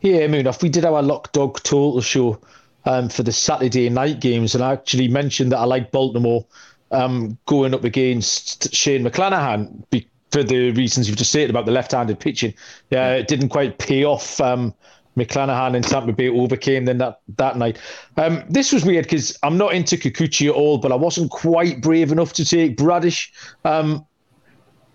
Yeah, 0.00 0.20
I 0.20 0.26
mean, 0.28 0.46
if 0.46 0.62
we 0.62 0.68
did 0.68 0.84
our 0.84 1.02
lock 1.02 1.32
dog 1.32 1.62
total 1.62 2.00
show 2.00 2.40
um, 2.84 3.08
for 3.08 3.22
the 3.22 3.32
Saturday 3.32 3.88
night 3.88 4.20
games, 4.20 4.54
and 4.54 4.62
I 4.62 4.72
actually 4.72 5.08
mentioned 5.08 5.52
that 5.52 5.58
I 5.58 5.64
like 5.64 5.90
Baltimore 5.90 6.44
um, 6.90 7.38
going 7.46 7.74
up 7.74 7.84
against 7.84 8.74
Shane 8.74 9.04
McClanahan 9.04 9.84
for 10.30 10.42
the 10.42 10.70
reasons 10.72 11.08
you've 11.08 11.18
just 11.18 11.32
said 11.32 11.50
about 11.50 11.66
the 11.66 11.72
left-handed 11.72 12.20
pitching. 12.20 12.54
Yeah, 12.90 13.14
it 13.14 13.28
didn't 13.28 13.48
quite 13.48 13.78
pay 13.78 14.04
off. 14.04 14.40
Um, 14.40 14.74
McClanahan 15.16 15.74
and 15.74 15.84
Tampa 15.84 16.12
Bay 16.12 16.28
overcame 16.28 16.84
then 16.84 16.98
that 16.98 17.20
that 17.36 17.56
night. 17.56 17.78
Um, 18.16 18.44
this 18.48 18.72
was 18.72 18.84
weird 18.84 19.04
because 19.04 19.38
I'm 19.42 19.58
not 19.58 19.74
into 19.74 19.96
Kikuchi 19.96 20.48
at 20.48 20.54
all, 20.54 20.78
but 20.78 20.92
I 20.92 20.96
wasn't 20.96 21.30
quite 21.30 21.80
brave 21.80 22.12
enough 22.12 22.32
to 22.34 22.44
take 22.44 22.76
Bradish. 22.76 23.32
Um, 23.64 24.06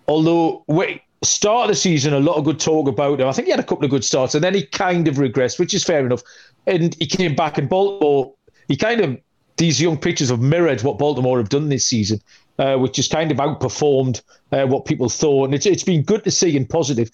although 0.08 0.64
wait, 0.68 1.02
start 1.22 1.64
of 1.64 1.68
the 1.68 1.74
season, 1.74 2.14
a 2.14 2.20
lot 2.20 2.36
of 2.36 2.44
good 2.44 2.60
talk 2.60 2.88
about 2.88 3.20
him. 3.20 3.28
I 3.28 3.32
think 3.32 3.46
he 3.46 3.50
had 3.50 3.60
a 3.60 3.64
couple 3.64 3.84
of 3.84 3.90
good 3.90 4.04
starts, 4.04 4.34
and 4.34 4.42
then 4.42 4.54
he 4.54 4.64
kind 4.66 5.06
of 5.08 5.16
regressed, 5.16 5.58
which 5.58 5.74
is 5.74 5.84
fair 5.84 6.04
enough. 6.04 6.22
And 6.66 6.94
he 6.94 7.06
came 7.06 7.34
back 7.34 7.58
in 7.58 7.68
Baltimore. 7.68 8.32
He 8.68 8.76
kind 8.76 9.00
of 9.00 9.18
these 9.56 9.80
young 9.80 9.96
pitchers 9.96 10.28
have 10.28 10.40
mirrored 10.40 10.82
what 10.82 10.98
Baltimore 10.98 11.38
have 11.38 11.48
done 11.48 11.68
this 11.68 11.86
season, 11.86 12.20
uh, 12.58 12.76
which 12.76 12.96
has 12.96 13.08
kind 13.08 13.30
of 13.30 13.38
outperformed 13.38 14.22
uh, 14.52 14.66
what 14.66 14.84
people 14.84 15.08
thought, 15.08 15.44
and 15.44 15.54
it's 15.54 15.66
it's 15.66 15.84
been 15.84 16.02
good 16.02 16.24
to 16.24 16.30
see 16.30 16.56
and 16.56 16.68
positive. 16.68 17.10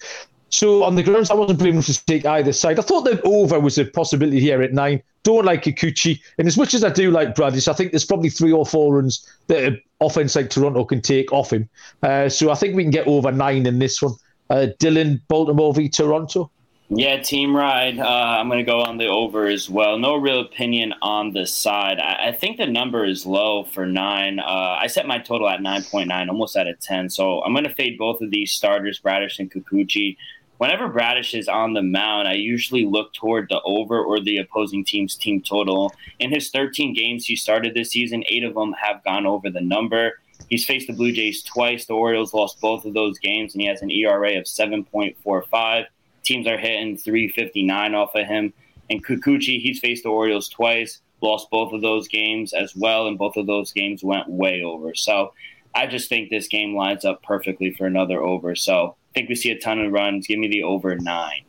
So 0.53 0.83
on 0.83 0.93
the 0.93 1.01
grounds, 1.01 1.31
I 1.31 1.33
wasn't 1.33 1.57
brave 1.57 1.73
enough 1.73 1.87
to 1.87 2.05
take 2.05 2.27
either 2.27 2.53
side. 2.53 2.77
I 2.77 2.83
thought 2.83 3.05
that 3.05 3.23
over 3.23 3.59
was 3.59 3.79
a 3.79 3.85
possibility 3.85 4.39
here 4.39 4.61
at 4.61 4.71
nine. 4.71 5.01
Don't 5.23 5.45
like 5.45 5.63
Kikuchi, 5.63 6.21
and 6.37 6.47
as 6.47 6.57
much 6.57 6.75
as 6.75 6.83
I 6.83 6.91
do 6.91 7.09
like 7.09 7.33
Bradish, 7.33 7.67
I 7.67 7.73
think 7.73 7.91
there's 7.91 8.05
probably 8.05 8.29
three 8.29 8.51
or 8.51 8.63
four 8.63 8.97
runs 8.97 9.27
that 9.47 9.63
an 9.63 9.81
offense 9.99 10.35
like 10.35 10.51
Toronto 10.51 10.85
can 10.85 11.01
take 11.01 11.33
off 11.33 11.51
him. 11.51 11.67
Uh, 12.03 12.29
so 12.29 12.51
I 12.51 12.55
think 12.55 12.75
we 12.75 12.83
can 12.83 12.91
get 12.91 13.07
over 13.07 13.31
nine 13.31 13.65
in 13.65 13.79
this 13.79 13.99
one. 13.99 14.13
Uh, 14.51 14.67
Dylan, 14.79 15.21
Baltimore 15.27 15.73
v 15.73 15.89
Toronto. 15.89 16.51
Yeah, 16.89 17.19
team 17.19 17.55
ride. 17.55 17.97
Uh, 17.97 18.05
I'm 18.05 18.47
going 18.47 18.63
to 18.63 18.71
go 18.71 18.81
on 18.81 18.97
the 18.99 19.07
over 19.07 19.47
as 19.47 19.67
well. 19.71 19.97
No 19.97 20.17
real 20.17 20.41
opinion 20.41 20.93
on 21.01 21.33
the 21.33 21.47
side. 21.47 21.97
I, 21.97 22.27
I 22.27 22.31
think 22.31 22.57
the 22.57 22.67
number 22.67 23.03
is 23.05 23.25
low 23.25 23.63
for 23.63 23.87
nine. 23.87 24.39
Uh, 24.39 24.77
I 24.79 24.85
set 24.85 25.07
my 25.07 25.17
total 25.17 25.49
at 25.49 25.61
9.9, 25.61 26.29
almost 26.29 26.55
at 26.55 26.67
a 26.67 26.75
10. 26.75 27.09
So 27.09 27.41
I'm 27.41 27.53
going 27.53 27.63
to 27.63 27.73
fade 27.73 27.97
both 27.97 28.21
of 28.21 28.29
these 28.29 28.51
starters, 28.51 28.99
Bradish 28.99 29.39
and 29.39 29.51
Kikuchi 29.51 30.17
whenever 30.57 30.87
Bradish 30.87 31.33
is 31.33 31.47
on 31.47 31.73
the 31.73 31.81
mound, 31.81 32.27
I 32.27 32.33
usually 32.33 32.85
look 32.85 33.13
toward 33.13 33.49
the 33.49 33.61
over 33.63 34.03
or 34.03 34.19
the 34.19 34.37
opposing 34.37 34.85
team's 34.85 35.15
team 35.15 35.41
total. 35.41 35.93
In 36.19 36.31
his 36.31 36.49
13 36.49 36.93
games 36.93 37.25
he 37.25 37.35
started 37.35 37.73
this 37.73 37.91
season, 37.91 38.23
eight 38.27 38.43
of 38.43 38.53
them 38.53 38.73
have 38.73 39.03
gone 39.03 39.25
over 39.25 39.49
the 39.49 39.61
number. 39.61 40.19
He's 40.49 40.65
faced 40.65 40.87
the 40.87 40.93
Blue 40.93 41.11
Jays 41.11 41.41
twice. 41.43 41.85
The 41.85 41.93
Orioles 41.93 42.33
lost 42.33 42.61
both 42.61 42.85
of 42.85 42.93
those 42.93 43.17
games, 43.19 43.53
and 43.53 43.61
he 43.61 43.67
has 43.67 43.81
an 43.81 43.91
ERA 43.91 44.37
of 44.37 44.45
7.45. 44.45 45.85
Teams 46.23 46.47
are 46.47 46.57
hitting 46.57 46.97
359 46.97 47.95
off 47.95 48.15
of 48.15 48.25
him. 48.25 48.53
And 48.89 49.03
Kikuchi, 49.03 49.61
he's 49.61 49.79
faced 49.79 50.03
the 50.03 50.09
Orioles 50.09 50.49
twice, 50.49 51.01
lost 51.21 51.49
both 51.49 51.73
of 51.73 51.81
those 51.81 52.07
games 52.07 52.53
as 52.53 52.75
well, 52.75 53.07
and 53.07 53.17
both 53.17 53.37
of 53.37 53.47
those 53.47 53.71
games 53.71 54.03
went 54.03 54.29
way 54.29 54.61
over. 54.61 54.93
So 54.93 55.33
I 55.73 55.87
just 55.87 56.09
think 56.09 56.29
this 56.29 56.47
game 56.47 56.75
lines 56.75 57.05
up 57.05 57.23
perfectly 57.23 57.73
for 57.73 57.85
another 57.85 58.21
over. 58.21 58.55
So 58.55 58.95
think 59.13 59.29
we 59.29 59.35
see 59.35 59.51
a 59.51 59.59
ton 59.59 59.79
of 59.79 59.91
runs. 59.91 60.27
Give 60.27 60.39
me 60.39 60.47
the 60.47 60.63
over 60.63 60.95
nine. 60.95 61.43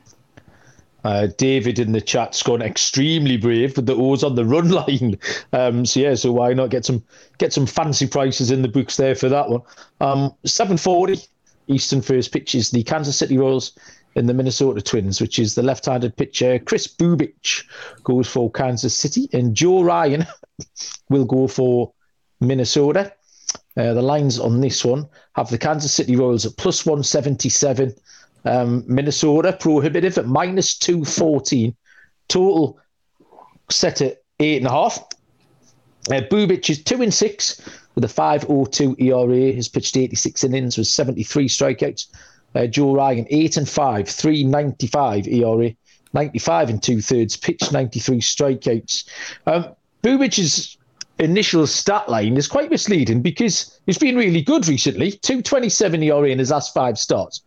Uh, 1.04 1.28
David 1.36 1.78
in 1.78 1.92
the 1.92 2.00
chat's 2.00 2.42
gone 2.42 2.62
extremely 2.62 3.36
brave 3.36 3.76
with 3.76 3.84
the 3.84 3.94
O's 3.94 4.24
on 4.24 4.36
the 4.36 4.44
run 4.44 4.70
line. 4.70 5.18
Um, 5.52 5.84
so 5.84 6.00
yeah, 6.00 6.14
so 6.14 6.32
why 6.32 6.54
not 6.54 6.70
get 6.70 6.84
some 6.84 7.04
get 7.38 7.52
some 7.52 7.66
fancy 7.66 8.06
prices 8.06 8.50
in 8.50 8.62
the 8.62 8.68
books 8.68 8.96
there 8.96 9.14
for 9.14 9.28
that 9.28 9.50
one? 9.50 9.60
Um, 10.00 10.34
Seven 10.44 10.78
forty 10.78 11.18
Eastern 11.68 12.00
first 12.00 12.32
pitches 12.32 12.70
the 12.70 12.82
Kansas 12.82 13.18
City 13.18 13.36
Royals 13.36 13.72
in 14.14 14.26
the 14.26 14.34
Minnesota 14.34 14.80
Twins, 14.80 15.20
which 15.20 15.38
is 15.38 15.54
the 15.54 15.62
left-handed 15.62 16.16
pitcher 16.16 16.58
Kris 16.58 16.86
Bubic 16.86 17.64
goes 18.04 18.28
for 18.28 18.50
Kansas 18.50 18.94
City, 18.94 19.28
and 19.32 19.54
Joe 19.54 19.82
Ryan 19.82 20.26
will 21.10 21.24
go 21.24 21.48
for 21.48 21.92
Minnesota. 22.40 23.12
Uh, 23.76 23.92
the 23.92 24.02
lines 24.02 24.38
on 24.38 24.60
this 24.60 24.84
one 24.84 25.08
have 25.34 25.50
the 25.50 25.58
Kansas 25.58 25.92
City 25.92 26.14
Royals 26.14 26.46
at 26.46 26.56
plus 26.56 26.86
177, 26.86 27.94
um, 28.44 28.84
Minnesota 28.86 29.52
prohibitive 29.52 30.16
at 30.16 30.26
minus 30.26 30.78
214, 30.78 31.74
total 32.28 32.78
set 33.70 34.00
at 34.00 34.22
eight 34.38 34.58
and 34.58 34.66
a 34.66 34.70
half. 34.70 34.98
Uh, 36.10 36.20
Bubic 36.30 36.68
is 36.70 36.82
two 36.82 37.02
and 37.02 37.12
six 37.12 37.60
with 37.94 38.04
a 38.04 38.08
5.02 38.08 39.00
ERA. 39.00 39.54
Has 39.54 39.68
pitched 39.68 39.96
86 39.96 40.44
innings 40.44 40.78
with 40.78 40.86
73 40.86 41.48
strikeouts. 41.48 42.06
Uh, 42.54 42.66
Joe 42.66 42.94
Ryan 42.94 43.26
eight 43.30 43.56
and 43.56 43.68
five, 43.68 44.06
3.95 44.06 45.26
ERA, 45.26 45.74
95 46.12 46.70
and 46.70 46.82
two 46.82 47.00
thirds, 47.00 47.36
pitched 47.36 47.72
93 47.72 48.20
strikeouts. 48.20 49.08
Um, 49.46 49.74
Bubic 50.04 50.38
is 50.38 50.76
initial 51.18 51.66
stat 51.66 52.08
line 52.08 52.36
is 52.36 52.48
quite 52.48 52.70
misleading 52.70 53.22
because 53.22 53.80
he's 53.86 53.98
been 53.98 54.16
really 54.16 54.42
good 54.42 54.66
recently. 54.66 55.12
227 55.12 56.02
ERA 56.02 56.28
in 56.28 56.38
his 56.38 56.50
last 56.50 56.74
five 56.74 56.98
starts. 56.98 57.42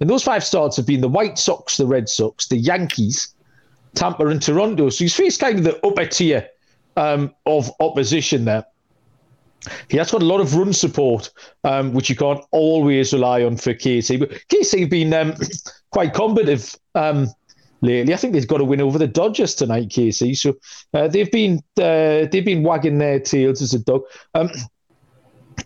And 0.00 0.08
those 0.08 0.22
five 0.22 0.42
starts 0.42 0.76
have 0.76 0.86
been 0.86 1.02
the 1.02 1.08
White 1.08 1.38
Sox, 1.38 1.76
the 1.76 1.86
Red 1.86 2.08
Sox, 2.08 2.48
the 2.48 2.56
Yankees, 2.56 3.34
Tampa, 3.94 4.26
and 4.26 4.40
Toronto. 4.40 4.88
So 4.88 5.04
he's 5.04 5.14
faced 5.14 5.40
kind 5.40 5.58
of 5.58 5.64
the 5.64 5.86
upper 5.86 6.06
tier 6.06 6.48
um, 6.96 7.34
of 7.44 7.70
opposition 7.80 8.46
there. 8.46 8.64
He 9.88 9.98
has 9.98 10.10
got 10.10 10.22
a 10.22 10.26
lot 10.26 10.40
of 10.40 10.54
run 10.54 10.72
support, 10.72 11.30
um, 11.64 11.92
which 11.92 12.08
you 12.08 12.16
can't 12.16 12.42
always 12.50 13.12
rely 13.12 13.42
on 13.44 13.58
for 13.58 13.74
KC. 13.74 14.18
But 14.18 14.30
KC 14.48 14.80
have 14.80 14.90
been 14.90 15.12
um, 15.12 15.34
quite 15.90 16.14
combative 16.14 16.74
um, 16.94 17.28
lately. 17.82 18.12
I 18.12 18.16
think 18.16 18.32
they've 18.32 18.46
got 18.46 18.60
a 18.60 18.64
win 18.64 18.80
over 18.80 18.98
the 18.98 19.06
Dodgers 19.06 19.54
tonight, 19.54 19.88
KC. 19.88 20.36
So 20.36 20.56
uh, 20.94 21.08
they've 21.08 21.30
been 21.30 21.58
uh, 21.78 22.26
they've 22.30 22.44
been 22.44 22.62
wagging 22.62 22.98
their 22.98 23.20
tails 23.20 23.62
as 23.62 23.74
a 23.74 23.78
dog. 23.78 24.02
Um, 24.34 24.50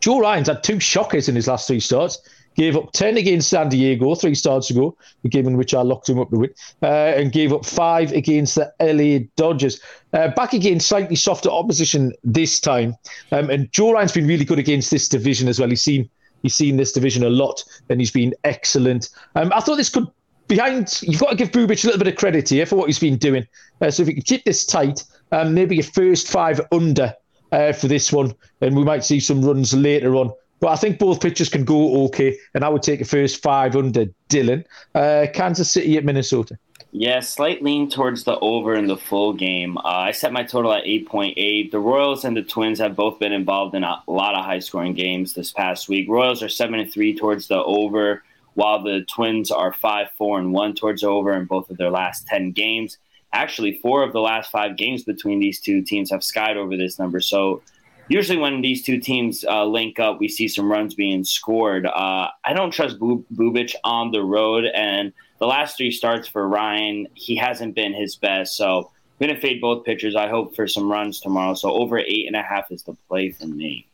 Joe 0.01 0.21
Ryan's 0.21 0.49
had 0.49 0.63
two 0.63 0.81
shockers 0.81 1.29
in 1.29 1.35
his 1.35 1.49
last 1.49 1.67
three 1.67 1.81
starts. 1.81 2.19
Gave 2.57 2.77
up 2.77 2.93
10 2.93 3.17
against 3.17 3.49
San 3.49 3.69
Diego 3.69 4.15
three 4.15 4.37
starts 4.37 4.71
ago, 4.71 4.97
the 5.25 5.29
game 5.29 5.49
in 5.49 5.57
which 5.57 5.75
I 5.75 5.83
locked 5.83 6.09
him 6.09 6.21
up 6.21 6.31
to 6.31 6.39
win, 6.39 6.51
uh, 6.83 6.87
and 6.87 7.33
gave 7.33 7.53
up 7.53 7.67
five 7.67 8.13
against 8.13 8.55
the 8.55 8.73
LA 8.81 9.27
Dodgers. 9.35 9.81
Uh, 10.13 10.29
back 10.29 10.53
again, 10.53 10.79
slightly 10.79 11.17
softer 11.17 11.49
opposition 11.49 12.13
this 12.23 12.61
time. 12.61 12.95
Um, 13.33 13.51
and 13.51 13.73
Joe 13.73 13.93
Ryan's 13.93 14.13
been 14.13 14.29
really 14.29 14.45
good 14.45 14.61
against 14.61 14.93
this 14.93 15.09
division 15.09 15.49
as 15.49 15.59
well. 15.59 15.69
He's 15.69 15.83
seen 15.83 16.09
he's 16.43 16.55
seen 16.55 16.77
this 16.77 16.93
division 16.93 17.25
a 17.25 17.29
lot, 17.29 17.65
and 17.89 18.01
he's 18.01 18.13
been 18.13 18.33
excellent. 18.45 19.09
Um, 19.35 19.53
I 19.53 19.59
thought 19.59 19.77
this 19.77 19.91
could 19.91 20.07
behind, 20.55 21.01
you've 21.03 21.21
got 21.21 21.31
to 21.31 21.37
give 21.37 21.51
Bubic 21.51 21.83
a 21.83 21.89
little 21.89 21.99
bit 21.99 22.09
of 22.09 22.17
credit 22.17 22.49
here 22.49 22.67
for 22.67 22.77
what 22.77 22.87
he's 22.87 22.99
been 22.99 23.17
doing. 23.17 23.47
Uh, 23.81 23.91
so 23.91 24.03
if 24.03 24.09
you 24.09 24.15
can 24.15 24.23
keep 24.23 24.45
this 24.45 24.65
tight, 24.65 25.03
um, 25.33 25.53
maybe 25.53 25.75
your 25.75 25.85
first 25.85 26.29
five 26.29 26.61
under 26.71 27.13
uh, 27.51 27.73
for 27.73 27.89
this 27.89 28.13
one, 28.13 28.35
and 28.61 28.77
we 28.77 28.85
might 28.85 29.05
see 29.05 29.19
some 29.19 29.45
runs 29.45 29.75
later 29.75 30.15
on. 30.15 30.33
But 30.61 30.69
I 30.69 30.77
think 30.77 30.99
both 30.99 31.21
pitchers 31.21 31.49
can 31.49 31.65
go 31.65 32.05
okay, 32.05 32.39
and 32.55 32.65
I 32.65 32.69
would 32.69 32.83
take 32.83 33.01
a 33.01 33.05
first 33.05 33.43
five 33.43 33.75
under 33.75 34.07
Dylan. 34.29 34.65
Uh, 34.95 35.27
Kansas 35.35 35.71
City 35.71 35.97
at 35.97 36.05
Minnesota. 36.05 36.57
Yeah, 36.93 37.19
slight 37.19 37.61
lean 37.61 37.91
towards 37.91 38.23
the 38.23 38.39
over 38.39 38.77
in 38.77 38.87
the 38.87 38.97
full 38.97 39.33
game. 39.33 39.77
Uh, 39.79 39.83
I 39.83 40.13
set 40.13 40.33
my 40.33 40.45
total 40.45 40.73
at 40.73 40.85
8.8. 40.85 41.73
The 41.73 41.81
Royals 41.81 42.25
and 42.25 42.37
the 42.37 42.43
Twins 42.43 42.79
have 42.79 42.95
both 42.95 43.19
been 43.19 43.33
involved 43.33 43.75
in 43.75 43.83
a 43.83 44.01
lot 44.07 44.37
of 44.37 44.45
high 44.45 44.61
scoring 44.61 44.95
games 44.95 45.35
this 45.35 45.51
past 45.51 45.89
week. 45.89 46.09
Royals 46.09 46.41
are 46.41 46.49
7 46.49 46.79
and 46.79 46.91
3 46.91 47.19
towards 47.19 47.49
the 47.49 47.57
over 47.57 48.23
while 48.55 48.83
the 48.83 49.05
Twins 49.09 49.51
are 49.51 49.73
five, 49.73 50.09
four, 50.17 50.39
and 50.39 50.53
one 50.53 50.75
towards 50.75 51.03
over 51.05 51.33
in 51.33 51.45
both 51.45 51.71
of 51.71 51.77
their 51.77 51.91
last 51.91 52.27
ten 52.27 52.53
games. 52.53 52.99
actually 53.35 53.79
four 53.83 54.03
of 54.03 54.13
the 54.13 54.21
last 54.21 54.51
five 54.51 54.77
games 54.77 55.03
between 55.03 55.41
these 55.41 55.61
two 55.61 55.83
teams 55.83 56.11
have 56.11 56.25
skied 56.25 56.57
over 56.57 56.77
this 56.77 56.99
number. 56.99 57.21
So 57.21 57.63
usually 58.09 58.39
when 58.39 58.63
these 58.63 58.83
two 58.83 58.99
teams 59.01 59.45
uh, 59.45 59.65
link 59.65 59.99
up, 59.99 60.21
we 60.21 60.29
see 60.29 60.49
some 60.49 60.71
runs 60.71 60.95
being 60.95 61.25
scored. 61.25 61.87
Uh, 61.87 62.29
I 62.45 62.53
don't 62.55 62.71
trust 62.71 62.99
Bubic 62.99 63.75
on 63.83 64.13
the 64.13 64.23
road, 64.23 64.65
and 64.65 65.13
the 65.41 65.47
last 65.47 65.77
three 65.77 65.91
starts 65.91 66.29
for 66.29 66.49
Ryan, 66.49 67.09
he 67.15 67.37
hasn't 67.37 67.75
been 67.75 67.93
his 67.93 68.17
best. 68.17 68.57
So 68.57 68.91
I'm 69.21 69.27
going 69.27 69.35
to 69.35 69.41
fade 69.41 69.61
both 69.61 69.85
pitchers. 69.85 70.17
I 70.17 70.29
hope 70.29 70.55
for 70.55 70.67
some 70.67 70.91
runs 70.91 71.21
tomorrow. 71.21 71.55
So 71.55 71.73
over 71.73 71.99
eight 71.99 72.27
and 72.27 72.37
a 72.37 72.43
half 72.43 72.71
is 72.71 72.85
the 72.85 72.97
play 73.09 73.33
for 73.33 73.47
me. 73.47 73.89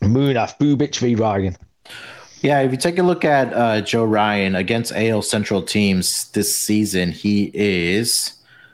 Munaf, 0.00 0.58
Bubic 0.58 0.98
v 0.98 1.14
Ryan. 1.14 1.56
Yeah, 2.42 2.60
if 2.60 2.72
you 2.72 2.76
take 2.76 2.98
a 2.98 3.04
look 3.04 3.24
at 3.24 3.52
uh, 3.54 3.80
Joe 3.82 4.04
Ryan 4.04 4.56
against 4.56 4.92
AL 4.92 5.22
Central 5.22 5.62
teams 5.62 6.28
this 6.32 6.56
season, 6.56 7.12
he 7.12 7.52
is 7.54 8.32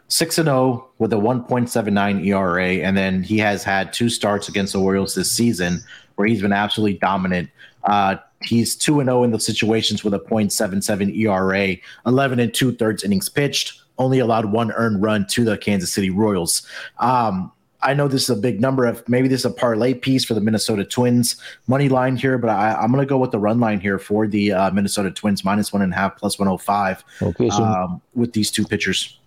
six 0.09 0.39
and 0.39 0.47
zero 0.47 0.57
oh 0.57 0.89
with 0.99 1.13
a 1.13 1.19
one 1.19 1.45
point 1.45 1.69
seven 1.69 1.93
nine 1.93 2.25
ERA, 2.25 2.77
and 2.77 2.97
then 2.97 3.23
he 3.23 3.37
has 3.39 3.63
had 3.63 3.93
two 3.93 4.09
starts 4.09 4.49
against 4.49 4.73
the 4.73 4.81
Orioles 4.81 5.15
this 5.15 5.31
season 5.31 5.85
where 6.15 6.27
he's 6.27 6.41
been 6.41 6.53
absolutely 6.53 6.99
dominant. 6.99 7.51
Uh, 7.85 8.17
he's 8.43 8.75
two 8.75 9.01
and 9.01 9.09
zero 9.09 9.21
oh 9.21 9.25
in 9.25 9.33
the 9.33 9.39
situations 9.39 10.03
with 10.03 10.15
a 10.15 10.19
.77 10.19 11.15
ERA, 11.15 11.77
eleven 12.07 12.41
and 12.41 12.55
two 12.55 12.73
thirds 12.73 13.05
innings 13.05 13.29
pitched, 13.29 13.83
only 13.99 14.19
allowed 14.19 14.47
one 14.47 14.73
earned 14.73 15.03
run 15.03 15.27
to 15.27 15.45
the 15.45 15.59
Kansas 15.59 15.93
City 15.93 16.09
Royals. 16.09 16.67
Um, 17.01 17.53
I 17.81 17.95
know 17.95 18.09
this 18.09 18.25
is 18.25 18.31
a 18.31 18.41
big 18.41 18.61
number 18.61 18.87
of 18.87 19.09
maybe 19.09 19.29
this 19.29 19.41
is 19.41 19.45
a 19.45 19.51
parlay 19.51 19.95
piece 19.95 20.25
for 20.25 20.35
the 20.35 20.41
Minnesota 20.41 20.85
Twins 20.85 21.37
money 21.69 21.89
line 21.89 22.17
here, 22.17 22.37
but 22.37 22.51
I, 22.51 22.83
am 22.83 22.91
going 22.91 23.05
to 23.05 23.09
go 23.09 23.19
with 23.19 23.31
the 23.31 23.39
run 23.39 23.61
line 23.61 23.81
here 23.81 23.99
for 23.99 24.27
the 24.27 24.53
uh, 24.53 24.71
Minnesota 24.73 25.11
Twins 25.11 25.45
minus 25.45 25.73
one 25.73 25.83
and 25.83 25.93
a 25.93 25.97
half 25.97 26.17
plus 26.17 26.39
105 26.39 27.05
okay, 27.23 27.51
so 27.51 27.63
um, 27.63 28.03
with 28.15 28.33
these 28.33 28.51
two 28.51 28.65
pitchers. 28.65 29.19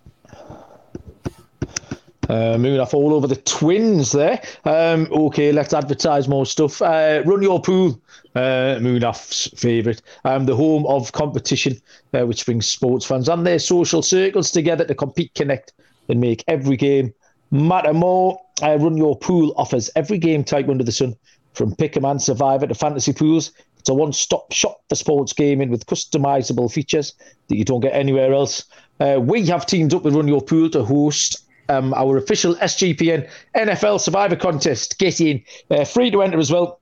Uh, 2.28 2.56
moving 2.56 2.80
off 2.80 2.94
all 2.94 3.12
over 3.12 3.26
the 3.26 3.36
Twins 3.36 4.12
there. 4.12 4.40
Um, 4.64 5.08
okay, 5.10 5.50
let's 5.50 5.74
advertise 5.74 6.28
more 6.28 6.46
stuff. 6.46 6.80
Uh, 6.80 7.22
run 7.26 7.42
your 7.42 7.60
pool, 7.60 8.00
uh, 8.34 8.78
Munaf's 8.80 9.48
favourite. 9.56 10.00
Um, 10.24 10.46
the 10.46 10.54
home 10.54 10.86
of 10.86 11.12
competition, 11.12 11.80
uh, 12.14 12.24
which 12.24 12.46
brings 12.46 12.66
sports 12.66 13.04
fans 13.04 13.28
and 13.28 13.46
their 13.46 13.58
social 13.58 14.02
circles 14.02 14.50
together 14.50 14.84
to 14.84 14.94
compete, 14.94 15.34
connect, 15.34 15.72
and 16.08 16.20
make 16.20 16.44
every 16.48 16.76
game 16.76 17.12
matter 17.52 17.92
more. 17.92 18.40
Uh, 18.60 18.76
run 18.78 18.96
your 18.96 19.16
pool 19.16 19.52
offers 19.56 19.90
every 19.94 20.18
game 20.18 20.42
type 20.42 20.68
under 20.68 20.82
the 20.82 20.92
sun, 20.92 21.14
from 21.54 21.74
Pick'em 21.76 22.10
and 22.10 22.20
Survivor 22.20 22.66
to 22.66 22.74
fantasy 22.74 23.12
pools. 23.12 23.52
It's 23.78 23.88
a 23.88 23.94
one-stop 23.94 24.52
shop 24.52 24.80
for 24.88 24.94
sports 24.94 25.32
gaming 25.32 25.70
with 25.70 25.86
customizable 25.86 26.72
features 26.72 27.14
that 27.48 27.56
you 27.56 27.64
don't 27.64 27.80
get 27.80 27.94
anywhere 27.94 28.32
else. 28.32 28.64
Uh, 29.00 29.18
we 29.20 29.46
have 29.46 29.66
teamed 29.66 29.92
up 29.92 30.02
with 30.02 30.14
Run 30.14 30.28
Your 30.28 30.40
Pool 30.40 30.70
to 30.70 30.84
host 30.84 31.44
um, 31.68 31.92
our 31.94 32.16
official 32.16 32.54
SGPN 32.56 33.28
NFL 33.56 34.00
Survivor 34.00 34.36
contest. 34.36 34.98
Get 34.98 35.20
in. 35.20 35.42
Uh, 35.70 35.84
free 35.84 36.10
to 36.10 36.22
enter 36.22 36.38
as 36.38 36.52
well. 36.52 36.80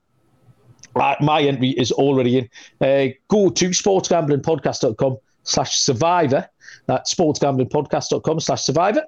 Uh, 0.95 1.14
my 1.21 1.41
entry 1.41 1.71
is 1.71 1.93
already 1.93 2.39
in. 2.39 2.51
Uh, 2.81 3.14
go 3.29 3.49
to 3.49 3.71
sportsgamblingpodcast.com 3.71 5.16
slash 5.45 5.79
survivor. 5.79 6.49
That's 6.87 7.14
sportsgamblingpodcast.com 7.14 8.41
slash 8.41 8.62
survivor. 8.62 9.05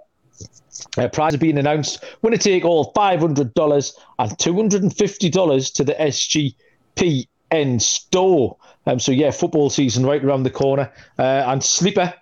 Uh, 0.97 1.09
prize 1.09 1.37
being 1.37 1.59
announced. 1.59 2.05
Winner 2.23 2.37
take 2.37 2.65
all 2.65 2.93
$500 2.93 3.93
and 4.19 4.31
$250 4.31 5.75
to 5.75 5.85
the 5.85 5.95
SGPN 5.95 7.81
store. 7.81 8.57
Um, 8.87 8.99
so, 8.99 9.13
yeah, 9.13 9.31
football 9.31 9.71
season 9.71 10.05
right 10.05 10.25
around 10.25 10.43
the 10.43 10.51
corner. 10.51 10.91
Uh, 11.19 11.45
and 11.47 11.63
Sleeper 11.63 12.13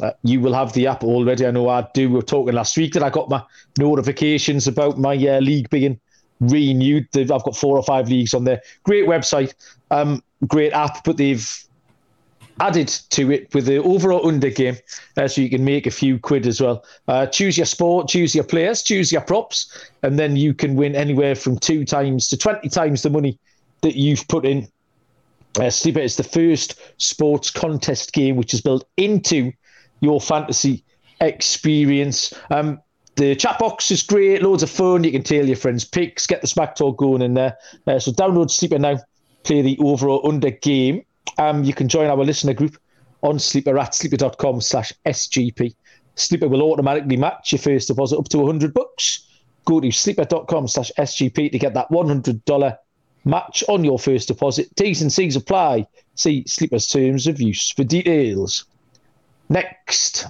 uh, 0.00 0.12
you 0.22 0.40
will 0.40 0.54
have 0.54 0.72
the 0.72 0.86
app 0.86 1.02
already. 1.02 1.46
I 1.46 1.50
know 1.50 1.68
I 1.68 1.86
do. 1.94 2.08
We 2.08 2.16
were 2.16 2.22
talking 2.22 2.54
last 2.54 2.76
week 2.76 2.92
that 2.94 3.02
I 3.02 3.10
got 3.10 3.28
my 3.28 3.42
notifications 3.78 4.66
about 4.66 4.98
my 4.98 5.14
uh, 5.14 5.40
league 5.40 5.70
being 5.70 6.00
renewed. 6.40 7.08
I've 7.16 7.28
got 7.28 7.56
four 7.56 7.76
or 7.76 7.82
five 7.82 8.08
leagues 8.08 8.34
on 8.34 8.44
there. 8.44 8.62
Great 8.84 9.06
website, 9.06 9.54
um, 9.90 10.22
great 10.46 10.72
app, 10.72 11.04
but 11.04 11.16
they've 11.16 11.64
added 12.60 12.88
to 13.10 13.30
it 13.30 13.52
with 13.54 13.66
the 13.66 13.78
overall 13.78 14.26
under 14.26 14.50
game, 14.50 14.76
uh, 15.16 15.28
so 15.28 15.40
you 15.40 15.50
can 15.50 15.64
make 15.64 15.86
a 15.86 15.90
few 15.90 16.18
quid 16.18 16.46
as 16.46 16.60
well. 16.60 16.84
Uh, 17.06 17.26
choose 17.26 17.56
your 17.56 17.66
sport, 17.66 18.08
choose 18.08 18.34
your 18.34 18.44
players, 18.44 18.82
choose 18.82 19.12
your 19.12 19.20
props, 19.20 19.90
and 20.02 20.18
then 20.18 20.36
you 20.36 20.54
can 20.54 20.76
win 20.76 20.94
anywhere 20.94 21.34
from 21.34 21.58
two 21.58 21.84
times 21.84 22.28
to 22.28 22.36
twenty 22.36 22.68
times 22.68 23.02
the 23.02 23.10
money 23.10 23.38
that 23.82 23.96
you've 23.96 24.26
put 24.28 24.44
in. 24.44 24.68
Uh, 25.58 25.70
Sleeper 25.70 26.00
is 26.00 26.16
the 26.16 26.24
first 26.24 26.80
sports 26.98 27.50
contest 27.50 28.12
game 28.12 28.36
which 28.36 28.54
is 28.54 28.60
built 28.60 28.84
into 28.96 29.52
your 30.00 30.20
fantasy 30.20 30.84
experience. 31.20 32.32
Um, 32.50 32.80
the 33.16 33.34
chat 33.34 33.58
box 33.58 33.90
is 33.90 34.02
great, 34.02 34.42
loads 34.42 34.62
of 34.62 34.70
fun. 34.70 35.02
You 35.02 35.10
can 35.10 35.24
tell 35.24 35.44
your 35.44 35.56
friends 35.56 35.84
picks, 35.84 36.26
get 36.26 36.40
the 36.40 36.46
smack 36.46 36.76
talk 36.76 36.96
going 36.96 37.22
in 37.22 37.34
there. 37.34 37.56
Uh, 37.86 37.98
so 37.98 38.12
download 38.12 38.50
Sleeper 38.50 38.78
now, 38.78 38.98
play 39.42 39.62
the 39.62 39.76
overall 39.80 40.28
under 40.28 40.50
game. 40.50 41.04
Um, 41.36 41.64
you 41.64 41.74
can 41.74 41.88
join 41.88 42.08
our 42.08 42.16
listener 42.16 42.54
group 42.54 42.76
on 43.22 43.38
Sleeper 43.38 43.78
at 43.78 43.94
sleeper.com 43.94 44.60
slash 44.60 44.92
SGP. 45.06 45.74
Sleeper 46.14 46.48
will 46.48 46.62
automatically 46.62 47.16
match 47.16 47.52
your 47.52 47.58
first 47.58 47.88
deposit 47.88 48.18
up 48.18 48.28
to 48.28 48.38
100 48.38 48.74
bucks. 48.74 49.26
Go 49.64 49.80
to 49.80 49.90
sleeper.com 49.90 50.68
slash 50.68 50.90
SGP 50.98 51.52
to 51.52 51.58
get 51.58 51.74
that 51.74 51.90
$100 51.90 52.78
match 53.24 53.62
on 53.68 53.84
your 53.84 53.98
first 53.98 54.28
deposit. 54.28 54.74
T's 54.76 55.02
and 55.02 55.12
C's 55.12 55.36
apply. 55.36 55.86
See 56.14 56.44
Sleeper's 56.46 56.86
terms 56.86 57.26
of 57.26 57.40
use 57.40 57.70
for 57.70 57.84
details. 57.84 58.64
Next, 59.48 60.26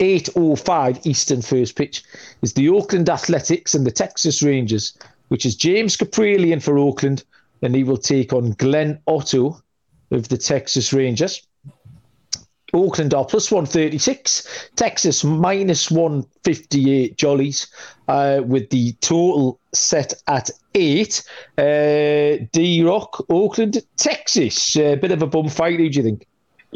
8.05 0.00 1.06
Eastern 1.06 1.42
first 1.42 1.76
pitch 1.76 2.02
is 2.42 2.52
the 2.52 2.68
Oakland 2.68 3.08
Athletics 3.08 3.74
and 3.74 3.86
the 3.86 3.90
Texas 3.90 4.42
Rangers, 4.42 4.96
which 5.28 5.46
is 5.46 5.56
James 5.56 5.96
Kaprielian 5.96 6.62
for 6.62 6.78
Oakland, 6.78 7.24
and 7.62 7.74
he 7.74 7.84
will 7.84 7.96
take 7.96 8.32
on 8.32 8.52
Glenn 8.52 9.00
Otto 9.06 9.60
of 10.10 10.28
the 10.28 10.38
Texas 10.38 10.92
Rangers. 10.92 11.46
Oakland 12.72 13.14
are 13.14 13.24
plus 13.24 13.50
136, 13.50 14.70
Texas 14.76 15.24
minus 15.24 15.90
158 15.90 17.16
jollies, 17.16 17.68
uh, 18.08 18.42
with 18.44 18.68
the 18.70 18.92
total 19.00 19.58
set 19.72 20.12
at 20.26 20.50
eight. 20.74 21.22
Uh, 21.56 22.44
D 22.52 22.82
Rock, 22.84 23.24
Oakland, 23.30 23.78
Texas. 23.96 24.76
A 24.76 24.96
bit 24.96 25.12
of 25.12 25.22
a 25.22 25.26
bum 25.26 25.48
fight, 25.48 25.78
do 25.78 25.84
you 25.84 26.02
think? 26.02 26.26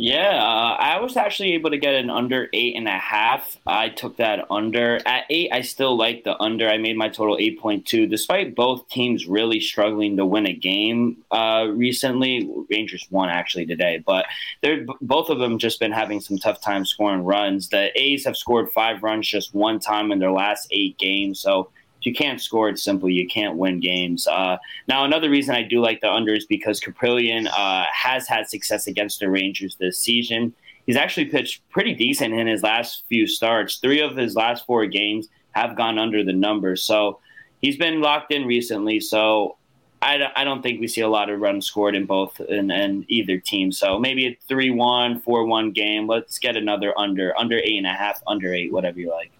Yeah, 0.02 0.42
uh, 0.42 0.76
I 0.78 0.98
was 0.98 1.14
actually 1.18 1.52
able 1.52 1.68
to 1.68 1.76
get 1.76 1.94
an 1.94 2.08
under 2.08 2.48
eight 2.54 2.74
and 2.74 2.88
a 2.88 2.96
half. 2.96 3.58
I 3.66 3.90
took 3.90 4.16
that 4.16 4.46
under. 4.50 4.98
At 5.06 5.24
eight, 5.28 5.50
I 5.52 5.60
still 5.60 5.94
like 5.94 6.24
the 6.24 6.40
under. 6.40 6.70
I 6.70 6.78
made 6.78 6.96
my 6.96 7.10
total 7.10 7.36
8.2, 7.36 8.08
despite 8.08 8.54
both 8.54 8.88
teams 8.88 9.26
really 9.26 9.60
struggling 9.60 10.16
to 10.16 10.24
win 10.24 10.46
a 10.46 10.54
game 10.54 11.18
uh, 11.30 11.66
recently. 11.70 12.50
Rangers 12.70 13.06
won 13.10 13.28
actually 13.28 13.66
today, 13.66 14.02
but 14.06 14.24
they're 14.62 14.86
both 15.02 15.28
of 15.28 15.38
them 15.38 15.58
just 15.58 15.78
been 15.78 15.92
having 15.92 16.22
some 16.22 16.38
tough 16.38 16.62
time 16.62 16.86
scoring 16.86 17.22
runs. 17.22 17.68
The 17.68 17.90
A's 18.00 18.24
have 18.24 18.38
scored 18.38 18.70
five 18.70 19.02
runs 19.02 19.28
just 19.28 19.54
one 19.54 19.80
time 19.80 20.12
in 20.12 20.18
their 20.18 20.32
last 20.32 20.66
eight 20.70 20.96
games. 20.96 21.40
So 21.40 21.68
if 22.00 22.06
you 22.06 22.14
can't 22.14 22.40
score, 22.40 22.70
it's 22.70 22.82
simple. 22.82 23.10
You 23.10 23.28
can't 23.28 23.56
win 23.56 23.78
games. 23.78 24.26
Uh, 24.26 24.56
now, 24.88 25.04
another 25.04 25.28
reason 25.28 25.54
I 25.54 25.62
do 25.62 25.80
like 25.80 26.00
the 26.00 26.10
under 26.10 26.32
is 26.32 26.46
because 26.46 26.80
Kaprielian 26.80 27.46
uh, 27.46 27.84
has 27.92 28.26
had 28.26 28.48
success 28.48 28.86
against 28.86 29.20
the 29.20 29.28
Rangers 29.28 29.76
this 29.76 29.98
season. 29.98 30.54
He's 30.86 30.96
actually 30.96 31.26
pitched 31.26 31.68
pretty 31.68 31.94
decent 31.94 32.32
in 32.32 32.46
his 32.46 32.62
last 32.62 33.04
few 33.10 33.26
starts. 33.26 33.76
Three 33.76 34.00
of 34.00 34.16
his 34.16 34.34
last 34.34 34.64
four 34.64 34.86
games 34.86 35.28
have 35.52 35.76
gone 35.76 35.98
under 35.98 36.24
the 36.24 36.32
numbers. 36.32 36.82
So 36.82 37.20
he's 37.60 37.76
been 37.76 38.00
locked 38.00 38.32
in 38.32 38.46
recently. 38.46 38.98
So 39.00 39.58
I, 40.00 40.32
I 40.34 40.44
don't 40.44 40.62
think 40.62 40.80
we 40.80 40.88
see 40.88 41.02
a 41.02 41.08
lot 41.08 41.28
of 41.28 41.38
runs 41.38 41.66
scored 41.66 41.94
in 41.94 42.06
both 42.06 42.40
in, 42.40 42.70
in 42.70 43.04
either 43.08 43.38
team. 43.38 43.72
So 43.72 43.98
maybe 43.98 44.26
a 44.26 44.38
3 44.48 44.70
1, 44.70 45.20
4 45.20 45.44
1 45.44 45.72
game. 45.72 46.06
Let's 46.06 46.38
get 46.38 46.56
another 46.56 46.98
under, 46.98 47.38
under 47.38 47.58
eight 47.58 47.76
and 47.76 47.86
a 47.86 47.92
half, 47.92 48.22
under 48.26 48.54
eight, 48.54 48.72
whatever 48.72 48.98
you 48.98 49.10
like. 49.10 49.32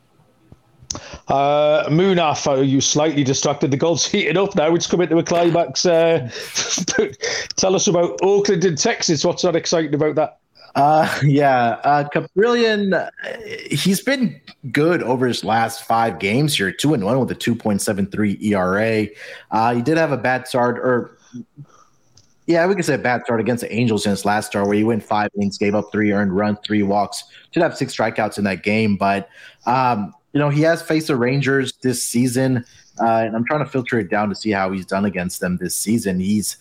Uh, 1.28 1.84
are 2.46 2.62
you 2.62 2.80
slightly 2.80 3.22
distracted? 3.22 3.70
The 3.70 3.76
golf's 3.76 4.06
heating 4.06 4.36
up 4.36 4.56
now. 4.56 4.74
It's 4.74 4.86
coming 4.86 5.08
to 5.08 5.18
a 5.18 5.22
climax. 5.22 5.86
Uh, 5.86 6.30
tell 7.56 7.74
us 7.74 7.86
about 7.86 8.18
Oakland 8.22 8.64
in 8.64 8.76
Texas. 8.76 9.24
What's 9.24 9.44
not 9.44 9.56
exciting 9.56 9.94
about 9.94 10.16
that? 10.16 10.40
Uh, 10.74 11.20
yeah, 11.24 11.80
uh, 11.82 12.08
Kaprielian, 12.08 13.10
he's 13.70 14.00
been 14.02 14.40
good 14.70 15.02
over 15.02 15.26
his 15.26 15.42
last 15.44 15.82
five 15.84 16.18
games 16.18 16.56
here, 16.56 16.70
two 16.70 16.94
and 16.94 17.04
one 17.04 17.18
with 17.18 17.30
a 17.30 17.34
2.73 17.34 18.42
ERA. 18.42 19.06
Uh, 19.50 19.74
he 19.74 19.82
did 19.82 19.96
have 19.96 20.12
a 20.12 20.16
bad 20.16 20.46
start, 20.46 20.78
or 20.78 21.18
yeah, 22.46 22.66
we 22.66 22.74
could 22.74 22.84
say 22.84 22.94
a 22.94 22.98
bad 22.98 23.22
start 23.24 23.40
against 23.40 23.62
the 23.62 23.72
Angels 23.72 24.06
in 24.06 24.10
his 24.10 24.24
last 24.24 24.48
start, 24.48 24.66
where 24.66 24.76
he 24.76 24.84
went 24.84 25.02
five 25.02 25.30
innings, 25.36 25.58
gave 25.58 25.74
up 25.74 25.90
three 25.90 26.12
earned 26.12 26.34
runs, 26.34 26.58
three 26.64 26.82
walks. 26.82 27.24
Did 27.52 27.62
have 27.62 27.76
six 27.76 27.96
strikeouts 27.96 28.38
in 28.38 28.44
that 28.44 28.62
game, 28.62 28.96
but 28.96 29.28
um, 29.66 30.14
you 30.32 30.40
know, 30.40 30.48
he 30.48 30.62
has 30.62 30.82
faced 30.82 31.08
the 31.08 31.16
Rangers 31.16 31.72
this 31.82 32.02
season, 32.04 32.64
uh, 33.00 33.22
and 33.24 33.34
I'm 33.34 33.44
trying 33.44 33.64
to 33.64 33.70
filter 33.70 33.98
it 33.98 34.10
down 34.10 34.28
to 34.28 34.34
see 34.34 34.50
how 34.50 34.70
he's 34.72 34.86
done 34.86 35.04
against 35.04 35.40
them 35.40 35.56
this 35.56 35.74
season. 35.74 36.20
He's 36.20 36.56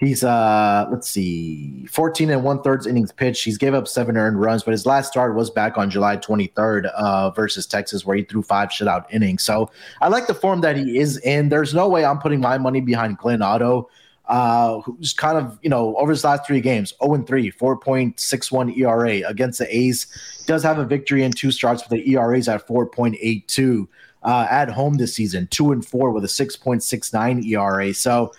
He's 0.00 0.24
uh 0.24 0.86
let's 0.90 1.10
see, 1.10 1.84
14 1.84 2.30
and 2.30 2.42
one 2.42 2.62
thirds 2.62 2.86
innings 2.86 3.12
pitched. 3.12 3.44
He's 3.44 3.58
gave 3.58 3.74
up 3.74 3.86
seven 3.86 4.16
earned 4.16 4.40
runs, 4.40 4.62
but 4.62 4.70
his 4.70 4.86
last 4.86 5.08
start 5.08 5.34
was 5.34 5.50
back 5.50 5.76
on 5.76 5.90
July 5.90 6.16
23rd 6.16 6.86
uh 6.86 7.28
versus 7.32 7.66
Texas, 7.66 8.06
where 8.06 8.16
he 8.16 8.22
threw 8.22 8.40
five 8.40 8.70
shutout 8.70 9.04
innings. 9.12 9.42
So 9.42 9.70
I 10.00 10.08
like 10.08 10.26
the 10.26 10.32
form 10.32 10.62
that 10.62 10.78
he 10.78 10.98
is 10.98 11.18
in. 11.18 11.50
There's 11.50 11.74
no 11.74 11.86
way 11.86 12.06
I'm 12.06 12.18
putting 12.18 12.40
my 12.40 12.56
money 12.56 12.80
behind 12.80 13.18
Glenn 13.18 13.42
Otto, 13.42 13.90
uh, 14.30 14.80
who's 14.82 15.12
kind 15.12 15.36
of, 15.36 15.58
you 15.60 15.68
know, 15.68 15.96
over 15.96 16.12
his 16.12 16.22
last 16.22 16.46
three 16.46 16.60
games, 16.60 16.94
0 17.04 17.24
3, 17.24 17.50
4.61 17.50 18.78
ERA 18.78 19.28
against 19.28 19.58
the 19.58 19.76
A's. 19.76 20.06
Does 20.46 20.62
have 20.62 20.78
a 20.78 20.84
victory 20.84 21.24
in 21.24 21.32
two 21.32 21.50
starts 21.50 21.82
with 21.82 21.90
the 21.90 22.12
ERAs 22.12 22.48
at 22.48 22.66
4.82. 22.66 23.88
Uh, 24.22 24.46
at 24.50 24.68
home 24.68 24.94
this 24.94 25.14
season, 25.14 25.48
two 25.50 25.72
and 25.72 25.86
four 25.86 26.10
with 26.10 26.22
a 26.22 26.28
6.69 26.28 27.42
ERA. 27.46 27.94
So 27.94 28.32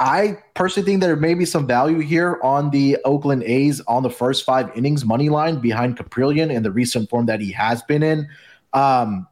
I 0.00 0.38
personally 0.54 0.84
think 0.84 1.00
there 1.00 1.14
may 1.14 1.34
be 1.34 1.44
some 1.44 1.64
value 1.64 2.00
here 2.00 2.40
on 2.42 2.70
the 2.70 2.98
Oakland 3.04 3.44
A's 3.44 3.80
on 3.82 4.02
the 4.02 4.10
first 4.10 4.44
five 4.44 4.76
innings 4.76 5.04
money 5.04 5.28
line 5.28 5.60
behind 5.60 5.96
Kaprielian 5.96 6.52
in 6.52 6.64
the 6.64 6.72
recent 6.72 7.08
form 7.08 7.26
that 7.26 7.40
he 7.40 7.52
has 7.52 7.84
been 7.84 8.02
in. 8.02 8.28
Um, 8.72 9.28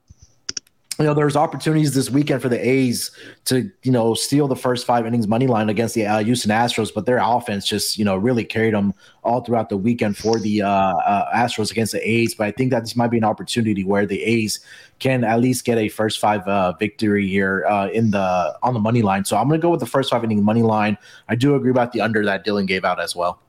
you 1.00 1.06
know, 1.06 1.14
there's 1.14 1.34
opportunities 1.34 1.94
this 1.94 2.10
weekend 2.10 2.42
for 2.42 2.50
the 2.50 2.58
A's 2.58 3.10
to, 3.46 3.70
you 3.82 3.90
know, 3.90 4.12
steal 4.12 4.46
the 4.46 4.54
first 4.56 4.86
five 4.86 5.06
innings 5.06 5.26
money 5.26 5.46
line 5.46 5.70
against 5.70 5.94
the 5.94 6.06
uh, 6.06 6.18
Houston 6.22 6.50
Astros, 6.50 6.92
but 6.94 7.06
their 7.06 7.18
offense 7.22 7.66
just, 7.66 7.96
you 7.96 8.04
know, 8.04 8.16
really 8.16 8.44
carried 8.44 8.74
them 8.74 8.92
all 9.24 9.40
throughout 9.40 9.70
the 9.70 9.78
weekend 9.78 10.18
for 10.18 10.38
the 10.38 10.60
uh, 10.60 10.68
uh, 10.68 11.34
Astros 11.34 11.70
against 11.70 11.92
the 11.92 12.06
A's. 12.06 12.34
But 12.34 12.48
I 12.48 12.50
think 12.50 12.70
that 12.72 12.80
this 12.80 12.96
might 12.96 13.10
be 13.10 13.16
an 13.16 13.24
opportunity 13.24 13.82
where 13.82 14.04
the 14.04 14.22
A's 14.22 14.60
can 14.98 15.24
at 15.24 15.40
least 15.40 15.64
get 15.64 15.78
a 15.78 15.88
first 15.88 16.20
five 16.20 16.46
uh, 16.46 16.72
victory 16.72 17.26
here 17.26 17.64
uh, 17.66 17.88
in 17.88 18.10
the 18.10 18.58
on 18.62 18.74
the 18.74 18.80
money 18.80 19.00
line. 19.00 19.24
So 19.24 19.38
I'm 19.38 19.48
going 19.48 19.58
to 19.58 19.62
go 19.62 19.70
with 19.70 19.80
the 19.80 19.86
first 19.86 20.10
five 20.10 20.22
inning 20.22 20.44
money 20.44 20.62
line. 20.62 20.98
I 21.30 21.34
do 21.34 21.54
agree 21.54 21.70
about 21.70 21.92
the 21.92 22.02
under 22.02 22.22
that 22.26 22.44
Dylan 22.44 22.66
gave 22.66 22.84
out 22.84 23.00
as 23.00 23.16
well. 23.16 23.40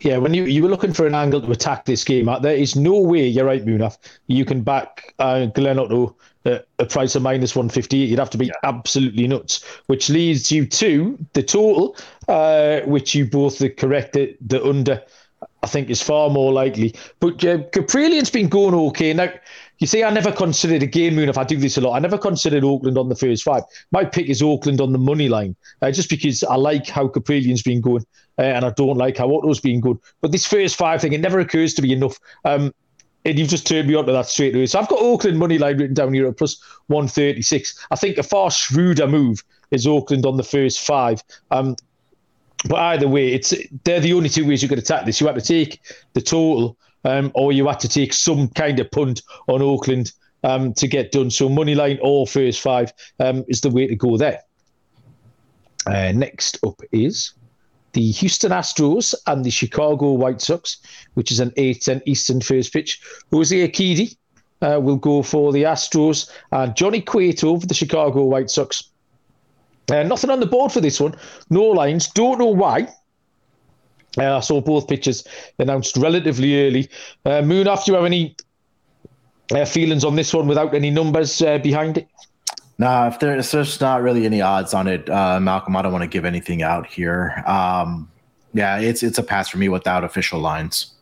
Yeah, 0.00 0.18
when 0.18 0.34
you, 0.34 0.44
you 0.44 0.62
were 0.62 0.68
looking 0.68 0.92
for 0.92 1.06
an 1.06 1.14
angle 1.14 1.40
to 1.40 1.50
attack 1.50 1.86
this 1.86 2.04
game, 2.04 2.28
uh, 2.28 2.38
there 2.38 2.54
is 2.54 2.76
no 2.76 2.98
way, 2.98 3.26
you're 3.26 3.46
right, 3.46 3.64
Munaf, 3.64 3.96
you 4.26 4.44
can 4.44 4.60
back 4.60 5.14
uh, 5.18 5.46
Glenn 5.46 5.78
Otto 5.78 6.14
at 6.44 6.66
a 6.78 6.86
price 6.86 7.14
of 7.14 7.22
minus 7.22 7.56
150. 7.56 7.96
You'd 7.96 8.18
have 8.18 8.30
to 8.30 8.38
be 8.38 8.46
yeah. 8.46 8.52
absolutely 8.62 9.26
nuts, 9.26 9.64
which 9.86 10.10
leads 10.10 10.50
you 10.52 10.66
to 10.66 11.18
the 11.32 11.42
total, 11.42 11.96
uh, 12.28 12.80
which 12.80 13.14
you 13.14 13.26
both 13.26 13.62
correct 13.76 14.12
the, 14.12 14.36
the 14.40 14.62
under, 14.64 15.02
I 15.62 15.66
think, 15.66 15.90
is 15.90 16.02
far 16.02 16.30
more 16.30 16.52
likely. 16.52 16.94
But 17.20 17.44
uh, 17.44 17.58
Kaprielian's 17.72 18.30
been 18.30 18.48
going 18.48 18.74
okay. 18.74 19.12
Now, 19.12 19.32
you 19.78 19.86
see, 19.86 20.04
I 20.04 20.10
never 20.10 20.30
considered 20.30 20.82
a 20.82 20.86
game 20.86 21.16
moon 21.16 21.28
if 21.28 21.38
I 21.38 21.44
do 21.44 21.56
this 21.56 21.76
a 21.76 21.80
lot. 21.80 21.96
I 21.96 21.98
never 21.98 22.18
considered 22.18 22.62
Oakland 22.62 22.96
on 22.96 23.08
the 23.08 23.16
first 23.16 23.42
five. 23.42 23.62
My 23.90 24.04
pick 24.04 24.28
is 24.28 24.42
Oakland 24.42 24.80
on 24.80 24.92
the 24.92 24.98
money 24.98 25.28
line, 25.28 25.56
uh, 25.82 25.90
just 25.90 26.10
because 26.10 26.44
I 26.44 26.56
like 26.56 26.86
how 26.88 27.08
Kaprielian's 27.08 27.62
been 27.62 27.80
going 27.80 28.04
uh, 28.38 28.42
and 28.42 28.64
I 28.64 28.70
don't 28.70 28.96
like 28.96 29.16
how 29.16 29.34
Otto's 29.34 29.60
been 29.60 29.80
good. 29.80 29.98
But 30.20 30.32
this 30.32 30.46
first 30.46 30.76
five 30.76 31.00
thing, 31.00 31.12
it 31.12 31.20
never 31.20 31.40
occurs 31.40 31.74
to 31.74 31.82
me 31.82 31.92
enough. 31.92 32.18
Um, 32.44 32.72
and 33.24 33.38
you've 33.38 33.48
just 33.48 33.66
turned 33.66 33.88
me 33.88 33.94
onto 33.94 34.12
that 34.12 34.26
straight 34.26 34.54
away. 34.54 34.66
So 34.66 34.78
I've 34.78 34.88
got 34.88 35.00
Oakland 35.00 35.38
money 35.38 35.58
line 35.58 35.78
written 35.78 35.94
down 35.94 36.12
here 36.12 36.26
at 36.28 36.36
plus 36.36 36.62
136. 36.88 37.86
I 37.90 37.96
think 37.96 38.18
a 38.18 38.22
far 38.22 38.50
shrewder 38.50 39.06
move 39.06 39.42
is 39.70 39.86
Oakland 39.86 40.26
on 40.26 40.36
the 40.36 40.42
first 40.42 40.80
five. 40.80 41.22
Um, 41.50 41.76
but 42.68 42.76
either 42.76 43.08
way, 43.08 43.32
it's 43.32 43.54
they're 43.84 44.00
the 44.00 44.12
only 44.12 44.28
two 44.28 44.46
ways 44.46 44.62
you 44.62 44.68
could 44.68 44.78
attack 44.78 45.04
this. 45.04 45.20
You 45.20 45.26
have 45.26 45.36
to 45.36 45.42
take 45.42 45.80
the 46.14 46.20
total 46.20 46.76
um, 47.04 47.30
or 47.34 47.52
you 47.52 47.66
had 47.66 47.80
to 47.80 47.88
take 47.88 48.12
some 48.12 48.48
kind 48.48 48.80
of 48.80 48.90
punt 48.90 49.22
on 49.48 49.62
Oakland 49.62 50.12
um, 50.42 50.72
to 50.74 50.88
get 50.88 51.12
done. 51.12 51.30
So 51.30 51.48
money 51.48 51.74
line 51.74 51.98
or 52.02 52.26
first 52.26 52.60
five 52.60 52.92
um, 53.20 53.44
is 53.48 53.60
the 53.60 53.70
way 53.70 53.86
to 53.86 53.94
go 53.94 54.16
there. 54.16 54.40
Uh, 55.86 56.12
next 56.12 56.58
up 56.64 56.80
is 56.92 57.34
the 57.94 58.10
Houston 58.10 58.50
Astros 58.52 59.14
and 59.26 59.44
the 59.44 59.50
Chicago 59.50 60.12
White 60.12 60.40
Sox, 60.40 60.78
which 61.14 61.30
is 61.32 61.40
an 61.40 61.50
8-10 61.52 62.02
Eastern 62.06 62.40
first 62.40 62.72
pitch. 62.72 63.00
Jose 63.32 63.56
Urquidy 63.56 64.16
uh, 64.60 64.80
will 64.80 64.96
go 64.96 65.22
for 65.22 65.52
the 65.52 65.62
Astros 65.62 66.30
and 66.52 66.76
Johnny 66.76 67.00
Cueto 67.00 67.58
for 67.58 67.66
the 67.66 67.74
Chicago 67.74 68.24
White 68.24 68.50
Sox. 68.50 68.90
Uh, 69.90 70.02
nothing 70.02 70.30
on 70.30 70.40
the 70.40 70.46
board 70.46 70.72
for 70.72 70.80
this 70.80 71.00
one. 71.00 71.14
No 71.50 71.62
lines. 71.62 72.08
Don't 72.08 72.38
know 72.38 72.46
why. 72.46 72.88
Uh, 74.18 74.36
I 74.36 74.40
saw 74.40 74.60
both 74.60 74.88
pitches 74.88 75.26
announced 75.58 75.96
relatively 75.96 76.66
early. 76.66 76.88
Uh, 77.24 77.42
Moon, 77.42 77.68
after 77.68 77.90
you 77.90 77.96
have 77.96 78.06
any 78.06 78.36
uh, 79.52 79.64
feelings 79.64 80.04
on 80.04 80.16
this 80.16 80.32
one 80.32 80.46
without 80.46 80.74
any 80.74 80.90
numbers 80.90 81.42
uh, 81.42 81.58
behind 81.58 81.98
it? 81.98 82.08
No, 82.78 83.06
if 83.06 83.20
there's 83.20 83.52
just 83.52 83.80
not 83.80 84.02
really 84.02 84.26
any 84.26 84.40
odds 84.40 84.74
on 84.74 84.88
it, 84.88 85.08
uh, 85.08 85.38
Malcolm, 85.38 85.76
I 85.76 85.82
don't 85.82 85.92
want 85.92 86.02
to 86.02 86.08
give 86.08 86.24
anything 86.24 86.62
out 86.62 86.86
here. 86.86 87.42
Um, 87.46 88.10
yeah, 88.52 88.78
it's 88.78 89.02
it's 89.02 89.18
a 89.18 89.22
pass 89.22 89.48
for 89.48 89.58
me 89.58 89.68
without 89.68 90.04
official 90.04 90.40
lines. 90.40 90.92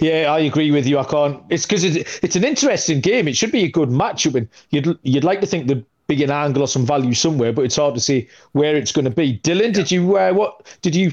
Yeah, 0.00 0.32
I 0.32 0.40
agree 0.40 0.70
with 0.70 0.86
you. 0.86 0.98
I 0.98 1.04
can't. 1.04 1.42
It's 1.48 1.64
because 1.64 1.84
it's, 1.84 2.18
it's 2.22 2.36
an 2.36 2.44
interesting 2.44 3.00
game. 3.00 3.28
It 3.28 3.36
should 3.36 3.52
be 3.52 3.64
a 3.64 3.70
good 3.70 3.88
matchup, 3.88 4.34
and 4.34 4.48
you'd 4.70 4.98
you'd 5.02 5.24
like 5.24 5.40
to 5.40 5.46
think 5.46 5.66
the 5.66 5.82
big 6.06 6.20
an 6.20 6.30
angle 6.30 6.62
or 6.62 6.68
some 6.68 6.84
value 6.84 7.14
somewhere, 7.14 7.52
but 7.52 7.64
it's 7.64 7.76
hard 7.76 7.94
to 7.94 8.00
see 8.00 8.28
where 8.52 8.76
it's 8.76 8.92
going 8.92 9.04
to 9.04 9.10
be. 9.10 9.38
Dylan, 9.38 9.66
yeah. 9.66 9.70
did 9.70 9.90
you 9.90 10.16
uh, 10.16 10.32
what 10.32 10.76
did 10.82 10.94
you 10.94 11.12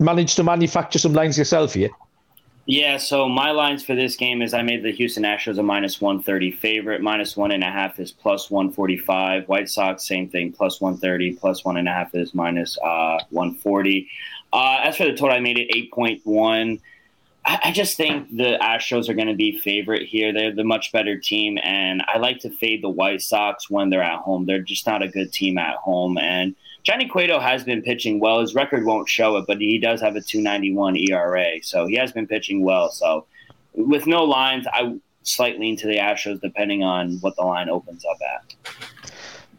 manage 0.00 0.34
to 0.36 0.42
manufacture 0.42 0.98
some 0.98 1.12
lines 1.12 1.36
yourself 1.38 1.74
here? 1.74 1.90
Yeah, 2.70 2.98
so 2.98 3.30
my 3.30 3.52
lines 3.52 3.82
for 3.82 3.94
this 3.94 4.14
game 4.14 4.42
is 4.42 4.52
I 4.52 4.60
made 4.60 4.82
the 4.82 4.92
Houston 4.92 5.22
Astros 5.22 5.56
a 5.56 5.62
minus 5.62 6.02
130 6.02 6.50
favorite. 6.50 7.00
Minus 7.00 7.34
one 7.34 7.50
and 7.50 7.64
a 7.64 7.70
half 7.70 7.98
is 7.98 8.12
plus 8.12 8.50
145. 8.50 9.48
White 9.48 9.70
Sox, 9.70 10.06
same 10.06 10.28
thing, 10.28 10.52
plus 10.52 10.78
130. 10.78 11.36
Plus 11.36 11.64
one 11.64 11.78
and 11.78 11.88
a 11.88 11.92
half 11.92 12.14
is 12.14 12.34
minus, 12.34 12.76
uh, 12.84 13.24
140. 13.30 14.06
Uh, 14.52 14.80
as 14.82 14.98
for 14.98 15.04
the 15.04 15.12
total, 15.12 15.34
I 15.34 15.40
made 15.40 15.56
it 15.56 15.70
8.1. 15.94 16.78
I, 17.46 17.58
I 17.64 17.72
just 17.72 17.96
think 17.96 18.36
the 18.36 18.58
Astros 18.60 19.08
are 19.08 19.14
going 19.14 19.28
to 19.28 19.34
be 19.34 19.58
favorite 19.60 20.06
here. 20.06 20.34
They're 20.34 20.54
the 20.54 20.62
much 20.62 20.92
better 20.92 21.18
team, 21.18 21.58
and 21.62 22.04
I 22.06 22.18
like 22.18 22.40
to 22.40 22.50
fade 22.50 22.82
the 22.82 22.90
White 22.90 23.22
Sox 23.22 23.70
when 23.70 23.88
they're 23.88 24.02
at 24.02 24.18
home. 24.18 24.44
They're 24.44 24.60
just 24.60 24.86
not 24.86 25.02
a 25.02 25.08
good 25.08 25.32
team 25.32 25.56
at 25.56 25.76
home, 25.76 26.18
and– 26.18 26.54
Johnny 26.88 27.06
Cueto 27.06 27.38
has 27.38 27.64
been 27.64 27.82
pitching 27.82 28.18
well. 28.18 28.40
His 28.40 28.54
record 28.54 28.86
won't 28.86 29.10
show 29.10 29.36
it, 29.36 29.44
but 29.46 29.58
he 29.58 29.78
does 29.78 30.00
have 30.00 30.16
a 30.16 30.22
291 30.22 30.96
ERA. 30.96 31.62
So 31.62 31.86
he 31.86 31.96
has 31.96 32.12
been 32.12 32.26
pitching 32.26 32.64
well. 32.64 32.90
So 32.90 33.26
with 33.74 34.06
no 34.06 34.24
lines, 34.24 34.66
I 34.72 34.96
slightly 35.22 35.66
lean 35.66 35.76
to 35.76 35.86
the 35.86 35.98
Astros 35.98 36.40
depending 36.40 36.82
on 36.82 37.18
what 37.20 37.36
the 37.36 37.42
line 37.42 37.68
opens 37.68 38.06
up 38.06 38.16
at. 38.34 38.76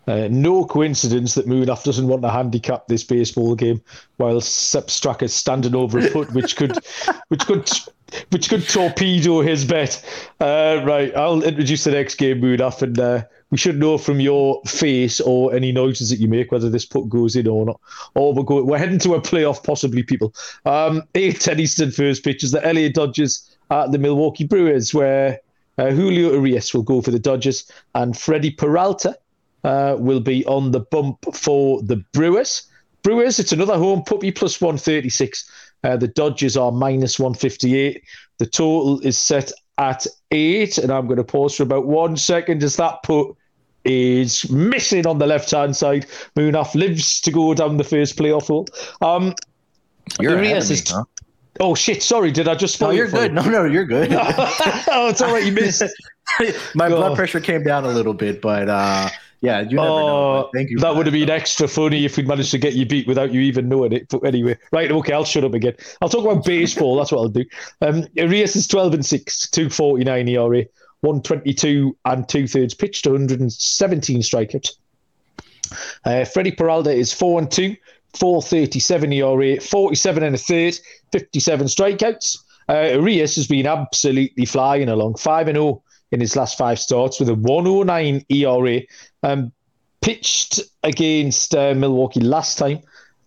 Uh, 0.08 0.28
no 0.32 0.66
coincidence 0.66 1.36
that 1.36 1.46
Munaf 1.46 1.84
doesn't 1.84 2.08
want 2.08 2.24
to 2.24 2.32
handicap 2.32 2.88
this 2.88 3.04
baseball 3.04 3.54
game 3.54 3.80
while 4.18 4.42
Sepp 4.42 4.88
Straka 4.88 5.22
is 5.22 5.34
standing 5.36 5.76
over 5.76 6.00
a 6.00 6.10
foot, 6.10 6.34
which 6.34 6.56
could, 6.56 6.80
which 7.28 7.46
could, 7.46 7.70
which 8.32 8.50
could 8.50 8.68
torpedo 8.68 9.42
his 9.42 9.66
bet. 9.66 10.04
Uh, 10.40 10.82
right, 10.84 11.16
I'll 11.16 11.44
introduce 11.44 11.84
the 11.84 11.92
next 11.92 12.16
game, 12.16 12.42
Munaf, 12.42 12.82
and 12.82 13.00
uh, 13.00 13.24
we 13.52 13.58
should 13.58 13.80
know 13.80 13.98
from 13.98 14.20
your 14.20 14.62
face 14.66 15.20
or 15.20 15.54
any 15.54 15.72
noises 15.72 16.10
that 16.10 16.20
you 16.20 16.28
make 16.28 16.52
whether 16.52 16.70
this 16.70 16.86
put 16.86 17.10
goes 17.10 17.36
in 17.36 17.48
or 17.48 17.66
not. 17.66 17.82
Or 18.16 18.34
we're 18.34 18.44
going, 18.44 18.68
we're 18.68 18.78
heading 18.78 19.00
to 19.00 19.16
a 19.16 19.22
playoff, 19.22 19.64
possibly, 19.64 20.04
people. 20.04 20.34
Um, 20.66 21.04
8 21.16 21.40
10 21.40 21.60
Eastern 21.60 21.92
first 21.92 22.24
pitches, 22.24 22.52
the 22.52 22.62
LA 22.62 22.90
Dodgers 22.90 23.58
at 23.72 23.92
the 23.92 23.98
Milwaukee 23.98 24.46
Brewers, 24.46 24.94
where 24.94 25.40
uh, 25.78 25.92
Julio 25.92 26.34
Urias 26.34 26.74
will 26.74 26.84
go 26.84 27.02
for 27.02 27.12
the 27.12 27.20
Dodgers 27.20 27.72
and 27.96 28.18
Freddie 28.18 28.52
Peralta 28.52 29.18
uh, 29.64 29.96
will 29.98 30.20
be 30.20 30.46
on 30.46 30.72
the 30.72 30.82
bump 30.82 31.26
for 31.34 31.82
the 31.82 31.98
Brewers. 32.14 32.64
Brewers, 33.02 33.40
it's 33.40 33.52
another 33.52 33.78
home 33.78 34.04
puppy 34.04 34.32
plus 34.32 34.60
136. 34.60 35.50
Uh, 35.84 35.98
the 35.98 36.08
Dodgers 36.08 36.58
are 36.58 36.72
minus 36.72 37.18
158. 37.18 38.04
The 38.38 38.46
total 38.46 39.00
is 39.02 39.18
set 39.18 39.52
at 39.78 40.06
eight, 40.32 40.78
and 40.78 40.92
I'm 40.92 41.08
going 41.08 41.18
to 41.18 41.24
pause 41.24 41.56
for 41.56 41.64
about 41.64 41.88
one 41.88 42.18
second 42.18 42.62
as 42.64 42.76
that 42.76 43.02
put 43.04 43.36
is 43.90 44.50
missing 44.50 45.08
on 45.08 45.18
the 45.18 45.28
left 45.28 45.52
hand 45.52 45.76
side. 45.76 46.06
Munaf 46.36 46.76
lives 46.76 47.20
to 47.22 47.32
go 47.32 47.54
down 47.54 47.78
the 47.78 47.84
first 47.84 48.18
playoff 48.18 48.48
hole. 48.48 48.68
Um, 49.02 49.34
You're 50.20 50.36
Urias 50.36 50.70
is. 50.70 50.90
Huh? 50.90 51.04
Oh 51.60 51.76
shit! 51.76 52.02
Sorry, 52.02 52.32
did 52.32 52.48
I 52.48 52.56
just 52.56 52.76
spoil? 52.76 52.90
No, 52.90 52.96
you're 52.96 53.10
good. 53.10 53.34
No, 53.34 53.42
no, 53.44 53.66
you're 53.66 53.86
good. 53.86 54.10
oh, 54.14 55.10
it's 55.10 55.22
all 55.22 55.34
right. 55.34 55.44
You 55.44 55.52
missed. 55.52 55.84
My 56.76 56.88
blood 56.88 57.18
pressure 57.18 57.42
came 57.42 57.64
down 57.64 57.84
a 57.84 57.90
little 57.90 58.14
bit, 58.14 58.42
but 58.42 58.70
uh, 58.70 59.10
yeah, 59.42 59.62
you 59.62 59.76
never 59.78 59.88
uh, 59.88 59.92
know. 59.92 60.50
Thank 60.54 60.70
you. 60.70 60.80
That 60.80 60.96
would 60.96 61.06
have 61.06 61.14
been 61.14 61.30
extra 61.30 61.68
funny 61.68 62.06
if 62.06 62.18
we'd 62.18 62.28
managed 62.28 62.52
to 62.52 62.58
get 62.58 62.74
you 62.74 62.86
beat 62.86 63.08
without 63.08 63.34
you 63.34 63.42
even 63.42 63.70
knowing 63.70 63.94
it. 63.94 64.08
But 64.10 64.26
anyway, 64.26 64.58
right, 64.72 64.92
okay, 64.92 65.14
I'll 65.14 65.26
shut 65.26 65.44
up 65.44 65.54
again. 65.54 65.76
I'll 66.02 66.10
talk 66.10 66.26
about 66.26 66.46
baseball. 66.46 66.98
That's 66.98 67.12
what 67.12 67.20
I'll 67.20 67.30
do. 67.30 67.46
Um, 67.82 68.06
Urias 68.14 68.56
is 68.56 68.68
12 68.68 68.96
and 68.96 69.06
6, 69.06 69.50
249 69.50 70.28
ERA, 70.28 70.66
122 71.02 71.96
and 72.06 72.28
two 72.28 72.48
thirds 72.48 72.74
pitched, 72.74 73.06
117 73.06 74.22
strikeouts. 74.22 74.72
Uh, 76.06 76.26
Freddie 76.26 76.52
Peralta 76.52 76.92
is 76.92 77.14
4 77.14 77.40
and 77.40 77.52
2, 77.52 77.76
437 78.18 79.14
ERA, 79.14 79.62
47 79.62 80.24
and 80.24 80.36
a 80.36 80.38
third, 80.38 80.80
57 81.12 81.68
strikeouts. 81.68 82.38
Uh, 82.68 82.98
Urias 83.00 83.36
has 83.36 83.48
been 83.48 83.66
absolutely 83.66 84.46
flying 84.46 84.90
along, 84.90 85.16
5 85.16 85.48
and 85.48 85.56
0 85.56 85.84
in 86.12 86.20
his 86.20 86.36
last 86.36 86.58
five 86.58 86.80
starts 86.80 87.20
with 87.20 87.30
a 87.30 87.36
109 87.36 88.26
ERA. 88.30 88.82
Um, 89.24 89.52
pitched 90.02 90.62
against 90.84 91.54
uh, 91.54 91.74
Milwaukee 91.76 92.22
last 92.22 92.58
time 92.58 92.82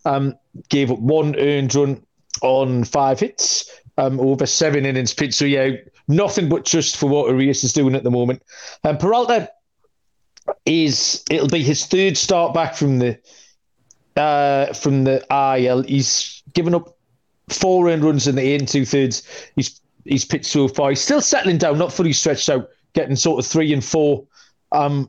um, 0.05 0.35
gave 0.68 0.91
up 0.91 0.99
one 0.99 1.37
earned 1.39 1.75
run 1.75 2.03
on 2.43 2.85
five 2.85 3.20
hits, 3.20 3.70
um, 3.99 4.18
over 4.20 4.47
seven 4.47 4.87
innings 4.87 5.14
pitched. 5.14 5.35
So 5.35 5.45
yeah, 5.45 5.73
nothing 6.12 6.48
but 6.48 6.64
trust 6.66 6.96
for 6.96 7.08
what 7.08 7.28
Urias 7.28 7.64
is 7.64 7.72
doing 7.72 7.94
at 7.94 8.04
the 8.04 8.10
moment. 8.10 8.42
And 8.84 8.92
um, 8.92 8.98
Peralta 8.98 9.50
is 10.66 11.24
it'll 11.30 11.48
be 11.48 11.62
his 11.62 11.86
third 11.86 12.16
start 12.16 12.54
back 12.54 12.74
from 12.74 12.98
the 12.98 13.18
uh, 14.16 14.72
from 14.72 15.04
the 15.04 15.24
IL. 15.30 15.82
He's 15.82 16.42
given 16.52 16.74
up 16.74 16.96
four 17.48 17.88
earned 17.88 18.04
runs 18.04 18.26
in 18.26 18.36
the 18.36 18.42
eight 18.42 18.60
and 18.60 18.68
two 18.68 18.84
thirds. 18.84 19.22
He's 19.56 19.80
he's 20.04 20.24
pitched 20.24 20.46
so 20.46 20.68
far. 20.68 20.90
He's 20.90 21.00
still 21.00 21.20
settling 21.20 21.58
down, 21.58 21.78
not 21.78 21.92
fully 21.92 22.12
stretched 22.12 22.48
out, 22.48 22.68
getting 22.92 23.16
sort 23.16 23.44
of 23.44 23.50
three 23.50 23.72
and 23.72 23.84
four 23.84 24.26
um, 24.72 25.08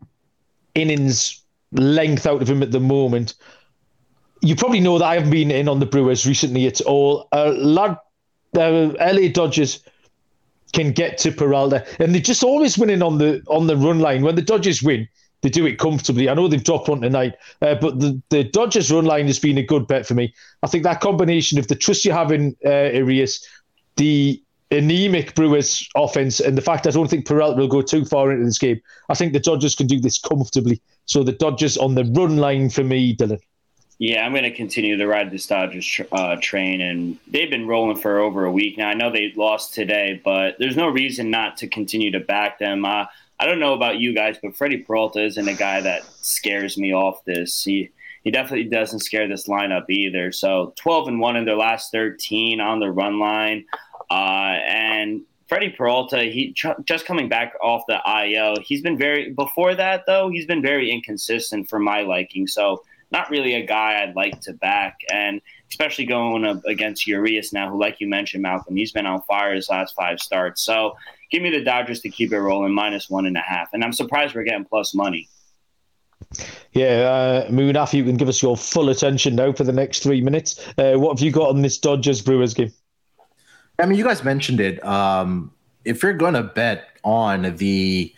innings 0.75 1.41
length 1.71 2.25
out 2.25 2.41
of 2.41 2.49
him 2.49 2.63
at 2.63 2.71
the 2.71 2.79
moment. 2.79 3.35
You 4.41 4.55
probably 4.55 4.81
know 4.81 4.99
that 4.99 5.05
I 5.05 5.15
haven't 5.15 5.31
been 5.31 5.51
in 5.51 5.69
on 5.69 5.79
the 5.79 5.85
Brewers 5.85 6.27
recently 6.27 6.67
at 6.67 6.81
all. 6.81 7.27
A 7.31 7.51
lot, 7.51 8.03
uh, 8.57 8.91
LA 8.99 9.29
Dodgers 9.31 9.83
can 10.73 10.91
get 10.91 11.17
to 11.19 11.31
Peralta, 11.31 11.85
and 11.99 12.13
they're 12.13 12.21
just 12.21 12.43
always 12.43 12.77
winning 12.77 13.01
on 13.01 13.17
the 13.17 13.41
on 13.47 13.67
the 13.67 13.77
run 13.77 13.99
line. 13.99 14.23
When 14.23 14.35
the 14.35 14.41
Dodgers 14.41 14.83
win, 14.83 15.07
they 15.41 15.49
do 15.49 15.65
it 15.65 15.77
comfortably. 15.77 16.29
I 16.29 16.33
know 16.33 16.47
they've 16.47 16.63
dropped 16.63 16.89
one 16.89 17.01
tonight, 17.01 17.35
uh, 17.61 17.75
but 17.75 17.99
the, 17.99 18.21
the 18.29 18.43
Dodgers 18.43 18.91
run 18.91 19.05
line 19.05 19.27
has 19.27 19.39
been 19.39 19.57
a 19.57 19.63
good 19.63 19.87
bet 19.87 20.05
for 20.05 20.15
me. 20.15 20.33
I 20.63 20.67
think 20.67 20.83
that 20.83 21.01
combination 21.01 21.59
of 21.59 21.67
the 21.67 21.75
trust 21.75 22.05
you 22.05 22.11
have 22.11 22.31
in 22.31 22.55
uh, 22.65 22.89
Urias, 22.91 23.45
the 23.97 24.41
anemic 24.71 25.35
Brewers 25.35 25.87
offense, 25.95 26.39
and 26.39 26.57
the 26.57 26.61
fact 26.61 26.87
I 26.87 26.91
don't 26.91 27.09
think 27.09 27.27
Peralta 27.27 27.59
will 27.59 27.67
go 27.67 27.81
too 27.81 28.05
far 28.05 28.31
into 28.31 28.45
this 28.45 28.57
game, 28.57 28.81
I 29.09 29.13
think 29.13 29.33
the 29.33 29.39
Dodgers 29.39 29.75
can 29.75 29.87
do 29.87 29.99
this 29.99 30.17
comfortably. 30.17 30.81
So 31.05 31.23
the 31.23 31.33
Dodgers 31.33 31.77
on 31.77 31.95
the 31.95 32.05
run 32.05 32.37
line 32.37 32.69
for 32.69 32.83
me, 32.83 33.15
Dylan. 33.15 33.39
Yeah, 33.99 34.25
I'm 34.25 34.31
going 34.31 34.43
to 34.43 34.51
continue 34.51 34.97
to 34.97 35.07
ride 35.07 35.31
this 35.31 35.45
Dodgers 35.45 36.01
uh, 36.11 36.35
train, 36.41 36.81
and 36.81 37.17
they've 37.27 37.49
been 37.49 37.67
rolling 37.67 37.97
for 37.97 38.19
over 38.19 38.45
a 38.45 38.51
week 38.51 38.77
now. 38.77 38.89
I 38.89 38.95
know 38.95 39.11
they 39.11 39.31
lost 39.35 39.73
today, 39.73 40.19
but 40.23 40.55
there's 40.59 40.75
no 40.75 40.87
reason 40.87 41.29
not 41.29 41.57
to 41.57 41.67
continue 41.67 42.11
to 42.11 42.19
back 42.19 42.59
them. 42.59 42.85
Uh, 42.85 43.05
I 43.39 43.45
don't 43.45 43.59
know 43.59 43.73
about 43.73 43.99
you 43.99 44.13
guys, 44.13 44.37
but 44.41 44.55
Freddie 44.55 44.79
Peralta 44.79 45.23
isn't 45.23 45.47
a 45.47 45.53
guy 45.53 45.81
that 45.81 46.05
scares 46.21 46.77
me 46.77 46.93
off 46.93 47.23
this. 47.25 47.63
He 47.63 47.91
he 48.23 48.31
definitely 48.31 48.69
doesn't 48.69 48.99
scare 48.99 49.27
this 49.27 49.47
lineup 49.47 49.89
either. 49.89 50.31
So 50.31 50.73
12 50.77 51.09
and 51.09 51.19
one 51.19 51.35
in 51.35 51.43
their 51.43 51.57
last 51.57 51.91
13 51.91 52.61
on 52.61 52.79
the 52.79 52.89
run 52.89 53.19
line, 53.19 53.65
uh, 54.09 54.59
and 54.65 55.23
Freddie 55.47 55.69
Peralta, 55.69 56.23
he 56.23 56.55
just 56.85 57.05
coming 57.05 57.29
back 57.29 57.53
off 57.61 57.83
the 57.87 57.99
IL. 58.07 58.55
He's 58.63 58.81
been 58.81 58.97
very 58.97 59.31
before 59.31 59.75
that 59.75 60.05
though. 60.07 60.29
He's 60.29 60.45
been 60.45 60.61
very 60.61 60.89
inconsistent 60.89 61.69
for 61.69 61.79
my 61.79 62.01
liking. 62.01 62.47
So 62.47 62.81
not 63.13 63.29
really 63.29 63.53
a 63.53 63.65
guy 63.65 64.01
I'd 64.01 64.15
like 64.15 64.41
to 64.41 64.53
back, 64.53 64.99
and 65.09 65.39
especially 65.69 66.05
going 66.05 66.43
up 66.43 66.65
against 66.65 67.07
Urias 67.07 67.53
now, 67.53 67.69
who, 67.69 67.79
like 67.79 68.01
you 68.01 68.07
mentioned, 68.07 68.41
Malcolm, 68.41 68.75
he's 68.75 68.91
been 68.91 69.05
on 69.05 69.21
fire 69.21 69.53
his 69.53 69.69
last 69.69 69.95
five 69.95 70.19
starts. 70.19 70.63
So 70.63 70.95
give 71.31 71.41
me 71.41 71.51
the 71.51 71.63
Dodgers 71.63 72.01
to 72.01 72.09
keep 72.09 72.33
it 72.33 72.39
rolling 72.39 72.73
minus 72.73 73.09
one 73.09 73.25
and 73.27 73.37
a 73.37 73.41
half. 73.41 73.69
And 73.71 73.83
I'm 73.83 73.93
surprised 73.93 74.35
we're 74.35 74.43
getting 74.43 74.65
plus 74.65 74.93
money. 74.93 75.29
Yeah, 76.71 77.45
uh, 77.45 77.51
Munaf, 77.51 77.93
you 77.93 78.03
can 78.03 78.17
give 78.17 78.27
us 78.27 78.41
your 78.41 78.57
full 78.57 78.89
attention 78.89 79.35
now 79.35 79.53
for 79.53 79.63
the 79.63 79.71
next 79.71 80.01
three 80.01 80.21
minutes. 80.21 80.59
Uh, 80.77 80.93
what 80.93 81.17
have 81.17 81.23
you 81.23 81.31
got 81.31 81.49
on 81.49 81.61
this 81.61 81.77
Dodgers 81.77 82.21
Brewers 82.21 82.55
game? 82.55 82.73
I 83.77 83.85
mean, 83.85 83.97
you 83.97 84.03
guys 84.03 84.23
mentioned 84.23 84.59
it. 84.59 84.83
Um, 84.83 85.51
if 85.85 86.01
you're 86.01 86.13
going 86.13 86.33
to 86.33 86.43
bet 86.43 86.87
on 87.03 87.55
the 87.57 88.13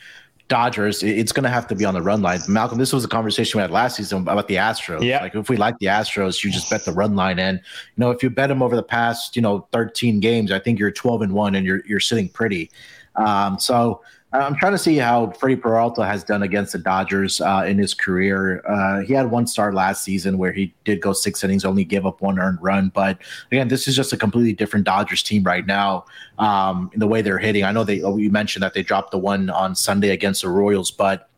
Dodgers, 0.48 1.02
it's 1.02 1.32
going 1.32 1.44
to 1.44 1.50
have 1.50 1.68
to 1.68 1.76
be 1.76 1.86
on 1.86 1.96
the 1.96 2.02
run 2.02 2.22
line. 2.22 2.40
Malcolm, 2.48 2.78
this 2.78 2.94
was 2.94 3.04
a 3.04 3.08
conversation 3.08 3.58
we 3.58 3.62
had 3.62 3.72
last 3.72 3.98
season 3.98 4.22
about 4.28 4.48
the 4.48 4.56
Astros. 4.56 5.04
Yeah. 5.04 5.22
Like 5.22 5.34
if 5.34 5.50
we 5.50 5.58
like 5.58 5.78
the 5.80 5.88
Astros, 5.88 6.44
you 6.44 6.52
just 6.52 6.70
bet 6.70 6.86
the 6.86 6.92
run 6.92 7.16
line. 7.16 7.40
And, 7.40 7.58
you 7.58 8.02
know, 8.02 8.12
if 8.12 8.22
you 8.22 8.30
bet 8.30 8.50
them 8.50 8.62
over 8.62 8.76
the 8.76 8.84
past, 8.84 9.36
you 9.36 9.42
know, 9.42 9.68
13 9.72 10.20
games, 10.20 10.52
I 10.52 10.60
think 10.60 10.78
you're 10.78 10.92
12 10.92 11.24
and 11.24 11.34
one 11.34 11.56
and 11.56 11.66
you're, 11.66 11.82
you're 11.88 12.00
sitting 12.00 12.30
pretty. 12.30 12.70
Um, 13.16 13.58
so 13.58 14.04
I'm 14.42 14.56
trying 14.56 14.72
to 14.72 14.78
see 14.78 14.98
how 14.98 15.32
Freddie 15.32 15.56
Peralta 15.56 16.06
has 16.06 16.24
done 16.24 16.44
against 16.44 16.74
the 16.74 16.80
Dodgers 16.80 17.42
uh, 17.42 17.64
in 17.68 17.78
his 17.78 17.94
career. 17.94 18.64
Uh, 18.68 19.02
he 19.02 19.14
had 19.14 19.32
one 19.32 19.48
start 19.48 19.74
last 19.74 20.04
season 20.04 20.38
where 20.38 20.52
he 20.52 20.74
did 20.84 21.02
go 21.02 21.14
six 21.14 21.44
innings, 21.44 21.66
only 21.66 21.84
gave 21.84 22.06
up 22.06 22.22
one 22.22 22.40
earned 22.40 22.60
run. 22.62 22.90
But 22.94 23.18
again, 23.52 23.68
this 23.68 23.88
is 23.88 23.96
just 23.96 24.14
a 24.14 24.18
completely 24.18 24.54
different 24.54 24.86
Dodgers 24.86 25.24
team 25.24 25.44
right 25.44 25.66
now 25.66 26.06
um, 26.40 26.90
in 26.94 27.00
the 27.00 27.08
way 27.08 27.22
they're 27.22 27.38
hitting. 27.38 27.64
I 27.64 27.72
know 27.72 27.84
they 27.84 28.02
oh, 28.02 28.18
you 28.18 28.30
mentioned 28.30 28.64
that 28.64 28.74
they 28.74 28.84
dropped 28.84 29.12
the 29.12 29.20
one 29.20 29.50
on 29.50 29.76
Sunday 29.76 30.10
against 30.10 30.42
the 30.42 30.50
Royals, 30.50 30.92
but 30.92 31.30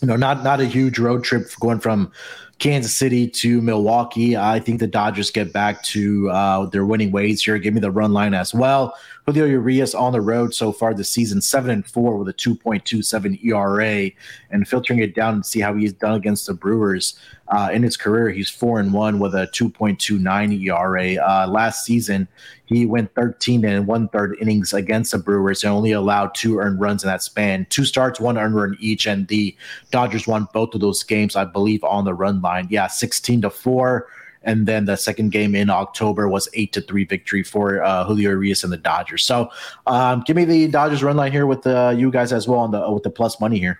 you 0.00 0.08
know, 0.08 0.16
not 0.16 0.42
not 0.42 0.60
a 0.60 0.66
huge 0.66 0.98
road 0.98 1.24
trip 1.24 1.48
going 1.60 1.78
from 1.78 2.12
Kansas 2.58 2.94
City 2.94 3.28
to 3.28 3.60
Milwaukee. 3.60 4.36
I 4.36 4.60
think 4.60 4.80
the 4.80 4.86
Dodgers 4.86 5.30
get 5.30 5.52
back 5.52 5.82
to 5.84 6.30
uh, 6.30 6.66
their 6.66 6.84
winning 6.84 7.10
ways 7.10 7.42
here. 7.42 7.58
Give 7.58 7.74
me 7.74 7.80
the 7.80 7.90
run 7.90 8.12
line 8.12 8.34
as 8.34 8.52
well. 8.52 8.94
Julio 9.26 9.46
Urias 9.46 9.94
on 9.94 10.12
the 10.12 10.20
road 10.20 10.52
so 10.52 10.72
far 10.72 10.94
this 10.94 11.08
season, 11.08 11.40
seven 11.40 11.70
and 11.70 11.86
four 11.86 12.18
with 12.18 12.28
a 12.28 12.34
2.27 12.34 13.44
ERA, 13.44 14.10
and 14.50 14.66
filtering 14.66 14.98
it 14.98 15.14
down 15.14 15.34
and 15.34 15.46
see 15.46 15.60
how 15.60 15.74
he's 15.74 15.92
done 15.92 16.14
against 16.14 16.46
the 16.46 16.54
Brewers 16.54 17.16
uh, 17.48 17.70
in 17.72 17.84
his 17.84 17.96
career. 17.96 18.30
He's 18.30 18.50
four 18.50 18.80
and 18.80 18.92
one 18.92 19.20
with 19.20 19.34
a 19.34 19.46
2.29 19.54 20.60
ERA. 20.66 21.24
Uh, 21.24 21.46
last 21.46 21.84
season, 21.84 22.26
he 22.64 22.84
went 22.84 23.14
13 23.14 23.64
and 23.64 23.86
one 23.86 24.08
third 24.08 24.36
innings 24.40 24.72
against 24.72 25.12
the 25.12 25.18
Brewers 25.18 25.62
and 25.62 25.72
only 25.72 25.92
allowed 25.92 26.34
two 26.34 26.58
earned 26.58 26.80
runs 26.80 27.04
in 27.04 27.08
that 27.08 27.22
span. 27.22 27.66
Two 27.70 27.84
starts, 27.84 28.18
one 28.18 28.36
earned 28.36 28.56
run 28.56 28.76
each, 28.80 29.06
and 29.06 29.28
the 29.28 29.56
Dodgers 29.92 30.26
won 30.26 30.48
both 30.52 30.74
of 30.74 30.80
those 30.80 31.04
games, 31.04 31.36
I 31.36 31.44
believe, 31.44 31.84
on 31.84 32.04
the 32.04 32.14
run 32.14 32.40
line. 32.40 32.66
Yeah, 32.70 32.88
16 32.88 33.42
to 33.42 33.50
four 33.50 34.08
and 34.44 34.66
then 34.66 34.84
the 34.84 34.96
second 34.96 35.30
game 35.30 35.54
in 35.54 35.70
October 35.70 36.28
was 36.28 36.48
eight 36.54 36.72
to 36.72 36.80
three 36.80 37.04
victory 37.04 37.42
for 37.42 37.82
uh, 37.82 38.04
Julio 38.04 38.30
Urias 38.30 38.64
and 38.64 38.72
the 38.72 38.76
Dodgers. 38.76 39.24
So, 39.24 39.50
um, 39.86 40.22
give 40.26 40.36
me 40.36 40.44
the 40.44 40.68
Dodgers 40.68 41.02
run 41.02 41.16
line 41.16 41.32
here 41.32 41.46
with 41.46 41.66
uh, 41.66 41.94
you 41.96 42.10
guys 42.10 42.32
as 42.32 42.48
well 42.48 42.60
on 42.60 42.70
the 42.70 42.90
with 42.90 43.02
the 43.02 43.10
plus 43.10 43.40
money 43.40 43.58
here. 43.58 43.78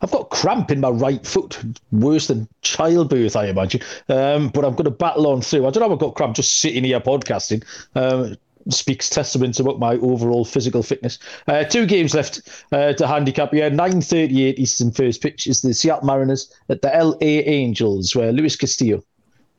I've 0.00 0.10
got 0.10 0.28
cramp 0.30 0.70
in 0.70 0.80
my 0.80 0.90
right 0.90 1.24
foot, 1.26 1.62
worse 1.90 2.26
than 2.26 2.48
childbirth, 2.60 3.36
I 3.36 3.46
imagine. 3.46 3.80
Um, 4.08 4.48
but 4.48 4.64
I'm 4.64 4.72
going 4.72 4.84
to 4.84 4.90
battle 4.90 5.26
on 5.28 5.40
through. 5.40 5.66
I 5.66 5.70
don't 5.70 5.88
know. 5.88 5.94
I've 5.94 6.00
got 6.00 6.14
cramp 6.14 6.36
just 6.36 6.60
sitting 6.60 6.84
here 6.84 7.00
podcasting. 7.00 7.64
Um, 7.94 8.36
speaks 8.68 9.08
testament 9.08 9.58
about 9.60 9.78
my 9.78 9.94
overall 9.96 10.44
physical 10.44 10.82
fitness. 10.82 11.18
Uh, 11.46 11.64
two 11.64 11.86
games 11.86 12.14
left 12.14 12.48
uh, 12.72 12.92
to 12.94 13.06
handicap 13.06 13.52
here. 13.52 13.70
9.38 13.70 14.54
Eastern 14.58 14.90
first 14.90 15.22
pitch 15.22 15.46
is 15.46 15.62
the 15.62 15.74
Seattle 15.74 16.06
Mariners 16.06 16.52
at 16.68 16.82
the 16.82 16.88
LA 16.88 17.16
Angels, 17.20 18.14
where 18.14 18.32
Luis 18.32 18.56
Castillo 18.56 19.02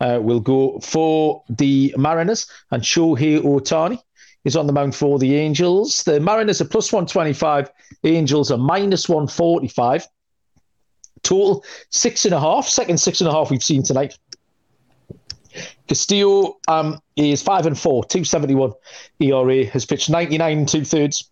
uh, 0.01 0.19
will 0.21 0.39
go 0.39 0.79
for 0.79 1.43
the 1.49 1.93
Mariners, 1.97 2.47
and 2.71 2.83
Shohei 2.83 3.39
Ohtani 3.41 4.01
is 4.43 4.55
on 4.55 4.67
the 4.67 4.73
mound 4.73 4.95
for 4.95 5.17
the 5.19 5.35
Angels. 5.35 6.03
The 6.03 6.19
Mariners 6.19 6.61
are 6.61 6.65
plus 6.65 6.91
125, 6.91 7.71
Angels 8.03 8.51
are 8.51 8.57
minus 8.57 9.09
145. 9.09 10.07
Total 11.23 11.63
six 11.89 12.25
and 12.25 12.35
a 12.35 12.39
half, 12.39 12.67
second 12.67 12.99
six 12.99 13.19
and 13.19 13.27
a 13.27 13.31
half 13.31 13.49
we've 13.49 13.63
seen 13.63 13.81
tonight. 13.81 14.17
Castillo 15.87 16.57
um, 16.67 16.99
is 17.15 17.41
five 17.41 17.65
and 17.65 17.77
four, 17.77 18.03
271 18.03 18.71
ERA, 19.19 19.65
has 19.65 19.85
pitched 19.85 20.09
99 20.09 20.57
and 20.57 20.67
two 20.67 20.83
thirds 20.83 21.29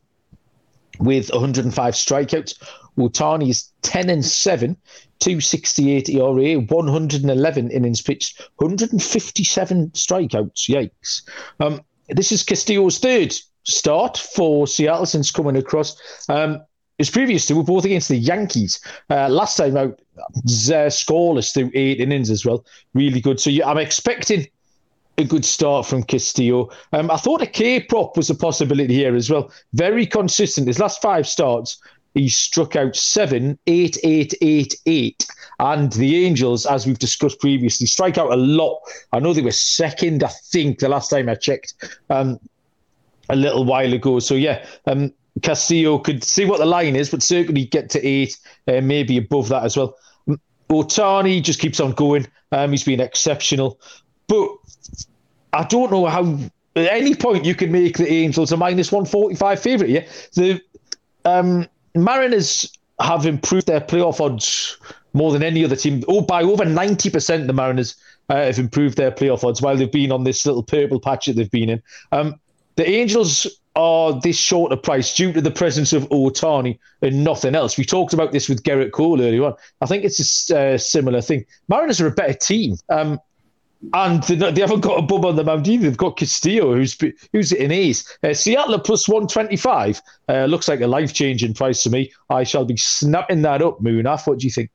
with 0.99 1.29
105 1.31 1.93
strikeouts. 1.93 2.55
Ohtani 2.97 3.49
is 3.49 3.71
10 3.81 4.09
and 4.09 4.25
7, 4.25 4.77
268 5.23 6.09
ERA, 6.09 6.59
111 6.59 7.71
innings 7.71 8.01
pitched, 8.01 8.41
157 8.57 9.89
strikeouts. 9.91 10.69
Yikes. 10.69 11.21
Um, 11.61 11.81
this 12.09 12.33
is 12.33 12.43
Castillo's 12.43 12.99
third 12.99 13.33
start 13.63 14.17
for 14.17 14.67
Seattle 14.67 15.05
since 15.05 15.31
coming 15.31 15.55
across. 15.55 15.95
Um, 16.27 16.61
his 16.97 17.09
previous 17.09 17.45
two 17.45 17.55
were 17.55 17.63
both 17.63 17.85
against 17.85 18.09
the 18.09 18.17
Yankees. 18.17 18.81
Uh, 19.09 19.29
last 19.29 19.55
time 19.55 19.77
out, 19.77 20.01
uh, 20.17 20.89
scoreless 20.91 21.53
through 21.53 21.71
eight 21.73 22.01
innings 22.01 22.29
as 22.29 22.45
well. 22.45 22.65
Really 22.93 23.21
good. 23.21 23.39
So 23.39 23.49
I'm 23.65 23.77
expecting 23.77 24.47
a 25.17 25.23
good 25.23 25.45
start 25.45 25.85
from 25.85 26.03
Castillo. 26.03 26.69
Um, 26.91 27.09
I 27.09 27.15
thought 27.15 27.41
a 27.41 27.47
K 27.47 27.79
prop 27.79 28.17
was 28.17 28.29
a 28.29 28.35
possibility 28.35 28.93
here 28.93 29.15
as 29.15 29.29
well. 29.29 29.51
Very 29.71 30.05
consistent. 30.05 30.67
His 30.67 30.79
last 30.79 31.01
five 31.01 31.27
starts, 31.27 31.81
he 32.13 32.29
struck 32.29 32.75
out 32.75 32.95
seven, 32.95 33.57
eight, 33.67 33.97
eight, 34.03 34.33
eight, 34.41 34.75
eight. 34.85 35.27
And 35.59 35.91
the 35.93 36.25
Angels, 36.25 36.65
as 36.65 36.85
we've 36.85 36.99
discussed 36.99 37.39
previously, 37.39 37.87
strike 37.87 38.17
out 38.17 38.31
a 38.31 38.37
lot. 38.37 38.79
I 39.11 39.19
know 39.19 39.33
they 39.33 39.41
were 39.41 39.51
second, 39.51 40.23
I 40.23 40.29
think, 40.51 40.79
the 40.79 40.89
last 40.89 41.09
time 41.09 41.29
I 41.29 41.35
checked, 41.35 41.73
um, 42.09 42.39
a 43.29 43.35
little 43.35 43.65
while 43.65 43.93
ago. 43.93 44.19
So, 44.19 44.35
yeah, 44.35 44.65
um, 44.85 45.11
Castillo 45.41 45.99
could 45.99 46.23
see 46.23 46.45
what 46.45 46.59
the 46.59 46.65
line 46.65 46.95
is, 46.95 47.09
but 47.09 47.23
certainly 47.23 47.65
get 47.65 47.89
to 47.91 48.05
eight, 48.05 48.37
uh, 48.67 48.81
maybe 48.81 49.17
above 49.17 49.49
that 49.49 49.63
as 49.63 49.77
well. 49.77 49.95
Ohtani 50.69 51.41
just 51.41 51.59
keeps 51.59 51.79
on 51.79 51.91
going. 51.91 52.27
Um, 52.51 52.71
he's 52.71 52.83
been 52.83 52.99
exceptional. 52.99 53.79
But 54.27 54.49
I 55.51 55.63
don't 55.63 55.91
know 55.91 56.05
how, 56.05 56.37
at 56.75 56.91
any 56.91 57.15
point, 57.15 57.45
you 57.45 57.55
can 57.55 57.71
make 57.71 57.97
the 57.97 58.11
Angels 58.11 58.51
a 58.51 58.57
minus 58.57 58.91
145 58.91 59.59
favourite. 59.59 59.91
Yeah. 59.91 60.05
The 60.33 60.61
um, 61.25 61.67
Mariners 61.95 62.71
have 62.99 63.25
improved 63.25 63.67
their 63.67 63.81
playoff 63.81 64.19
odds 64.19 64.77
more 65.13 65.31
than 65.31 65.43
any 65.43 65.63
other 65.63 65.75
team. 65.75 66.03
Oh, 66.07 66.21
by 66.21 66.41
over 66.43 66.63
90%, 66.63 67.47
the 67.47 67.53
Mariners 67.53 67.95
uh, 68.29 68.45
have 68.45 68.59
improved 68.59 68.97
their 68.97 69.11
playoff 69.11 69.43
odds 69.43 69.61
while 69.61 69.75
they've 69.75 69.91
been 69.91 70.11
on 70.11 70.23
this 70.23 70.45
little 70.45 70.63
purple 70.63 70.99
patch 70.99 71.25
that 71.27 71.35
they've 71.35 71.51
been 71.51 71.69
in. 71.69 71.83
Um, 72.11 72.39
the 72.75 72.89
Angels 72.89 73.47
are 73.75 74.19
this 74.21 74.37
short 74.37 74.71
a 74.71 74.77
price 74.77 75.15
due 75.15 75.33
to 75.33 75.41
the 75.41 75.51
presence 75.51 75.93
of 75.93 76.07
Ohtani 76.09 76.77
and 77.01 77.23
nothing 77.23 77.55
else. 77.55 77.77
We 77.77 77.85
talked 77.85 78.13
about 78.13 78.31
this 78.31 78.47
with 78.47 78.63
Gerrit 78.63 78.91
Cole 78.91 79.21
earlier 79.21 79.43
on. 79.43 79.55
I 79.81 79.85
think 79.87 80.03
it's 80.03 80.49
a 80.51 80.75
uh, 80.75 80.77
similar 80.77 81.21
thing. 81.21 81.45
Mariners 81.67 81.99
are 81.99 82.07
a 82.07 82.11
better 82.11 82.33
team. 82.33 82.77
Um, 82.89 83.19
and 83.93 84.23
they 84.23 84.61
haven't 84.61 84.81
got 84.81 84.99
a 84.99 85.01
bum 85.01 85.25
on 85.25 85.35
the 85.35 85.43
mound 85.43 85.67
either. 85.67 85.83
They've 85.83 85.97
got 85.97 86.17
Castillo, 86.17 86.73
who's 86.75 86.97
who's 87.31 87.51
in 87.51 87.71
ace. 87.71 88.17
Uh, 88.23 88.33
Seattle 88.33 88.79
plus 88.79 89.09
one 89.09 89.27
twenty 89.27 89.57
five. 89.57 90.01
Uh, 90.29 90.45
looks 90.45 90.67
like 90.67 90.81
a 90.81 90.87
life 90.87 91.13
changing 91.13 91.53
price 91.53 91.83
to 91.83 91.89
me. 91.89 92.11
I 92.29 92.43
shall 92.43 92.65
be 92.65 92.77
snapping 92.77 93.41
that 93.41 93.61
up. 93.61 93.81
Munaf, 93.81 94.27
what 94.27 94.39
do 94.39 94.45
you 94.45 94.51
think? 94.51 94.69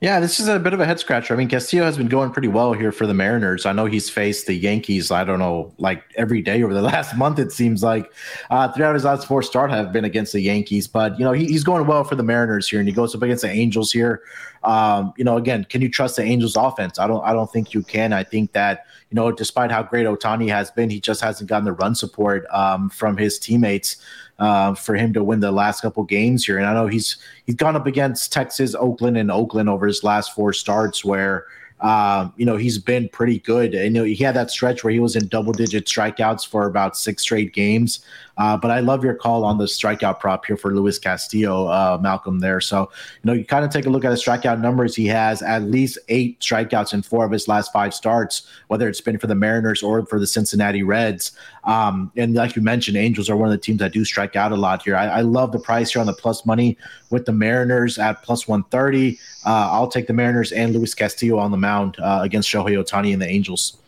Yeah, 0.00 0.20
this 0.20 0.38
is 0.38 0.46
a 0.46 0.60
bit 0.60 0.72
of 0.72 0.78
a 0.78 0.86
head 0.86 1.00
scratcher. 1.00 1.34
I 1.34 1.36
mean, 1.36 1.48
Castillo 1.48 1.84
has 1.84 1.96
been 1.96 2.06
going 2.06 2.30
pretty 2.30 2.46
well 2.46 2.72
here 2.72 2.92
for 2.92 3.04
the 3.04 3.14
Mariners. 3.14 3.66
I 3.66 3.72
know 3.72 3.86
he's 3.86 4.08
faced 4.08 4.46
the 4.46 4.54
Yankees, 4.54 5.10
I 5.10 5.24
don't 5.24 5.40
know, 5.40 5.74
like 5.78 6.04
every 6.14 6.40
day 6.40 6.62
over 6.62 6.72
the 6.72 6.82
last 6.94 7.16
month, 7.16 7.40
it 7.40 7.50
seems 7.50 7.82
like. 7.82 8.12
Uh, 8.48 8.70
three 8.70 8.84
out 8.84 8.90
of 8.90 8.94
his 8.94 9.04
last 9.04 9.26
four 9.26 9.42
start 9.42 9.72
have 9.72 9.92
been 9.92 10.04
against 10.04 10.32
the 10.32 10.40
Yankees, 10.40 10.86
but, 10.86 11.18
you 11.18 11.24
know, 11.24 11.32
he, 11.32 11.46
he's 11.46 11.64
going 11.64 11.84
well 11.84 12.04
for 12.04 12.14
the 12.14 12.22
Mariners 12.22 12.68
here, 12.68 12.78
and 12.78 12.88
he 12.88 12.94
goes 12.94 13.12
up 13.12 13.22
against 13.22 13.42
the 13.42 13.50
Angels 13.50 13.90
here. 13.90 14.22
Um, 14.62 15.12
you 15.16 15.24
know, 15.24 15.36
again, 15.36 15.64
can 15.64 15.82
you 15.82 15.88
trust 15.88 16.14
the 16.14 16.22
Angels 16.22 16.54
offense? 16.54 17.00
I 17.00 17.08
don't, 17.08 17.24
I 17.24 17.32
don't 17.32 17.50
think 17.50 17.74
you 17.74 17.82
can. 17.82 18.12
I 18.12 18.22
think 18.22 18.52
that, 18.52 18.86
you 19.10 19.16
know, 19.16 19.32
despite 19.32 19.72
how 19.72 19.82
great 19.82 20.06
Ohtani 20.06 20.48
has 20.48 20.70
been, 20.70 20.90
he 20.90 21.00
just 21.00 21.20
hasn't 21.22 21.50
gotten 21.50 21.64
the 21.64 21.72
run 21.72 21.96
support 21.96 22.46
um, 22.52 22.88
from 22.88 23.16
his 23.16 23.36
teammates 23.36 23.96
uh, 24.38 24.74
for 24.74 24.94
him 24.94 25.12
to 25.12 25.24
win 25.24 25.40
the 25.40 25.52
last 25.52 25.80
couple 25.80 26.02
games 26.04 26.44
here. 26.44 26.58
And 26.58 26.66
I 26.66 26.74
know 26.74 26.86
he's 26.86 27.16
he's 27.46 27.56
gone 27.56 27.76
up 27.76 27.86
against 27.86 28.32
Texas, 28.32 28.74
Oakland, 28.74 29.16
and 29.16 29.30
Oakland 29.30 29.68
over 29.68 29.86
his 29.86 30.04
last 30.04 30.34
four 30.34 30.52
starts 30.52 31.04
where 31.04 31.46
um, 31.80 32.32
you 32.36 32.44
know, 32.44 32.56
he's 32.56 32.78
been 32.78 33.08
pretty 33.08 33.38
good. 33.40 33.74
And, 33.74 33.94
you 33.94 34.02
know, 34.02 34.04
he 34.04 34.16
had 34.16 34.34
that 34.34 34.50
stretch 34.50 34.82
where 34.82 34.92
he 34.92 34.98
was 34.98 35.14
in 35.14 35.28
double 35.28 35.52
digit 35.52 35.86
strikeouts 35.86 36.46
for 36.46 36.66
about 36.66 36.96
six 36.96 37.22
straight 37.22 37.52
games. 37.52 38.00
Uh, 38.38 38.56
but 38.56 38.70
I 38.70 38.80
love 38.80 39.04
your 39.04 39.14
call 39.14 39.44
on 39.44 39.58
the 39.58 39.64
strikeout 39.64 40.20
prop 40.20 40.46
here 40.46 40.56
for 40.56 40.72
Luis 40.72 40.98
Castillo, 40.98 41.66
uh, 41.66 41.98
Malcolm, 42.00 42.38
there. 42.38 42.60
So, 42.60 42.90
you 43.22 43.26
know, 43.28 43.32
you 43.32 43.44
kind 43.44 43.64
of 43.64 43.70
take 43.70 43.86
a 43.86 43.90
look 43.90 44.04
at 44.04 44.12
his 44.12 44.24
strikeout 44.24 44.60
numbers. 44.60 44.94
He 44.94 45.06
has 45.06 45.42
at 45.42 45.64
least 45.64 45.98
eight 46.08 46.38
strikeouts 46.40 46.94
in 46.94 47.02
four 47.02 47.24
of 47.24 47.32
his 47.32 47.48
last 47.48 47.72
five 47.72 47.92
starts, 47.92 48.46
whether 48.68 48.88
it's 48.88 49.00
been 49.00 49.18
for 49.18 49.26
the 49.26 49.34
Mariners 49.34 49.82
or 49.82 50.06
for 50.06 50.20
the 50.20 50.26
Cincinnati 50.26 50.84
Reds. 50.84 51.32
Um, 51.64 52.12
and 52.16 52.34
like 52.34 52.54
you 52.54 52.62
mentioned, 52.62 52.96
Angels 52.96 53.28
are 53.28 53.36
one 53.36 53.48
of 53.48 53.52
the 53.52 53.58
teams 53.58 53.80
that 53.80 53.92
do 53.92 54.04
strike 54.04 54.36
out 54.36 54.52
a 54.52 54.56
lot 54.56 54.82
here. 54.82 54.96
I, 54.96 55.06
I 55.06 55.20
love 55.22 55.52
the 55.52 55.58
price 55.58 55.92
here 55.92 56.00
on 56.00 56.06
the 56.06 56.12
plus 56.12 56.46
money 56.46 56.78
with 57.10 57.26
the 57.26 57.32
Mariners 57.32 57.98
at 57.98 58.22
plus 58.22 58.46
130. 58.46 59.18
Uh, 59.44 59.68
I'll 59.72 59.88
take 59.88 60.06
the 60.06 60.12
Mariners 60.12 60.52
and 60.52 60.72
Luis 60.72 60.94
Castillo 60.94 61.38
on 61.38 61.50
the 61.50 61.56
mound 61.56 61.96
uh, 61.98 62.20
against 62.22 62.48
Shohei 62.48 62.82
Ohtani 62.82 63.12
and 63.12 63.20
the 63.20 63.28
Angels. 63.28 63.78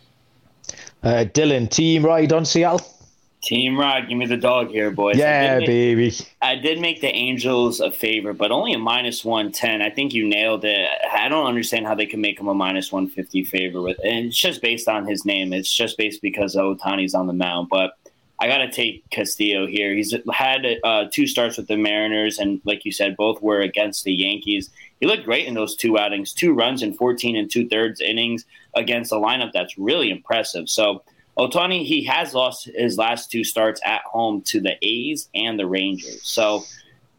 Uh, 1.02 1.24
Dylan, 1.32 1.70
team 1.70 2.04
ride 2.04 2.32
on 2.32 2.44
Seattle? 2.44 2.99
Team 3.42 3.78
Rod, 3.78 4.06
give 4.08 4.18
me 4.18 4.26
the 4.26 4.36
dog 4.36 4.68
here, 4.68 4.90
boys. 4.90 5.16
Yeah, 5.16 5.58
I 5.62 5.66
baby. 5.66 6.14
I 6.42 6.56
did 6.56 6.78
make 6.78 7.00
the 7.00 7.08
Angels 7.08 7.80
a 7.80 7.90
favor, 7.90 8.34
but 8.34 8.50
only 8.50 8.74
a 8.74 8.78
minus 8.78 9.24
one 9.24 9.50
ten. 9.50 9.80
I 9.80 9.88
think 9.88 10.12
you 10.12 10.28
nailed 10.28 10.64
it. 10.64 10.88
I 11.10 11.28
don't 11.28 11.46
understand 11.46 11.86
how 11.86 11.94
they 11.94 12.04
can 12.04 12.20
make 12.20 12.38
him 12.38 12.48
a 12.48 12.54
minus 12.54 12.92
one 12.92 13.08
fifty 13.08 13.42
favor 13.42 13.80
with, 13.80 13.98
and 14.04 14.26
it's 14.26 14.36
just 14.36 14.60
based 14.60 14.88
on 14.88 15.06
his 15.06 15.24
name. 15.24 15.54
It's 15.54 15.72
just 15.72 15.96
based 15.96 16.20
because 16.20 16.54
Ohtani's 16.54 17.14
on 17.14 17.26
the 17.26 17.32
mound, 17.32 17.68
but. 17.70 17.96
I 18.42 18.48
got 18.48 18.58
to 18.58 18.70
take 18.70 19.04
Castillo 19.10 19.66
here. 19.66 19.92
He's 19.94 20.14
had 20.32 20.64
uh, 20.82 21.04
two 21.12 21.26
starts 21.26 21.58
with 21.58 21.68
the 21.68 21.76
Mariners, 21.76 22.38
and 22.38 22.58
like 22.64 22.86
you 22.86 22.90
said, 22.90 23.14
both 23.18 23.42
were 23.42 23.60
against 23.60 24.04
the 24.04 24.14
Yankees. 24.14 24.70
He 24.98 25.06
looked 25.06 25.24
great 25.24 25.46
in 25.46 25.52
those 25.52 25.76
two 25.76 25.98
outings, 25.98 26.32
two 26.32 26.54
runs 26.54 26.82
in 26.82 26.94
14 26.94 27.36
and 27.36 27.50
two 27.50 27.68
thirds 27.68 28.00
innings 28.00 28.46
against 28.74 29.12
a 29.12 29.16
lineup 29.16 29.52
that's 29.52 29.76
really 29.76 30.10
impressive. 30.10 30.70
So 30.70 31.02
Ohtani, 31.38 31.84
he 31.84 32.04
has 32.04 32.34
lost 32.34 32.68
his 32.74 32.98
last 32.98 33.30
two 33.30 33.44
starts 33.44 33.80
at 33.84 34.02
home 34.02 34.42
to 34.42 34.60
the 34.60 34.76
A's 34.82 35.28
and 35.34 35.58
the 35.58 35.66
Rangers. 35.66 36.20
So 36.22 36.64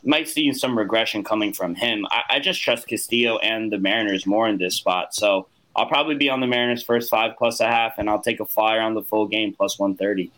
might 0.04 0.28
see 0.28 0.52
some 0.54 0.78
regression 0.78 1.24
coming 1.24 1.54
from 1.54 1.76
him. 1.76 2.06
I, 2.10 2.22
I, 2.30 2.40
just 2.40 2.62
trust 2.62 2.88
Castillo 2.88 3.38
and 3.40 3.72
the 3.72 3.78
Mariners 3.78 4.26
more 4.26 4.48
in 4.48 4.58
this 4.58 4.76
spot. 4.76 5.14
So 5.14 5.48
I'll 5.76 5.88
probably 5.88 6.16
be 6.16 6.30
on 6.30 6.40
the 6.40 6.48
Mariners 6.48 6.84
first 6.84 7.10
five 7.10 7.38
plus 7.38 7.60
a 7.60 7.68
half, 7.68 7.98
and 7.98 8.10
I'll 8.10 8.22
take 8.22 8.40
a 8.40 8.46
flyer 8.46 8.82
on 8.82 8.94
the 8.94 9.04
full 9.04 9.28
game 9.28 9.54
plus 9.54 9.80
130. 9.80 10.32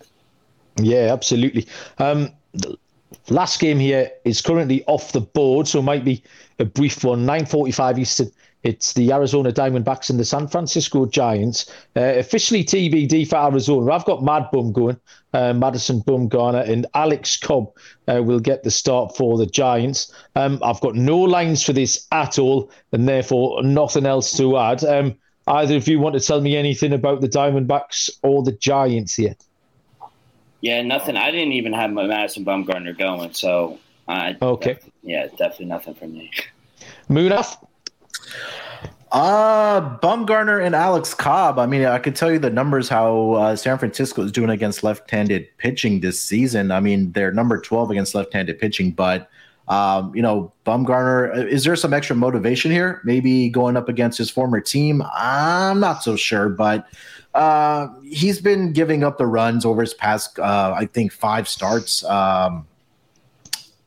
Yeah, 0.78 1.14
absolutely. 1.14 1.68
Um, 1.98 2.32
last 3.30 3.60
game 3.60 3.80
here 3.80 4.12
is 4.26 4.42
currently 4.42 4.84
off 4.86 5.12
the 5.12 5.22
board, 5.22 5.68
so 5.68 5.80
it 5.80 5.84
might 5.84 6.04
be 6.04 6.24
a 6.60 6.66
brief 6.66 7.04
one. 7.04 7.26
9.45 7.26 8.00
Eastern. 8.00 8.32
It's 8.64 8.94
the 8.94 9.12
Arizona 9.12 9.52
Diamondbacks 9.52 10.10
and 10.10 10.20
the 10.20 10.26
San 10.26 10.48
Francisco 10.48 11.06
Giants. 11.06 11.70
Uh, 11.96 12.14
officially 12.16 12.64
TBD 12.64 13.28
for 13.28 13.36
Arizona. 13.36 13.92
I've 13.92 14.06
got 14.06 14.24
Mad 14.24 14.48
Bum 14.52 14.72
going, 14.72 14.98
uh, 15.34 15.54
Madison 15.54 16.02
Bumgarner, 16.02 16.68
and 16.68 16.86
Alex 16.94 17.38
Cobb 17.38 17.72
uh, 18.08 18.24
will 18.24 18.40
get 18.40 18.64
the 18.64 18.72
start 18.72 19.16
for 19.18 19.38
the 19.38 19.46
Giants. 19.46 20.14
Um, 20.36 20.60
I've 20.64 20.80
got 20.80 20.96
no 20.96 21.20
lines 21.20 21.64
for 21.64 21.74
this 21.74 22.08
at 22.12 22.40
all, 22.40 22.72
and 22.94 23.08
therefore 23.08 23.62
nothing 23.64 24.06
else 24.06 24.36
to 24.38 24.58
add. 24.58 24.84
Um, 24.86 25.16
either 25.48 25.76
of 25.76 25.88
you 25.88 26.00
want 26.00 26.16
to 26.16 26.22
tell 26.22 26.40
me 26.40 26.56
anything 26.56 26.94
about 26.94 27.20
the 27.20 27.30
Diamondbacks 27.30 28.10
or 28.24 28.44
the 28.44 28.54
Giants 28.54 29.16
here? 29.16 29.36
Yeah, 30.62 30.82
nothing. 30.82 31.18
I 31.18 31.32
didn't 31.32 31.52
even 31.52 31.74
have 31.74 31.92
my 31.92 32.06
Madison 32.08 32.46
Bumgarner 32.46 32.98
going, 32.98 33.34
so 33.34 33.80
I 34.08 34.38
okay. 34.42 34.76
Def- 34.76 34.90
yeah, 35.02 35.28
definitely 35.28 35.66
nothing 35.66 35.96
from 35.96 36.14
me. 36.14 36.32
Munaf. 37.10 37.58
Uh, 39.12 40.00
Bumgarner 40.00 40.66
and 40.66 40.74
Alex 40.74 41.14
Cobb. 41.14 41.60
I 41.60 41.68
mean, 41.68 41.86
I 41.86 42.00
could 42.00 42.16
tell 42.16 42.32
you 42.32 42.40
the 42.40 42.50
numbers 42.50 42.90
how 42.90 43.34
uh, 43.34 43.56
San 43.56 43.78
Francisco 43.78 44.24
is 44.24 44.32
doing 44.32 44.50
against 44.50 44.84
left-handed 44.84 45.48
pitching 45.60 46.00
this 46.00 46.20
season. 46.20 46.72
I 46.72 46.80
mean, 46.80 47.12
they're 47.12 47.32
number 47.32 47.62
12 47.62 47.92
against 47.92 48.16
left-handed 48.16 48.58
pitching, 48.58 48.92
but 48.92 49.30
um, 49.68 50.14
you 50.16 50.22
know, 50.22 50.52
Bumgarner, 50.66 51.48
is 51.48 51.64
there 51.64 51.76
some 51.76 51.94
extra 51.94 52.16
motivation 52.16 52.72
here? 52.72 53.02
Maybe 53.04 53.50
going 53.50 53.78
up 53.78 53.88
against 53.88 54.18
his 54.18 54.30
former 54.30 54.60
team? 54.60 55.04
I'm 55.14 55.80
not 55.80 56.04
so 56.04 56.16
sure, 56.16 56.50
but 56.50 56.88
uh, 57.34 57.88
he's 58.04 58.42
been 58.42 58.74
giving 58.74 59.04
up 59.04 59.18
the 59.18 59.26
runs 59.26 59.64
over 59.64 59.82
his 59.82 59.94
past, 59.94 60.38
uh, 60.40 60.74
I 60.76 60.86
think, 60.88 61.12
five 61.12 61.48
starts. 61.48 62.04
Um, 62.04 62.68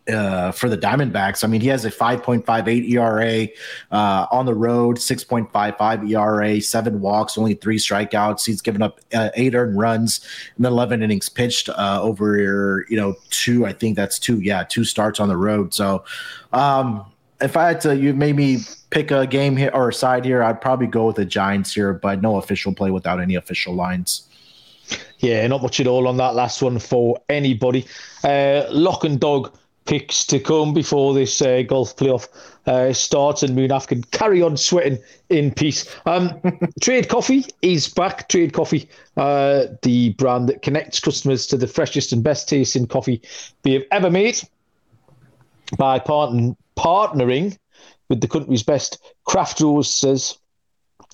uh, 0.09 0.53
for 0.53 0.69
the 0.69 0.79
Diamondbacks. 0.79 1.43
I 1.43 1.49
mean, 1.49 1.61
he 1.61 1.69
has 1.69 1.85
a 1.85 1.91
5.58 1.91 2.91
ERA 2.91 3.49
uh, 3.91 4.27
on 4.31 4.47
the 4.47 4.55
road, 4.55 4.97
6.55 4.97 6.11
ERA, 6.11 6.61
seven 6.61 7.01
walks, 7.01 7.37
only 7.37 7.55
three 7.55 7.79
strikeouts. 7.79 8.47
He's 8.47 8.61
given 8.61 8.83
up 8.83 9.01
uh, 9.13 9.31
eight 9.35 9.55
earned 9.55 9.79
runs 9.79 10.21
and 10.57 10.67
11 10.67 11.03
innings 11.03 11.29
pitched 11.29 11.69
uh, 11.69 12.01
over, 12.01 12.87
you 12.89 12.97
know, 12.97 13.15
two. 13.31 13.67
I 13.67 13.73
think 13.73 13.97
that's 13.97 14.19
two. 14.19 14.41
Yeah, 14.41 14.65
two 14.65 14.85
starts 14.85 15.21
on 15.21 15.29
the 15.29 15.37
road. 15.37 15.75
So, 15.75 16.05
um, 16.53 17.05
if 17.41 17.57
I 17.57 17.69
had 17.69 17.81
to, 17.83 17.95
you 17.95 18.15
made 18.15 18.35
me 18.35 18.61
pick 18.89 19.11
a 19.11 19.27
game 19.27 19.57
here 19.57 19.71
or 19.75 19.91
a 19.91 19.93
side 19.93 20.25
here, 20.25 20.43
I'd 20.43 20.61
probably 20.61 20.87
go 20.87 21.07
with 21.07 21.17
the 21.17 21.25
Giants 21.27 21.75
here, 21.75 21.93
but 21.93 22.23
no 22.23 22.37
official 22.37 22.73
play 22.73 22.91
without 22.91 23.21
any 23.21 23.35
official 23.35 23.75
lines. 23.75 24.23
Yeah, 25.19 25.47
not 25.47 25.63
much 25.63 25.81
at 25.81 25.87
all 25.87 26.09
on 26.09 26.17
that 26.19 26.35
last 26.35 26.63
one 26.63 26.79
for 26.79 27.19
anybody. 27.29 27.87
Uh, 28.23 28.65
lock 28.71 29.05
and 29.05 29.19
dog 29.19 29.53
picks 29.87 30.25
to 30.27 30.39
come 30.39 30.75
before 30.75 31.15
this 31.15 31.41
uh, 31.41 31.63
golf 31.63 31.97
playoff 31.97 32.29
uh, 32.67 32.93
starts 32.93 33.43
and 33.43 33.57
Munaf 33.57 33.87
can 33.87 34.03
carry 34.05 34.43
on 34.43 34.57
sweating 34.57 34.99
in 35.31 35.53
peace. 35.53 35.89
Um, 36.07 36.41
Trade 36.81 37.09
Coffee 37.09 37.45
is 37.63 37.89
back. 37.89 38.29
Trade 38.29 38.53
Coffee, 38.53 38.89
uh, 39.17 39.67
the 39.83 40.11
brand 40.15 40.49
that 40.49 40.63
connects 40.63 41.01
customers 41.01 41.47
to 41.47 41.57
the 41.57 41.67
freshest 41.67 42.13
and 42.13 42.23
best 42.23 42.49
tasting 42.49 42.87
coffee 42.87 43.23
they 43.63 43.73
have 43.73 43.85
ever 43.91 44.11
made 44.11 44.41
by 45.79 45.99
part- 45.99 46.35
partnering 46.77 47.57
with 48.09 48.21
the 48.21 48.29
country's 48.29 48.63
best 48.63 48.99
craft 49.25 49.61
roasters, 49.61 50.39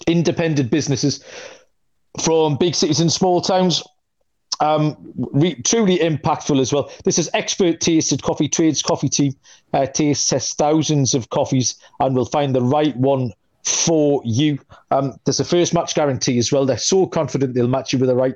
independent 0.07 0.70
businesses 0.70 1.25
from 2.20 2.57
big 2.57 2.75
cities 2.75 3.01
and 3.01 3.11
small 3.11 3.41
towns 3.41 3.83
um, 4.61 4.96
re- 5.16 5.61
truly 5.62 5.98
impactful 5.98 6.61
as 6.61 6.72
well. 6.72 6.90
This 7.05 7.18
is 7.18 7.30
expert 7.34 7.80
tasted 7.80 8.22
coffee 8.22 8.48
trades 8.48 8.82
coffee 8.82 9.09
team. 9.09 9.34
Uh, 9.72 9.86
taste 9.86 10.28
tests 10.28 10.55
thousands 10.55 11.14
of 11.14 11.30
coffees 11.30 11.76
and 12.00 12.14
will 12.14 12.26
find 12.26 12.55
the 12.55 12.62
right 12.62 12.96
one 12.96 13.32
for 13.64 14.20
you. 14.24 14.59
Um, 14.90 15.14
there's 15.24 15.40
a 15.40 15.44
first 15.44 15.72
match 15.72 15.94
guarantee 15.94 16.38
as 16.38 16.53
well. 16.53 16.66
They're 16.66 16.78
so 16.78 17.07
confident 17.07 17.55
they'll 17.55 17.68
match 17.68 17.92
you 17.92 17.98
with 17.98 18.09
the 18.09 18.16
right 18.16 18.34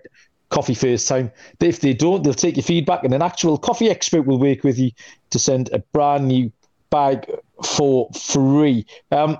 coffee 0.51 0.75
first 0.75 1.09
time. 1.09 1.31
If 1.61 1.81
they 1.81 1.93
don't, 1.93 2.23
they'll 2.23 2.35
take 2.35 2.57
your 2.57 2.63
feedback 2.63 3.05
and 3.05 3.13
an 3.13 3.23
actual 3.23 3.59
coffee 3.59 3.91
expert 3.91 4.23
will 4.23 4.39
work 4.39 4.65
with 4.65 4.79
you 4.79 4.93
to 5.31 5.39
send 5.39 5.71
a 5.73 5.81
brand 5.93 6.29
new 6.29 6.53
bag 6.91 7.31
for 7.65 8.09
free. 8.13 8.87
Um, 9.11 9.39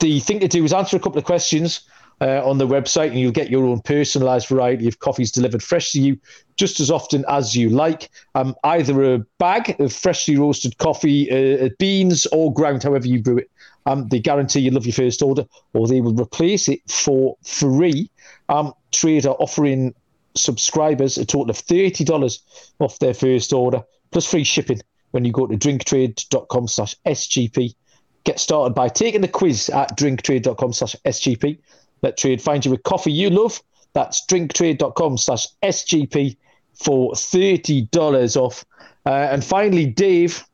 the 0.00 0.20
thing 0.20 0.40
to 0.40 0.48
do 0.48 0.64
is 0.64 0.72
answer 0.72 0.96
a 0.96 1.00
couple 1.00 1.18
of 1.18 1.24
questions 1.24 1.82
uh, 2.24 2.40
on 2.42 2.56
the 2.56 2.66
website, 2.66 3.08
and 3.08 3.18
you'll 3.18 3.30
get 3.30 3.50
your 3.50 3.66
own 3.66 3.80
personalized 3.82 4.48
variety 4.48 4.88
of 4.88 4.98
coffees 4.98 5.30
delivered 5.30 5.62
fresh 5.62 5.92
to 5.92 6.00
you 6.00 6.18
just 6.56 6.80
as 6.80 6.90
often 6.90 7.22
as 7.28 7.54
you 7.54 7.68
like. 7.68 8.08
Um, 8.34 8.54
either 8.64 9.14
a 9.14 9.18
bag 9.38 9.78
of 9.78 9.92
freshly 9.92 10.36
roasted 10.36 10.78
coffee, 10.78 11.30
uh, 11.30 11.68
beans, 11.78 12.26
or 12.32 12.52
ground, 12.52 12.82
however 12.82 13.06
you 13.06 13.22
brew 13.22 13.38
it. 13.38 13.50
Um, 13.84 14.08
they 14.08 14.20
guarantee 14.20 14.60
you 14.60 14.70
love 14.70 14.86
your 14.86 14.94
first 14.94 15.20
order, 15.20 15.44
or 15.74 15.86
they 15.86 16.00
will 16.00 16.14
replace 16.14 16.66
it 16.66 16.80
for 16.90 17.36
free. 17.44 18.10
Um, 18.48 18.72
Trader 18.90 19.30
offering 19.30 19.94
subscribers 20.34 21.18
a 21.18 21.26
total 21.26 21.50
of 21.50 21.58
$30 21.58 22.38
off 22.78 22.98
their 23.00 23.12
first 23.12 23.52
order, 23.52 23.82
plus 24.12 24.24
free 24.24 24.44
shipping 24.44 24.80
when 25.10 25.26
you 25.26 25.32
go 25.32 25.46
to 25.46 25.58
drinktrade.com 25.58 26.68
slash 26.68 26.96
SGP. 27.04 27.74
Get 28.24 28.40
started 28.40 28.74
by 28.74 28.88
taking 28.88 29.20
the 29.20 29.28
quiz 29.28 29.68
at 29.68 29.98
drinktrade.com 29.98 30.72
slash 30.72 30.96
SGP. 31.04 31.58
Let 32.04 32.18
Trade 32.18 32.42
find 32.42 32.62
you 32.62 32.74
a 32.74 32.76
coffee 32.76 33.12
you 33.12 33.30
love. 33.30 33.62
That's 33.94 34.26
drinktrade.com 34.26 35.16
slash 35.16 35.46
SGP 35.62 36.36
for 36.74 37.12
$30 37.12 38.36
off. 38.36 38.62
Uh, 39.06 39.28
and 39.32 39.42
finally, 39.42 39.86
Dave. 39.86 40.44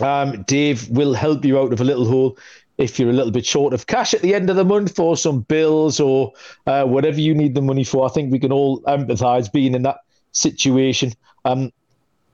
Um, 0.00 0.44
Dave 0.44 0.88
will 0.88 1.14
help 1.14 1.44
you 1.44 1.58
out 1.58 1.72
of 1.72 1.80
a 1.80 1.84
little 1.84 2.06
hole 2.06 2.38
if 2.78 3.00
you're 3.00 3.10
a 3.10 3.12
little 3.12 3.32
bit 3.32 3.44
short 3.44 3.74
of 3.74 3.88
cash 3.88 4.14
at 4.14 4.22
the 4.22 4.34
end 4.36 4.48
of 4.48 4.54
the 4.54 4.64
month 4.64 4.94
for 4.94 5.16
some 5.16 5.40
bills 5.40 5.98
or 5.98 6.32
uh, 6.68 6.84
whatever 6.84 7.20
you 7.20 7.34
need 7.34 7.56
the 7.56 7.62
money 7.62 7.82
for. 7.82 8.06
I 8.06 8.10
think 8.10 8.30
we 8.30 8.38
can 8.38 8.52
all 8.52 8.82
empathise 8.82 9.50
being 9.50 9.74
in 9.74 9.82
that 9.82 9.98
situation. 10.30 11.12
Um, 11.44 11.72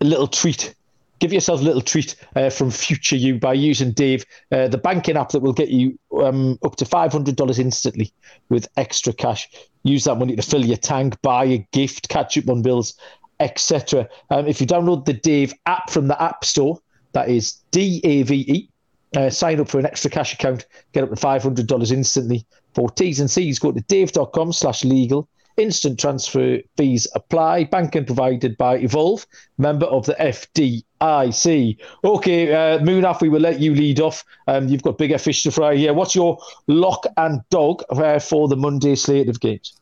a 0.03 0.05
little 0.05 0.27
treat. 0.27 0.75
Give 1.23 1.33
yourself 1.33 1.61
a 1.61 1.63
little 1.63 1.81
treat 1.81 2.17
uh, 2.35 2.51
from 2.51 2.73
future 2.73 3.15
you 3.15 3.39
by 3.39 3.53
using 3.53 3.93
Dave, 3.93 4.27
uh, 4.51 4.67
the 4.67 4.77
banking 4.77 5.17
app 5.17 5.29
that 5.29 5.39
will 5.39 5.53
get 5.53 5.69
you 5.69 5.97
um, 6.21 6.59
up 6.65 6.75
to 6.77 6.85
$500 6.85 7.59
instantly 7.61 8.13
with 8.49 8.67
extra 8.77 9.13
cash. 9.13 9.49
Use 9.85 10.03
that 10.03 10.17
money 10.17 10.35
to 10.35 10.43
fill 10.43 10.65
your 10.65 10.79
tank, 10.79 11.23
buy 11.23 11.45
a 11.45 11.59
gift, 11.71 12.09
catch 12.09 12.37
up 12.37 12.49
on 12.49 12.61
bills, 12.63 12.99
etc. 13.39 14.09
Um, 14.31 14.49
if 14.49 14.61
you 14.61 14.67
download 14.67 15.05
the 15.05 15.13
Dave 15.13 15.55
app 15.67 15.91
from 15.91 16.09
the 16.09 16.21
App 16.21 16.45
Store, 16.45 16.81
that 17.13 17.29
is 17.29 17.53
D 17.71 18.01
A 18.03 18.25
V 18.25 18.35
E 18.49 18.69
uh, 19.17 19.31
sign 19.31 19.61
up 19.61 19.69
for 19.69 19.79
an 19.79 19.87
extra 19.87 20.11
cash 20.11 20.33
account, 20.33 20.67
get 20.93 21.05
up 21.05 21.11
to 21.11 21.17
$500 21.17 21.93
instantly. 21.93 22.47
For 22.75 22.91
T's 22.91 23.21
and 23.21 23.31
C's, 23.31 23.59
go 23.59 23.71
to 23.71 23.81
dave.com 23.83 24.53
slash 24.53 24.85
legal. 24.85 25.29
Instant 25.57 26.01
transfer 26.01 26.59
fees 26.77 27.07
apply. 27.15 27.65
Banking 27.65 28.05
provided 28.05 28.57
by 28.57 28.77
Evolve, 28.79 29.27
member 29.59 29.87
of 29.87 30.07
the 30.07 30.15
FDIC. 30.15 31.77
Okay, 32.05 32.53
uh, 32.53 32.79
Munaf, 32.79 33.21
we 33.21 33.29
will 33.29 33.41
let 33.41 33.61
you 33.61 33.75
lead 33.75 34.01
off. 34.01 34.25
Um, 34.49 34.69
you've 34.69 34.83
got 34.83 34.99
bigger 34.99 35.19
fish 35.19 35.43
to 35.43 35.51
fry 35.51 35.77
here. 35.77 35.93
What's 35.93 36.15
your 36.15 36.39
lock 36.67 37.07
and 37.17 37.41
dog 37.51 37.83
uh, 37.91 38.19
for 38.19 38.49
the 38.49 38.57
Monday 38.57 38.95
slate 38.95 39.29
of 39.29 39.41
games? 39.41 39.75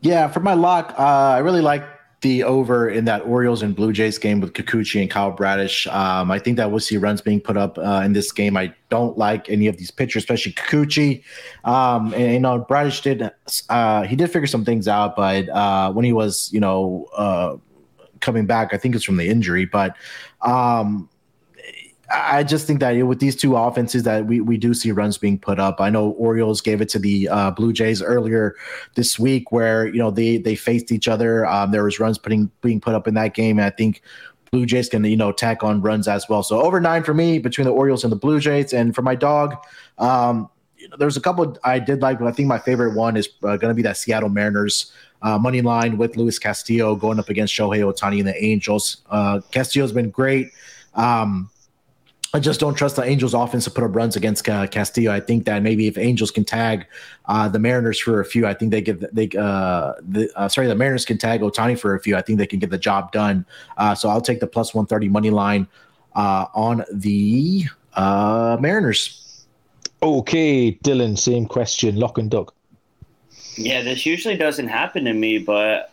Yeah, 0.00 0.28
for 0.28 0.40
my 0.40 0.54
lock, 0.54 0.94
uh, 0.98 1.02
I 1.02 1.38
really 1.38 1.62
like 1.62 1.84
the 2.24 2.42
over 2.42 2.88
in 2.88 3.04
that 3.04 3.20
Orioles 3.26 3.62
and 3.62 3.76
Blue 3.76 3.92
Jays 3.92 4.16
game 4.16 4.40
with 4.40 4.54
Kikuchi 4.54 4.98
and 4.98 5.10
Kyle 5.10 5.30
Bradish. 5.30 5.86
Um, 5.86 6.30
I 6.30 6.38
think 6.38 6.56
that 6.56 6.70
we'll 6.70 6.80
see 6.80 6.96
runs 6.96 7.20
being 7.20 7.38
put 7.38 7.58
up 7.58 7.76
uh, 7.76 8.00
in 8.02 8.14
this 8.14 8.32
game. 8.32 8.56
I 8.56 8.74
don't 8.88 9.18
like 9.18 9.48
any 9.50 9.66
of 9.66 9.76
these 9.76 9.90
pitchers, 9.90 10.22
especially 10.22 10.52
Kikuchi. 10.52 11.22
Um, 11.64 12.14
and 12.14 12.32
you 12.32 12.40
know, 12.40 12.58
Bradish 12.58 13.02
did 13.02 13.30
uh, 13.68 14.02
he 14.04 14.16
did 14.16 14.32
figure 14.32 14.46
some 14.46 14.64
things 14.64 14.88
out, 14.88 15.16
but 15.16 15.48
uh, 15.50 15.92
when 15.92 16.06
he 16.06 16.14
was 16.14 16.50
you 16.50 16.60
know 16.60 17.06
uh, 17.14 17.56
coming 18.20 18.46
back, 18.46 18.72
I 18.72 18.78
think 18.78 18.94
it's 18.94 19.04
from 19.04 19.18
the 19.18 19.28
injury, 19.28 19.66
but. 19.66 19.94
Um, 20.40 21.08
I 22.12 22.42
just 22.44 22.66
think 22.66 22.80
that 22.80 22.92
with 23.06 23.18
these 23.18 23.34
two 23.34 23.56
offenses 23.56 24.02
that 24.02 24.26
we, 24.26 24.40
we 24.40 24.56
do 24.56 24.74
see 24.74 24.92
runs 24.92 25.16
being 25.16 25.38
put 25.38 25.58
up. 25.58 25.80
I 25.80 25.90
know 25.90 26.10
Orioles 26.10 26.60
gave 26.60 26.80
it 26.80 26.88
to 26.90 26.98
the 26.98 27.28
uh, 27.28 27.50
Blue 27.50 27.72
Jays 27.72 28.02
earlier 28.02 28.56
this 28.94 29.18
week 29.18 29.52
where, 29.52 29.86
you 29.86 29.98
know, 29.98 30.10
they, 30.10 30.36
they 30.36 30.54
faced 30.54 30.92
each 30.92 31.08
other. 31.08 31.46
Um, 31.46 31.70
there 31.70 31.84
was 31.84 31.98
runs 31.98 32.18
putting 32.18 32.50
being 32.60 32.80
put 32.80 32.94
up 32.94 33.08
in 33.08 33.14
that 33.14 33.34
game. 33.34 33.58
And 33.58 33.66
I 33.66 33.70
think 33.70 34.02
Blue 34.50 34.66
Jays 34.66 34.88
can, 34.88 35.02
you 35.04 35.16
know, 35.16 35.32
tack 35.32 35.64
on 35.64 35.80
runs 35.80 36.06
as 36.06 36.28
well. 36.28 36.42
So 36.42 36.60
over 36.60 36.80
nine 36.80 37.02
for 37.02 37.14
me 37.14 37.38
between 37.38 37.66
the 37.66 37.72
Orioles 37.72 38.04
and 38.04 38.12
the 38.12 38.16
Blue 38.16 38.38
Jays. 38.38 38.72
And 38.72 38.94
for 38.94 39.02
my 39.02 39.14
dog, 39.14 39.56
um, 39.98 40.48
there's 40.98 41.16
a 41.16 41.20
couple 41.20 41.56
I 41.64 41.78
did 41.78 42.02
like, 42.02 42.18
but 42.18 42.28
I 42.28 42.32
think 42.32 42.48
my 42.48 42.58
favorite 42.58 42.94
one 42.94 43.16
is 43.16 43.28
uh, 43.42 43.56
going 43.56 43.70
to 43.70 43.74
be 43.74 43.82
that 43.82 43.96
Seattle 43.96 44.28
Mariners 44.28 44.92
uh, 45.22 45.38
money 45.38 45.62
line 45.62 45.96
with 45.96 46.16
Luis 46.16 46.38
Castillo 46.38 46.94
going 46.94 47.18
up 47.18 47.30
against 47.30 47.54
Shohei 47.54 47.80
Ohtani 47.80 48.18
and 48.18 48.28
the 48.28 48.44
Angels. 48.44 48.98
Uh, 49.08 49.40
Castillo's 49.50 49.92
been 49.92 50.10
great. 50.10 50.50
Um, 50.94 51.50
I 52.34 52.40
just 52.40 52.58
don't 52.58 52.74
trust 52.74 52.96
the 52.96 53.04
Angels 53.04 53.32
offense 53.32 53.62
to 53.62 53.70
put 53.70 53.84
up 53.84 53.94
runs 53.94 54.16
against 54.16 54.48
uh, 54.48 54.66
Castillo. 54.66 55.12
I 55.12 55.20
think 55.20 55.44
that 55.44 55.62
maybe 55.62 55.86
if 55.86 55.96
Angels 55.96 56.32
can 56.32 56.44
tag 56.44 56.84
uh, 57.26 57.48
the 57.48 57.60
Mariners 57.60 58.00
for 58.00 58.18
a 58.18 58.24
few, 58.24 58.44
I 58.44 58.54
think 58.54 58.72
they 58.72 58.80
give 58.80 59.04
they 59.12 59.28
uh, 59.38 59.92
the 60.02 60.28
uh, 60.34 60.48
sorry 60.48 60.66
the 60.66 60.74
Mariners 60.74 61.04
can 61.04 61.16
tag 61.16 61.42
Ohtani 61.42 61.78
for 61.78 61.94
a 61.94 62.00
few. 62.00 62.16
I 62.16 62.22
think 62.22 62.40
they 62.40 62.46
can 62.48 62.58
get 62.58 62.70
the 62.70 62.78
job 62.78 63.12
done. 63.12 63.46
Uh, 63.76 63.94
so 63.94 64.08
I'll 64.08 64.20
take 64.20 64.40
the 64.40 64.48
plus 64.48 64.74
one 64.74 64.84
thirty 64.84 65.08
money 65.08 65.30
line 65.30 65.68
uh, 66.16 66.46
on 66.54 66.84
the 66.92 67.66
Mariners. 67.96 69.46
Okay, 70.02 70.72
Dylan, 70.72 71.16
same 71.16 71.46
question. 71.46 71.94
Lock 71.96 72.18
and 72.18 72.28
dog. 72.28 72.52
Yeah, 73.56 73.82
this 73.82 74.04
usually 74.04 74.36
doesn't 74.36 74.66
happen 74.66 75.04
to 75.04 75.14
me, 75.14 75.38
but 75.38 75.92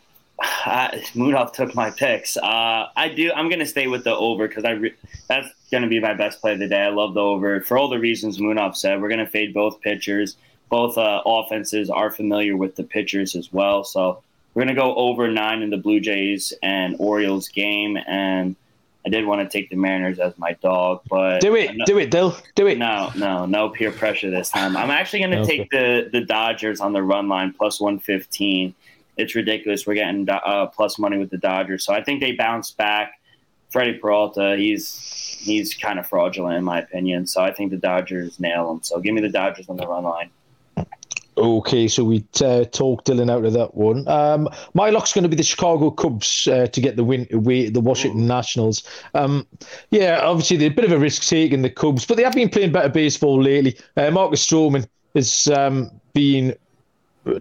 uh, 0.66 0.90
took 1.54 1.76
my 1.76 1.92
picks. 1.92 2.36
Uh, 2.36 2.88
I 2.96 3.10
do. 3.16 3.32
I'm 3.32 3.48
going 3.48 3.60
to 3.60 3.66
stay 3.68 3.86
with 3.86 4.04
the 4.04 4.16
over 4.16 4.48
because 4.48 4.66
I 4.66 4.72
re- 4.72 4.96
that's 5.28 5.48
going 5.72 5.84
to 5.84 5.90
be 5.90 6.00
my 6.00 6.14
best 6.14 6.42
play 6.42 6.54
of 6.54 6.60
the 6.60 6.68
day. 6.68 6.84
I 6.84 6.90
love 6.90 7.14
the 7.14 7.22
over 7.22 7.62
for 7.62 7.78
all 7.78 7.90
the 7.90 8.00
reasons 8.00 8.38
Munaf 8.38 8.76
said. 8.76 9.02
We're 9.02 9.10
going 9.10 9.26
to 9.26 9.30
fade 9.30 9.54
both 9.54 9.82
pitchers. 9.82 10.38
Both 10.70 10.98
uh, 10.98 11.22
offenses 11.26 11.90
are 11.90 12.12
familiar 12.12 12.56
with 12.56 12.76
the 12.76 12.84
pitchers 12.84 13.36
as 13.36 13.52
well. 13.52 13.84
So 13.84 14.22
we're 14.54 14.64
going 14.64 14.76
to 14.76 14.82
go 14.82 14.96
over 14.96 15.30
nine 15.30 15.62
in 15.62 15.70
the 15.70 15.78
Blue 15.78 16.00
Jays 16.00 16.54
and 16.62 16.96
Orioles 17.00 17.48
game. 17.50 17.98
And 18.08 18.56
I 19.06 19.10
did 19.10 19.26
want 19.26 19.42
to 19.42 19.50
take 19.50 19.70
the 19.70 19.76
Mariners 19.76 20.20
as 20.20 20.38
my 20.38 20.54
dog, 20.62 21.02
but 21.10 21.42
do 21.42 21.56
it, 21.56 21.76
not, 21.76 21.88
do 21.88 21.98
it, 21.98 22.12
Dill, 22.12 22.38
do 22.56 22.68
it. 22.68 22.78
No, 22.78 23.12
no, 23.16 23.46
no 23.46 23.70
peer 23.70 23.92
pressure 23.92 24.30
this 24.30 24.50
time. 24.50 24.78
I'm 24.78 24.92
actually 24.92 25.20
going 25.20 25.32
to 25.32 25.40
okay. 25.40 25.58
take 25.58 25.72
the 25.72 26.10
the 26.12 26.22
Dodgers 26.22 26.80
on 26.80 26.94
the 26.94 27.02
run 27.02 27.28
line 27.28 27.54
plus 27.58 27.82
115 27.82 28.76
it's 29.18 29.36
ridiculous. 29.36 29.86
We're 29.86 29.96
getting 29.96 30.28
uh, 30.30 30.68
plus 30.68 30.98
money 30.98 31.18
with 31.18 31.30
the 31.30 31.38
Dodgers, 31.38 31.84
so 31.84 31.94
I 31.94 32.04
think 32.04 32.22
they 32.22 32.34
bounce 32.34 32.72
back. 32.72 33.20
Freddie 33.70 34.00
Peralta, 34.00 34.56
he's 34.58 34.84
he's 35.42 35.74
kind 35.74 36.00
of 36.00 36.08
fraudulent 36.08 36.58
in 36.58 36.64
my 36.64 36.80
opinion. 36.80 37.28
So 37.28 37.42
I 37.42 37.52
think 37.52 37.72
the 37.72 37.78
Dodgers 37.78 38.40
nail 38.40 38.72
him. 38.72 38.80
So 38.84 39.00
give 39.00 39.14
me 39.14 39.22
the 39.22 39.30
Dodgers 39.30 39.68
on 39.70 39.78
the 39.78 39.88
run 39.88 40.04
line. 40.04 40.30
Okay, 41.38 41.88
so 41.88 42.04
we 42.04 42.24
uh, 42.44 42.66
talked 42.66 43.08
Dylan 43.08 43.32
out 43.32 43.46
of 43.46 43.54
that 43.54 43.74
one. 43.74 44.08
Um, 44.08 44.50
my 44.74 44.90
lock's 44.90 45.14
going 45.14 45.24
to 45.24 45.30
be 45.30 45.36
the 45.36 45.44
Chicago 45.44 45.90
Cubs 45.90 46.48
uh, 46.48 46.68
to 46.68 46.82
get 46.82 46.98
the 46.98 47.04
win 47.04 47.26
away 47.32 47.70
the 47.70 47.80
Washington. 47.80 48.28
Nationals. 48.28 48.84
Um, 49.16 49.48
yeah, 49.92 50.20
obviously 50.22 50.58
they're 50.58 50.70
a 50.70 50.74
bit 50.74 50.86
of 50.86 50.92
a 50.92 51.00
risk 51.00 51.24
taking 51.24 51.62
the 51.62 51.70
Cubs, 51.70 52.06
but 52.06 52.18
they 52.18 52.24
have 52.24 52.34
been 52.34 52.50
playing 52.50 52.74
better 52.74 52.90
baseball 52.90 53.42
lately. 53.42 53.78
Uh, 53.98 54.12
Marcus 54.12 54.46
Stroman 54.46 54.86
has 55.16 55.48
um, 55.48 55.90
been 56.14 56.56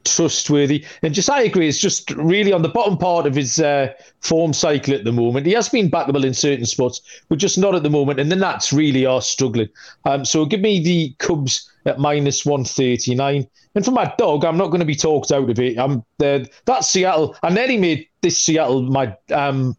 trustworthy. 0.05 0.85
And 1.03 1.15
Josiah 1.15 1.49
Gray 1.49 1.67
is 1.67 1.81
just 1.81 2.11
really 2.13 2.53
on 2.53 2.63
the 2.63 2.69
bottom 2.69 2.97
part 2.97 3.27
of 3.27 3.35
his 3.35 3.61
uh, 3.61 3.93
form 4.21 4.53
cycle 4.53 4.95
at 4.95 5.05
the 5.05 5.13
moment. 5.13 5.47
He 5.47 5.53
has 5.53 5.69
been 5.69 5.91
backable 5.91 6.25
in 6.25 6.35
certain 6.35 6.67
spots, 6.67 7.01
but 7.29 7.39
just 7.39 7.59
not 7.59 7.75
at 7.75 7.83
the 7.83 7.91
moment. 7.91 8.21
And 8.21 8.31
the 8.31 8.37
Nats 8.37 8.73
really 8.73 9.07
are 9.07 9.23
struggling. 9.23 9.69
Um, 10.05 10.25
so 10.25 10.45
give 10.45 10.61
me 10.61 10.83
the 10.83 11.15
Cubs 11.19 11.71
at 11.87 11.99
minus 11.99 12.45
139. 12.45 13.47
And 13.75 13.85
for 13.85 13.93
my 13.93 14.13
dog, 14.19 14.45
I'm 14.45 14.59
not 14.59 14.69
going 14.69 14.81
to 14.81 14.87
be 14.87 14.97
talked 14.97 15.33
out 15.33 15.49
of 15.49 15.59
it. 15.59 15.79
I'm 15.79 16.05
uh, 16.23 16.41
that 16.67 16.85
Seattle. 16.85 17.37
I 17.43 17.51
nearly 17.51 17.77
made 17.77 18.09
this 18.21 18.39
Seattle 18.39 18.83
my 18.83 19.17
um, 19.33 19.77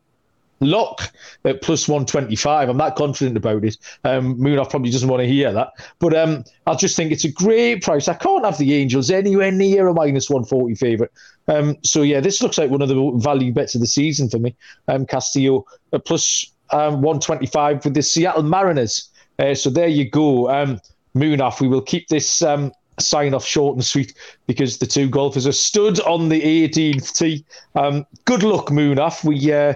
lock 0.61 1.11
at 1.43 1.61
plus 1.61 1.87
125. 1.87 2.69
I'm 2.69 2.77
that 2.77 2.95
confident 2.95 3.35
about 3.35 3.65
it. 3.65 3.77
Um, 4.03 4.37
Munaf 4.37 4.69
probably 4.69 4.91
doesn't 4.91 5.09
want 5.09 5.21
to 5.21 5.27
hear 5.27 5.51
that. 5.51 5.73
But 5.99 6.15
um, 6.15 6.43
I 6.67 6.75
just 6.75 6.95
think 6.95 7.11
it's 7.11 7.25
a 7.25 7.31
great 7.31 7.83
price. 7.83 8.07
I 8.07 8.13
can't 8.13 8.45
have 8.45 8.57
the 8.57 8.73
Angels 8.73 9.11
anywhere 9.11 9.51
near 9.51 9.87
a 9.87 9.93
minus 9.93 10.29
140 10.29 10.75
favourite. 10.75 11.11
Um, 11.47 11.75
so, 11.83 12.03
yeah, 12.03 12.19
this 12.19 12.41
looks 12.41 12.57
like 12.57 12.69
one 12.69 12.81
of 12.81 12.87
the 12.87 13.11
value 13.17 13.51
bets 13.51 13.75
of 13.75 13.81
the 13.81 13.87
season 13.87 14.29
for 14.29 14.39
me. 14.39 14.55
Um, 14.87 15.05
Castillo 15.05 15.65
uh, 15.91 15.99
plus, 15.99 16.45
um, 16.69 17.01
125 17.01 17.83
with 17.83 17.93
the 17.93 18.01
Seattle 18.01 18.43
Mariners. 18.43 19.09
Uh, 19.39 19.53
so 19.53 19.69
there 19.69 19.87
you 19.87 20.09
go. 20.09 20.49
Um, 20.49 20.79
Munaf, 21.15 21.59
we 21.59 21.67
will 21.67 21.81
keep 21.81 22.07
this 22.07 22.41
um, 22.41 22.71
sign 22.99 23.33
off 23.33 23.45
short 23.45 23.75
and 23.75 23.83
sweet 23.83 24.13
because 24.47 24.77
the 24.77 24.85
two 24.85 25.09
golfers 25.09 25.47
are 25.47 25.51
stood 25.51 25.99
on 26.01 26.29
the 26.29 26.41
18th 26.41 27.17
tee. 27.17 27.45
Um, 27.75 28.05
good 28.25 28.43
luck, 28.43 28.67
Munaf. 28.67 29.23
We 29.23 29.51
uh, 29.51 29.73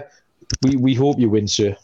we 0.62 0.76
we 0.76 0.94
hope 0.94 1.18
you 1.18 1.30
win, 1.30 1.48
sir. 1.48 1.76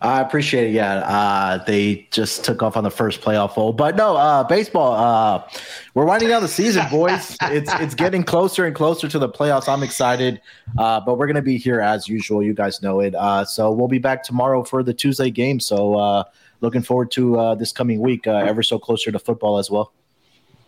I 0.00 0.20
appreciate 0.20 0.70
it. 0.70 0.72
Yeah, 0.72 0.94
uh, 0.96 1.64
they 1.64 2.08
just 2.10 2.44
took 2.44 2.60
off 2.60 2.76
on 2.76 2.82
the 2.82 2.90
first 2.90 3.20
playoff 3.20 3.50
hole, 3.50 3.72
but 3.72 3.94
no, 3.94 4.16
uh, 4.16 4.42
baseball. 4.42 4.94
Uh, 4.94 5.48
we're 5.94 6.04
winding 6.04 6.28
down 6.28 6.42
the 6.42 6.48
season, 6.48 6.84
boys. 6.90 7.36
it's 7.42 7.72
it's 7.74 7.94
getting 7.94 8.24
closer 8.24 8.64
and 8.64 8.74
closer 8.74 9.06
to 9.06 9.18
the 9.20 9.28
playoffs. 9.28 9.68
I'm 9.68 9.84
excited, 9.84 10.40
uh, 10.76 11.00
but 11.00 11.18
we're 11.18 11.28
gonna 11.28 11.40
be 11.40 11.56
here 11.56 11.80
as 11.80 12.08
usual. 12.08 12.42
You 12.42 12.52
guys 12.52 12.82
know 12.82 12.98
it. 12.98 13.14
Uh, 13.14 13.44
so 13.44 13.70
we'll 13.70 13.86
be 13.86 14.00
back 14.00 14.24
tomorrow 14.24 14.64
for 14.64 14.82
the 14.82 14.92
Tuesday 14.92 15.30
game. 15.30 15.60
So 15.60 15.94
uh, 15.94 16.24
looking 16.62 16.82
forward 16.82 17.12
to 17.12 17.54
this 17.58 17.70
coming 17.70 18.00
week. 18.00 18.26
ever 18.26 18.64
so 18.64 18.80
closer 18.80 19.12
to 19.12 19.20
football 19.20 19.58
as 19.58 19.70
well. 19.70 19.92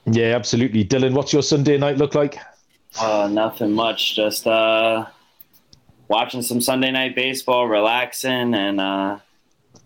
Yeah, 0.07 0.37
absolutely. 0.37 0.85
Dylan, 0.85 1.15
what's 1.15 1.33
your 1.33 1.43
Sunday 1.43 1.79
night 1.79 1.97
look 1.97 2.15
like? 2.15 2.39
Uh, 2.99 3.29
nothing 3.31 3.73
much. 3.73 4.15
Just 4.15 4.47
uh, 4.47 5.07
watching 6.09 6.43
some 6.43 6.61
Sunday 6.61 6.91
night 6.91 7.15
baseball, 7.15 7.67
relaxing, 7.67 8.55
and 8.55 8.81
uh, 8.81 9.19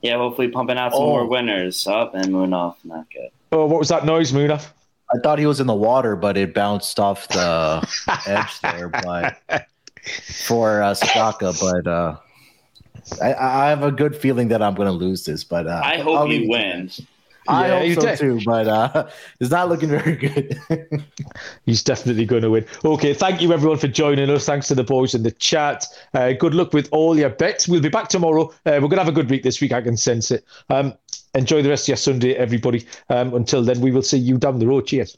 yeah, 0.03 0.17
hopefully 0.17 0.49
pumping 0.49 0.79
out 0.79 0.93
some 0.93 1.03
Oh. 1.03 1.07
more 1.07 1.27
winners. 1.27 1.87
Up 1.87 2.15
and 2.15 2.33
moving 2.33 2.53
off. 2.53 2.79
Not 2.85 3.07
good. 3.13 3.31
Oh, 3.53 3.67
what 3.67 3.79
was 3.79 3.89
that 3.89 4.05
noise, 4.05 4.33
Moona? 4.33 4.61
I 5.15 5.19
thought 5.23 5.39
he 5.39 5.47
was 5.47 5.59
in 5.61 5.67
the 5.67 5.75
water, 5.75 6.17
but 6.17 6.37
it 6.37 6.53
bounced 6.53 7.01
off 7.01 7.27
the 7.29 7.87
edge 8.27 8.61
there. 8.61 8.89
But 8.89 9.39
for 10.45 10.83
uh, 10.83 10.93
Straka, 10.93 11.59
but 11.59 11.91
uh, 11.91 12.17
I, 13.23 13.35
I 13.35 13.69
have 13.71 13.83
a 13.83 13.91
good 13.91 14.15
feeling 14.15 14.49
that 14.49 14.61
I'm 14.63 14.75
going 14.75 14.87
to 14.89 14.93
lose 14.93 15.25
this. 15.25 15.45
But 15.45 15.67
uh, 15.67 15.81
I 15.83 15.99
hope 15.99 16.19
I'll 16.19 16.27
you 16.27 16.41
leave 16.41 16.43
it 16.43 16.45
to 16.45 16.51
win. 16.51 16.87
that. 16.87 17.01
I 17.49 17.69
Yeah, 17.69 17.95
hope 17.95 18.03
so 18.03 18.09
did. 18.09 18.19
too, 18.19 18.41
but 18.45 18.69
uh, 18.69 19.09
it's 19.41 19.51
not 19.51 19.69
looking 19.69 19.89
very 19.89 20.17
good. 20.17 20.61
He's 21.67 21.83
definitely 21.83 22.27
going 22.27 22.43
to 22.43 22.51
win. 22.51 22.67
Okay, 22.85 23.15
thank 23.15 23.41
you 23.41 23.53
everyone 23.53 23.79
for 23.79 23.89
joining 23.89 24.29
us. 24.31 24.45
Thanks 24.47 24.69
to 24.69 24.75
the 24.75 24.85
boys 24.85 25.15
in 25.15 25.23
the 25.23 25.31
chat. 25.33 25.87
Uh, 26.15 26.33
good 26.33 26.55
luck 26.55 26.73
with 26.73 26.89
all 26.93 27.19
your 27.19 27.31
bets. 27.31 27.67
We'll 27.67 27.81
be 27.81 27.89
back 27.89 28.09
tomorrow. 28.09 28.49
Uh, 28.67 28.79
we're 28.81 28.81
going 28.81 28.91
to 28.93 29.05
have 29.05 29.09
a 29.09 29.13
good 29.13 29.31
week 29.31 29.43
this 29.43 29.61
week. 29.61 29.73
I 29.73 29.81
can 29.81 29.97
sense 29.97 30.31
it. 30.31 30.45
Um, 30.69 30.95
enjoy 31.35 31.63
the 31.63 31.71
rest 31.71 31.85
of 31.85 31.89
your 31.89 31.97
Sunday, 31.97 32.35
everybody. 32.35 32.87
Um, 33.09 33.33
until 33.35 33.63
then, 33.63 33.81
we 33.81 33.91
will 33.91 34.03
see 34.03 34.19
you 34.19 34.37
down 34.39 34.59
the 34.59 34.67
road. 34.67 34.87
Cheers. 34.87 35.17